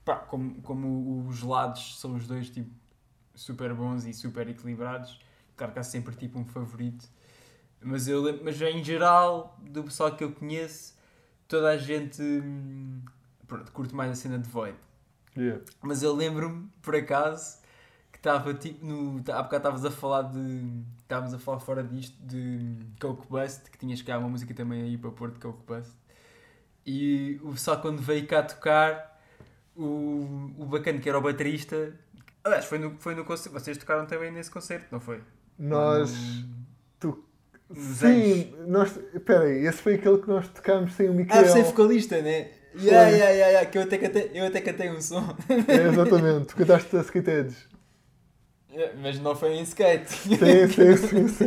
pá, 0.04 0.16
como, 0.16 0.60
como 0.62 1.26
os 1.28 1.42
lados 1.42 2.00
são 2.00 2.14
os 2.14 2.26
dois 2.26 2.50
tipo 2.50 2.70
super 3.34 3.72
bons 3.74 4.06
e 4.06 4.14
super 4.14 4.48
equilibrados, 4.48 5.20
claro 5.56 5.72
que 5.72 5.78
há 5.78 5.82
sempre 5.82 6.16
tipo 6.16 6.38
um 6.38 6.44
favorito. 6.44 7.06
Mas, 7.80 8.08
eu, 8.08 8.42
mas 8.42 8.60
em 8.60 8.82
geral, 8.82 9.56
do 9.60 9.84
pessoal 9.84 10.16
que 10.16 10.24
eu 10.24 10.32
conheço, 10.32 10.95
toda 11.48 11.70
a 11.70 11.76
gente 11.76 12.22
hum, 12.22 13.02
pronto, 13.46 13.70
curte 13.72 13.94
mais 13.94 14.10
a 14.10 14.14
cena 14.14 14.38
de 14.38 14.48
Void. 14.48 14.76
Yeah. 15.36 15.62
Mas 15.82 16.02
eu 16.02 16.14
lembro-me, 16.14 16.68
por 16.80 16.96
acaso, 16.96 17.58
que 18.10 18.18
estava 18.18 18.54
tipo 18.54 18.84
no. 18.84 19.18
Há 19.30 19.42
bocado 19.42 19.56
estavas 19.56 19.84
a 19.84 19.90
falar 19.90 20.22
de. 20.22 20.82
Estávamos 21.02 21.34
a 21.34 21.38
falar 21.38 21.60
fora 21.60 21.84
disto 21.84 22.16
de 22.20 22.76
Coke 23.00 23.28
Bust, 23.28 23.70
que 23.70 23.78
tinhas 23.78 24.00
que 24.00 24.08
dar 24.08 24.18
uma 24.18 24.28
música 24.28 24.52
também 24.54 24.82
aí 24.82 24.98
para 24.98 25.10
pôr 25.10 25.30
de 25.30 25.38
Coke 25.38 25.62
Bust. 25.66 25.92
E 26.84 27.38
o 27.42 27.52
pessoal 27.52 27.80
quando 27.80 28.00
veio 28.00 28.26
cá 28.26 28.42
tocar, 28.42 29.20
o, 29.74 30.52
o 30.58 30.66
bacana 30.66 30.98
que 30.98 31.08
era 31.08 31.18
o 31.18 31.20
baterista. 31.22 31.94
Aliás, 32.42 32.64
foi 32.64 32.78
no, 32.78 32.96
foi 32.98 33.14
no 33.14 33.24
concerto. 33.24 33.58
Vocês 33.58 33.76
tocaram 33.76 34.06
também 34.06 34.30
nesse 34.30 34.50
concerto, 34.50 34.86
não 34.90 35.00
foi? 35.00 35.22
Nós. 35.58 36.12
No- 36.44 36.55
nos 37.68 37.98
Sim, 37.98 38.52
nós. 38.66 38.98
Espera 39.14 39.42
aí, 39.44 39.66
esse 39.66 39.78
foi 39.82 39.94
aquele 39.94 40.18
que 40.18 40.28
nós 40.28 40.48
tocámos 40.48 40.94
sem 40.94 41.08
o 41.08 41.12
Ah, 41.12 41.14
Micael. 41.14 41.44
você 41.46 41.58
é 41.60 41.62
vocalista, 41.62 42.20
né? 42.22 42.48
Yeah, 42.78 43.08
yeah, 43.08 43.30
yeah, 43.30 43.46
yeah, 43.52 43.70
que 43.70 43.78
eu 43.78 43.82
até 43.82 43.96
cantei, 43.96 44.30
eu 44.34 44.44
até 44.46 44.60
cantei 44.60 44.90
um 44.90 45.00
som. 45.00 45.34
É, 45.48 45.88
exatamente, 45.88 46.46
tu 46.48 46.56
cantaste 46.56 46.94
a 46.96 47.00
Skate 47.00 47.30
Edge. 47.30 47.56
Mas 49.00 49.18
não 49.18 49.34
foi 49.34 49.54
em 49.54 49.62
skate. 49.62 50.12
Sim, 50.12 50.36
sim, 50.68 50.96
sim, 51.28 51.28
sim. 51.28 51.46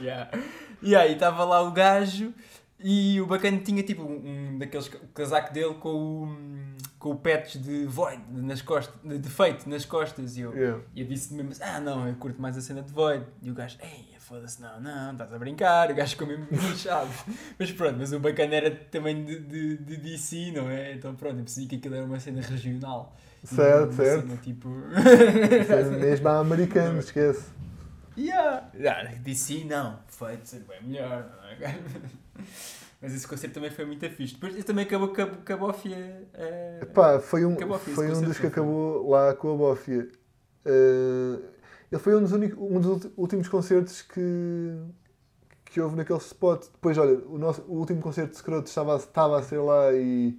yeah. 0.02 0.30
Yeah, 0.82 1.06
e 1.10 1.14
estava 1.14 1.44
lá 1.44 1.62
o 1.62 1.70
gajo 1.72 2.32
e 2.78 3.20
o 3.20 3.26
bacana 3.26 3.58
tinha 3.58 3.82
tipo 3.82 4.02
um, 4.02 4.58
daqueles 4.58 4.88
ca- 4.88 4.98
casaco 5.14 5.52
dele 5.52 5.74
com 5.74 5.88
o, 5.88 6.36
com 6.98 7.10
o 7.12 7.16
patch 7.16 7.56
de 7.56 7.86
Void 7.86 8.22
nas 8.30 8.60
costas, 8.62 8.94
de 9.02 9.18
defeito 9.18 9.68
nas 9.68 9.84
costas. 9.84 10.36
E 10.36 10.42
eu, 10.42 10.54
Yeah. 10.54 10.82
eu 10.94 11.06
disse 11.06 11.32
mesmo 11.34 11.52
assim, 11.52 11.62
ah 11.62 11.80
não, 11.80 12.06
eu 12.06 12.14
curto 12.16 12.40
mais 12.40 12.56
a 12.56 12.60
cena 12.60 12.82
de 12.82 12.92
Void. 12.92 13.24
E 13.42 13.50
o 13.50 13.54
gajo, 13.54 13.78
ei, 13.82 14.14
foda-se, 14.18 14.60
não, 14.60 14.80
não, 14.80 15.12
estás 15.12 15.32
a 15.32 15.38
brincar. 15.38 15.90
O 15.90 15.94
gajo 15.94 16.10
ficou 16.10 16.26
mesmo 16.26 16.46
lixado. 16.52 17.08
mas 17.58 17.72
pronto, 17.72 17.96
mas 17.98 18.12
o 18.12 18.20
bacana 18.20 18.54
era 18.54 18.70
também 18.70 19.24
de, 19.24 19.38
de, 19.40 19.76
de 19.78 19.96
DC, 19.96 20.52
não 20.54 20.68
é? 20.68 20.92
Então 20.92 21.14
pronto, 21.14 21.36
eu 21.38 21.44
percebi 21.44 21.66
que 21.66 21.76
aquilo 21.76 21.94
era 21.94 22.04
uma 22.04 22.20
cena 22.20 22.42
regional. 22.42 23.16
Certo, 23.42 23.92
certo. 23.94 24.26
cena, 24.26 24.36
tipo... 24.38 24.68
É 24.92 25.84
mesmo 25.98 26.28
a 26.28 26.38
americano, 26.40 26.98
esquece. 26.98 27.44
Yeah. 28.18 28.70
Yeah, 28.74 29.10
DC 29.18 29.64
não, 29.64 29.98
feito 30.08 30.48
ser 30.48 30.60
bem 30.60 30.82
melhor. 30.82 31.30
não 31.36 31.66
é? 31.66 31.78
Mas 33.00 33.14
esse 33.14 33.26
concerto 33.28 33.54
também 33.54 33.70
foi 33.70 33.84
muito 33.84 34.08
fixe. 34.10 34.34
Depois 34.34 34.64
também 34.64 34.84
acabou 34.84 35.08
com 35.08 35.52
a, 35.52 35.56
bófia. 35.56 36.28
eh, 36.34 36.84
Pá, 36.94 37.18
foi 37.20 37.44
um, 37.44 37.56
foi 37.78 38.12
um 38.12 38.22
dos 38.22 38.38
que 38.38 38.46
acabou 38.46 39.08
lá 39.10 39.34
com 39.34 39.52
a 39.52 39.56
Bófia. 39.56 40.08
Eh, 40.64 41.38
ele 41.92 42.00
foi 42.00 42.16
um 42.16 42.20
dos, 42.22 42.32
únicos, 42.32 42.58
um 42.58 42.80
dos 42.80 43.08
últimos 43.16 43.48
concertos 43.48 44.02
que, 44.02 44.20
que 45.64 45.80
houve 45.80 45.96
naquele 45.96 46.18
spot. 46.18 46.66
Depois, 46.72 46.98
olha, 46.98 47.18
o, 47.28 47.38
nosso, 47.38 47.62
o 47.62 47.74
último 47.78 48.00
concerto 48.00 48.32
de 48.32 48.38
Scroto 48.38 48.68
estava, 48.68 48.94
a- 48.94 48.98
estava 48.98 49.38
a 49.38 49.42
ser 49.42 49.58
lá 49.58 49.92
e 49.92 50.38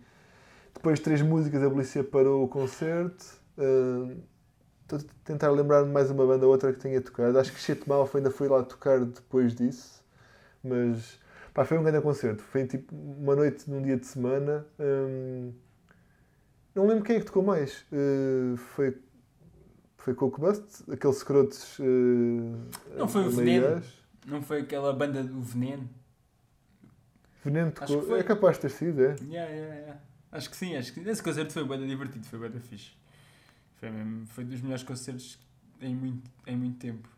depois 0.74 1.00
de 1.00 1.06
três 1.06 1.22
músicas 1.22 1.64
a 1.64 1.70
polícia 1.70 2.04
parou 2.04 2.44
o 2.46 2.48
concerto. 2.48 3.26
Eh, 3.58 4.18
Estou 4.84 5.00
a 5.00 5.04
tentar 5.26 5.52
lembrar-me 5.52 5.92
mais 5.92 6.12
uma 6.12 6.26
banda 6.28 6.46
ou 6.46 6.52
outra 6.52 6.74
que 6.74 6.80
tenha 6.80 7.02
tocado. 7.02 7.40
Acho 7.40 7.52
que 7.54 7.60
Shit 7.60 7.84
ainda 8.16 8.32
foi 8.32 8.48
lá 8.50 8.64
tocar 8.64 9.06
depois 9.06 9.56
disso. 9.56 10.04
Mas 10.64 11.20
pá, 11.58 11.66
foi 11.66 11.80
um 11.80 11.84
grande 11.84 12.02
concerto. 12.02 12.44
Foi 12.44 12.68
tipo 12.68 12.96
uma 12.96 13.36
noite 13.36 13.68
num 13.68 13.82
dia 13.82 13.98
de 13.98 14.06
semana. 14.06 14.64
Hum, 14.80 15.52
não 16.76 16.86
lembro 16.86 17.04
quem 17.04 17.16
é 17.16 17.20
que 17.20 17.26
tocou 17.26 17.42
mais. 17.42 17.84
Uh, 17.92 18.56
foi, 18.58 18.96
foi 19.98 20.14
Coke 20.14 20.40
Bust, 20.40 20.84
aqueles 20.92 21.18
scrotos. 21.18 21.80
Uh, 21.80 22.60
Não 22.96 23.08
foi 23.08 23.26
o 23.26 23.32
Veneno? 23.32 23.68
gás. 23.70 23.86
Não 24.28 24.42
foi 24.44 24.62
aquela 24.62 24.94
banda 24.94 25.24
do 25.24 25.42
Veneno? 25.42 25.90
Veneno 27.44 27.70
Acho 27.70 27.88
tocou. 27.88 28.02
que 28.02 28.08
foi. 28.08 28.20
É 28.20 28.24
capaz 28.24 28.58
de 28.58 28.62
ter 28.62 28.70
sido, 28.70 29.02
é? 29.02 29.16
Yeah, 29.24 29.52
yeah, 29.52 29.76
yeah. 29.76 30.02
Acho 30.32 30.52
que 30.52 30.56
sim, 30.58 30.76
acho 30.76 30.94
que. 30.94 31.00
Esse 31.00 31.24
concerto 31.24 31.52
foi 31.54 31.66
bem 31.68 31.88
divertido, 31.88 32.24
foi 32.28 32.38
bem 32.38 32.60
fixe. 32.60 32.92
Foi, 33.78 33.90
mesmo, 33.90 34.28
foi 34.28 34.44
dos 34.44 34.62
melhores 34.62 34.84
concertos 34.84 35.40
em 35.82 35.96
muito, 35.96 36.30
em 36.46 36.56
muito 36.56 36.78
tempo. 36.78 37.10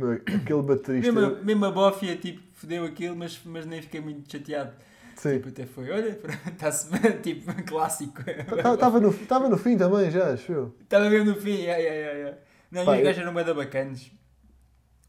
Meu, 0.00 0.12
aquele 0.12 0.62
baterista. 0.62 1.12
Mesmo, 1.12 1.36
a- 1.36 1.42
mesmo 1.42 1.64
a 1.64 1.70
bófia, 1.70 2.16
tipo, 2.16 2.40
fodeu 2.54 2.84
aquilo, 2.84 3.16
mas, 3.16 3.40
mas 3.44 3.66
nem 3.66 3.80
fiquei 3.82 4.00
muito 4.00 4.30
chateado. 4.30 4.72
Sim. 5.16 5.34
Tipo, 5.34 5.48
até 5.50 5.66
foi, 5.66 5.90
olha, 5.90 6.18
está-se 6.46 6.88
tipo, 7.22 7.52
clássico. 7.64 8.22
Estava 8.56 9.00
no, 9.00 9.12
tava 9.12 9.48
no 9.48 9.58
fim 9.58 9.76
também, 9.76 10.10
já, 10.10 10.32
acho 10.32 10.50
eu. 10.52 10.74
Estava 10.80 11.10
mesmo 11.10 11.32
no 11.32 11.36
fim, 11.36 11.50
yeah, 11.50 11.76
yeah, 11.78 12.12
yeah. 12.12 12.38
Não, 12.70 12.84
Pá, 12.84 12.96
e 12.96 12.98
os 13.00 13.04
gajos 13.04 13.22
eram 13.22 13.34
bem 13.34 13.44
bacanas. 13.54 14.10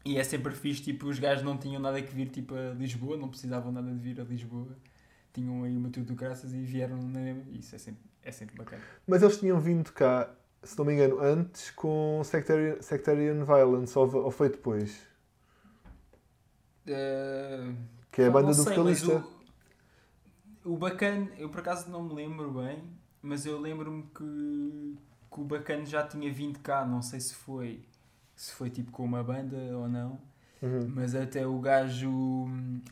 E 0.04 0.18
é 0.18 0.24
sempre 0.24 0.52
fixe, 0.52 0.82
tipo, 0.82 1.06
os 1.06 1.18
gajos 1.18 1.44
não 1.44 1.56
tinham 1.56 1.80
nada 1.80 2.02
que 2.02 2.12
vir 2.12 2.28
tipo, 2.28 2.54
a 2.54 2.74
Lisboa, 2.74 3.16
não 3.16 3.28
precisavam 3.28 3.70
nada 3.70 3.90
de 3.90 3.98
vir 4.00 4.20
a 4.20 4.24
Lisboa. 4.24 4.76
Tinham 5.32 5.62
aí 5.62 5.76
uma 5.76 5.88
tudo 5.88 6.06
do 6.06 6.14
graças 6.14 6.52
e 6.52 6.60
vieram 6.60 6.96
na 6.96 7.20
mesma. 7.20 7.42
Isso 7.52 7.74
é 7.74 7.78
sempre, 7.78 8.02
é 8.22 8.32
sempre 8.32 8.56
bacana. 8.56 8.82
Mas 9.06 9.22
eles 9.22 9.38
tinham 9.38 9.58
vindo 9.60 9.92
cá, 9.92 10.28
se 10.62 10.78
não 10.78 10.84
me 10.84 10.94
engano, 10.94 11.20
antes 11.20 11.70
com 11.70 12.20
Sectarian, 12.24 12.80
Sectarian 12.82 13.44
Violence, 13.44 13.98
ou, 13.98 14.14
ou 14.24 14.30
foi 14.30 14.48
depois? 14.48 15.06
Eh, 16.86 17.72
Que 18.10 18.22
é 18.22 18.26
a 18.26 18.30
banda 18.30 18.54
do 18.54 18.64
sei, 18.64 18.72
vocalista. 18.72 19.24
O, 20.64 20.74
o 20.74 20.76
bacana, 20.76 21.30
eu 21.38 21.48
por 21.48 21.60
acaso 21.60 21.90
não 21.90 22.02
me 22.02 22.14
lembro 22.14 22.50
bem, 22.52 22.82
mas 23.20 23.46
eu 23.46 23.58
lembro-me 23.60 24.02
que, 24.04 24.98
que 25.32 25.40
o 25.40 25.44
bacana 25.44 25.84
já 25.86 26.06
tinha 26.06 26.32
vindo 26.32 26.58
cá, 26.60 26.84
não 26.84 27.02
sei 27.02 27.20
se 27.20 27.34
foi 27.34 27.84
se 28.34 28.52
foi 28.52 28.70
tipo 28.70 28.90
com 28.90 29.04
uma 29.04 29.22
banda 29.22 29.56
ou 29.76 29.88
não. 29.88 30.18
Uhum. 30.60 30.88
Mas 30.94 31.14
até 31.14 31.46
o 31.46 31.58
gajo. 31.60 32.10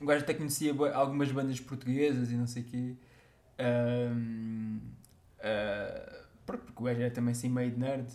O 0.01 0.07
gajo 0.07 0.23
até 0.25 0.35
conhecia 0.35 0.73
algumas 0.95 1.31
bandas 1.33 1.59
portuguesas 1.61 2.31
e 2.31 2.35
não 2.37 2.47
sei 2.47 2.63
o 2.63 2.67
quê. 2.67 2.95
Ahm, 3.59 4.79
ah, 5.41 6.25
pronto, 6.51 6.65
porque 6.65 6.83
o 6.83 6.85
gajo 6.87 7.01
era 7.01 7.11
também 7.11 7.33
assim 7.33 7.49
meio 7.49 7.77
nerd. 7.79 8.11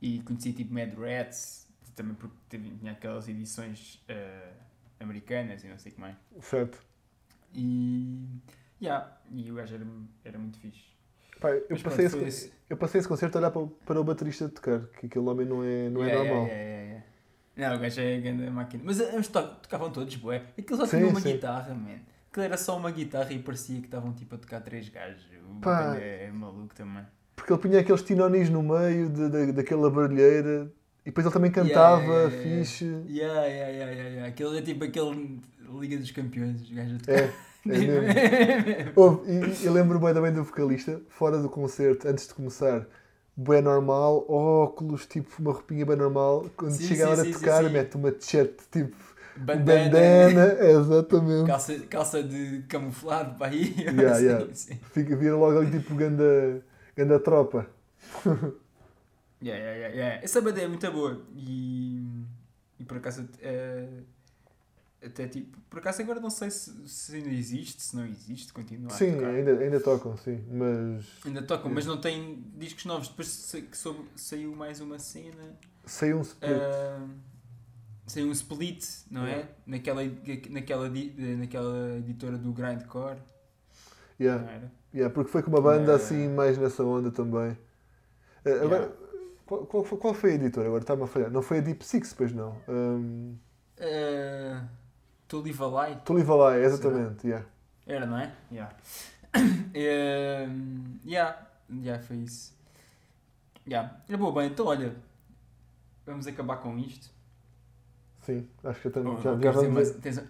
E 0.00 0.20
conhecia 0.20 0.52
tipo 0.52 0.72
Mad 0.74 0.92
Rats, 0.94 1.66
também 1.94 2.14
porque 2.14 2.36
tinha 2.48 2.92
aquelas 2.92 3.28
edições 3.28 4.02
eh, 4.08 4.52
americanas 5.00 5.64
e 5.64 5.68
não 5.68 5.78
sei 5.78 5.92
o 5.92 5.94
que 5.94 6.00
mais. 6.00 6.16
Certo. 6.40 6.82
E. 7.54 8.26
Yeah, 8.80 9.18
e 9.30 9.50
o 9.50 9.54
gajo 9.54 9.74
era, 9.74 9.86
era 10.24 10.38
muito 10.38 10.58
fixe. 10.58 10.84
Pá, 11.40 11.50
eu, 11.50 11.66
Mas 11.70 11.82
passei 11.82 12.08
pronto, 12.08 12.26
esse, 12.26 12.52
eu 12.68 12.76
passei 12.76 12.98
esse 12.98 13.08
concerto 13.08 13.36
a 13.36 13.40
olhar 13.40 13.50
para, 13.50 13.66
para 13.66 14.00
o 14.00 14.04
baterista 14.04 14.48
tocar, 14.48 14.86
que 14.98 15.06
aquele 15.06 15.26
homem 15.26 15.46
não 15.46 15.64
é, 15.64 15.88
não 15.88 16.02
é 16.02 16.08
Yeah, 16.08 16.24
normal. 16.24 16.46
yeah, 16.46 16.82
yeah. 16.82 17.06
Não, 17.56 17.76
o 17.76 17.78
gajo 17.78 18.00
é 18.00 18.20
grande 18.20 18.50
máquina. 18.50 18.82
Mas 18.86 19.00
eles 19.00 19.28
to 19.28 19.42
tocavam 19.62 19.90
todos, 19.90 20.14
bué. 20.16 20.42
Aquilo 20.58 20.78
só 20.78 20.86
tinha 20.86 21.06
uma 21.08 21.20
sim. 21.20 21.32
guitarra, 21.32 21.74
man. 21.74 22.00
Aquilo 22.30 22.44
era 22.44 22.56
só 22.58 22.76
uma 22.76 22.90
guitarra 22.90 23.32
e 23.32 23.38
parecia 23.38 23.80
que 23.80 23.86
estavam 23.86 24.12
tipo 24.12 24.34
a 24.34 24.38
tocar 24.38 24.60
três 24.60 24.88
gajos. 24.90 25.26
O 25.50 25.60
Pá. 25.60 25.96
é 25.96 26.30
maluco 26.30 26.74
também. 26.74 27.06
Porque 27.36 27.52
ele 27.52 27.60
punha 27.62 27.80
aqueles 27.80 28.02
tinonis 28.02 28.50
no 28.50 28.62
meio 28.62 29.08
de, 29.10 29.28
de- 29.30 29.52
daquela 29.52 29.90
barulheira 29.90 30.72
e 31.04 31.06
depois 31.10 31.26
ele 31.26 31.34
também 31.34 31.52
cantava, 31.52 32.30
Yeah, 32.30 32.32
yeah, 32.32 32.44
yeah, 32.44 32.66
fixe. 32.70 33.06
Yeah, 33.06 33.46
yeah, 33.46 33.68
yeah, 33.70 34.08
yeah. 34.08 34.26
Aquele 34.28 34.58
é 34.58 34.62
tipo 34.62 34.84
aquele 34.84 35.40
Liga 35.80 35.96
dos 35.98 36.10
Campeões, 36.10 36.60
os 36.62 36.70
gajos 36.70 36.96
a 36.96 36.98
tocar. 36.98 37.18
É, 37.18 37.36
é 37.68 37.80
mesmo. 37.80 38.20
Houve- 38.94 39.30
e, 39.30 39.64
eu 39.64 39.72
lembro 39.72 39.98
bem 40.00 40.14
também 40.14 40.32
do 40.32 40.44
vocalista, 40.44 41.00
fora 41.08 41.38
do 41.40 41.48
concerto, 41.50 42.08
antes 42.08 42.26
de 42.28 42.34
começar, 42.34 42.86
bem 43.36 43.62
normal, 43.62 44.24
óculos, 44.30 45.06
tipo 45.06 45.30
uma 45.40 45.52
roupinha 45.52 45.86
bem 45.86 45.96
normal. 45.96 46.50
Quando 46.56 46.78
Sim, 46.78 46.82
chega 46.82 47.06
a 47.06 47.10
sim, 47.10 47.10
hora 47.10 47.24
sim, 47.24 47.24
de 47.24 47.32
sim, 47.32 47.50
tocar, 47.50 47.68
sim. 47.70 47.70
mete 47.70 47.96
uma 47.96 48.12
t-shirt 48.12 48.52
tipo 48.72 48.96
Bandana, 49.36 49.94
bandana, 49.94 50.56
exatamente. 50.60 51.56
calça, 51.58 51.78
calça 51.88 52.22
de 52.22 52.62
camuflado 52.68 53.36
para 53.38 53.52
aí. 53.52 53.74
Yeah, 53.88 54.18
Sim, 54.18 54.24
yeah. 54.24 54.46
sim. 54.54 54.80
Fica, 54.92 55.16
vira 55.16 55.36
logo 55.36 55.58
ali 55.58 55.70
tipo 55.70 55.94
ganda, 55.94 56.64
ganda 56.96 57.18
tropa. 57.20 57.66
Yeah, 59.42 59.58
yeah, 59.62 59.76
yeah, 59.78 59.94
yeah. 59.94 60.24
Essa 60.24 60.40
banda 60.40 60.62
é 60.62 60.66
muito 60.66 60.90
boa 60.90 61.22
e, 61.36 62.02
e 62.80 62.84
por 62.84 62.96
acaso 62.96 63.28
eh, 63.40 64.00
até 65.04 65.28
tipo, 65.28 65.60
por 65.68 65.78
acaso 65.78 66.00
agora 66.00 66.18
não 66.20 66.30
sei 66.30 66.50
se, 66.50 66.88
se 66.88 67.16
ainda 67.16 67.28
existe, 67.28 67.82
se 67.82 67.94
não 67.94 68.06
existe, 68.06 68.50
continua 68.50 68.90
a 68.90 68.94
Sim, 68.96 69.12
tocar. 69.12 69.28
ainda, 69.28 69.50
ainda 69.58 69.78
tocam, 69.78 70.16
sim, 70.16 70.42
mas 70.50 71.04
Ainda 71.24 71.42
tocam, 71.42 71.70
mas 71.70 71.84
não 71.84 72.00
tem 72.00 72.42
discos 72.56 72.86
novos. 72.86 73.08
Depois 73.08 73.28
sa- 73.28 73.60
que 73.60 73.76
soube- 73.76 74.08
saiu 74.16 74.56
mais 74.56 74.80
uma 74.80 74.98
cena. 74.98 75.54
saiu 75.84 76.16
um 76.18 76.22
split. 76.22 76.50
ah, 76.56 77.06
saiu 78.06 78.28
um 78.28 78.32
split, 78.32 78.84
não 79.10 79.26
é? 79.26 79.30
Yeah. 79.32 79.48
Naquela, 79.66 80.00
naquela, 80.48 80.88
di- 80.88 81.14
naquela 81.36 81.98
editora 81.98 82.38
do 82.38 82.52
Grindcore. 82.54 83.18
Yeah. 84.18 84.42
Não 84.42 84.50
era? 84.50 84.72
Yeah, 84.96 85.12
porque 85.14 85.30
foi 85.30 85.42
com 85.42 85.50
uma 85.50 85.60
banda 85.60 85.92
Yeah. 85.92 85.94
assim 85.96 86.28
mais 86.28 86.56
nessa 86.56 86.82
onda 86.82 87.10
também. 87.10 87.56
Eh, 88.46 88.60
agora, 88.64 88.90
qual, 89.44 89.66
qual 89.66 89.84
foi- 89.84 89.98
qual 89.98 90.14
foi 90.14 90.30
a 90.30 90.34
editora? 90.36 90.66
Agora 90.68 90.82
está-me 90.82 91.02
a 91.02 91.06
falhar. 91.06 91.30
Não 91.30 91.42
foi 91.42 91.58
a 91.58 91.60
Deep 91.60 91.84
Six, 91.84 92.14
pois 92.14 92.32
não. 92.32 92.56
Um, 92.66 93.36
a 95.66 95.86
Lie. 95.88 95.96
Toliva 96.04 96.34
lá, 96.34 96.58
exatamente. 96.58 97.26
Yeah. 97.26 97.46
Era, 97.86 98.06
não 98.06 98.18
é? 98.18 98.32
Yeah. 98.50 98.74
Ehm, 99.74 100.98
yeah. 101.04 101.46
Yeah, 101.70 102.02
foi 102.02 102.16
isso. 102.18 102.54
Yeah. 103.68 103.98
É 104.08 104.16
boa, 104.16 104.32
bem, 104.32 104.50
então 104.50 104.66
olha, 104.66 104.94
vamos 106.06 106.26
acabar 106.26 106.56
com 106.58 106.78
isto. 106.78 107.10
Sim, 108.22 108.48
acho 108.64 108.78
que 108.80 108.84
já, 108.84 108.88
estamos- 108.88 109.16
Ou- 109.16 109.22
já, 109.22 109.38
já 109.40 109.50
vamos, 109.50 109.72
mais- 109.72 109.90
tens- 109.96 110.22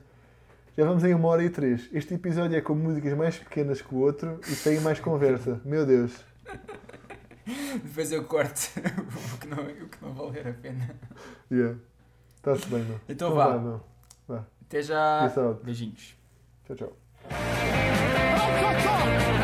já 0.77 0.85
vamos 0.85 1.05
em 1.05 1.15
uma 1.15 1.29
hora 1.29 1.43
e 1.43 1.49
três. 1.49 1.89
Este 1.93 2.15
episódio 2.15 2.57
é 2.57 2.61
com 2.61 2.75
músicas 2.75 3.15
mais 3.15 3.39
pequenas 3.39 3.81
que 3.81 3.95
o 3.95 3.99
outro 3.99 4.39
e 4.47 4.55
tem 4.57 4.79
mais 4.81 5.01
conversa. 5.01 5.61
Meu 5.65 5.87
Deus. 5.87 6.13
Depois 7.83 8.13
eu 8.13 8.25
corto 8.25 8.71
o 9.35 9.39
que 9.39 9.47
não, 9.47 9.63
o 9.63 9.89
que 9.89 10.05
não 10.05 10.13
valer 10.13 10.49
a 10.49 10.53
pena. 10.53 10.95
Yeah. 11.51 11.79
Está-se 12.37 12.67
bem, 12.67 12.85
não? 12.85 13.01
Então 13.09 13.35
vá. 13.35 13.59
meu. 13.59 13.81
Até 14.63 14.83
já. 14.83 15.33
Beijinhos. 15.63 16.17
Tchau, 16.67 16.77
tchau. 16.77 16.97
Oh! 17.31 19.36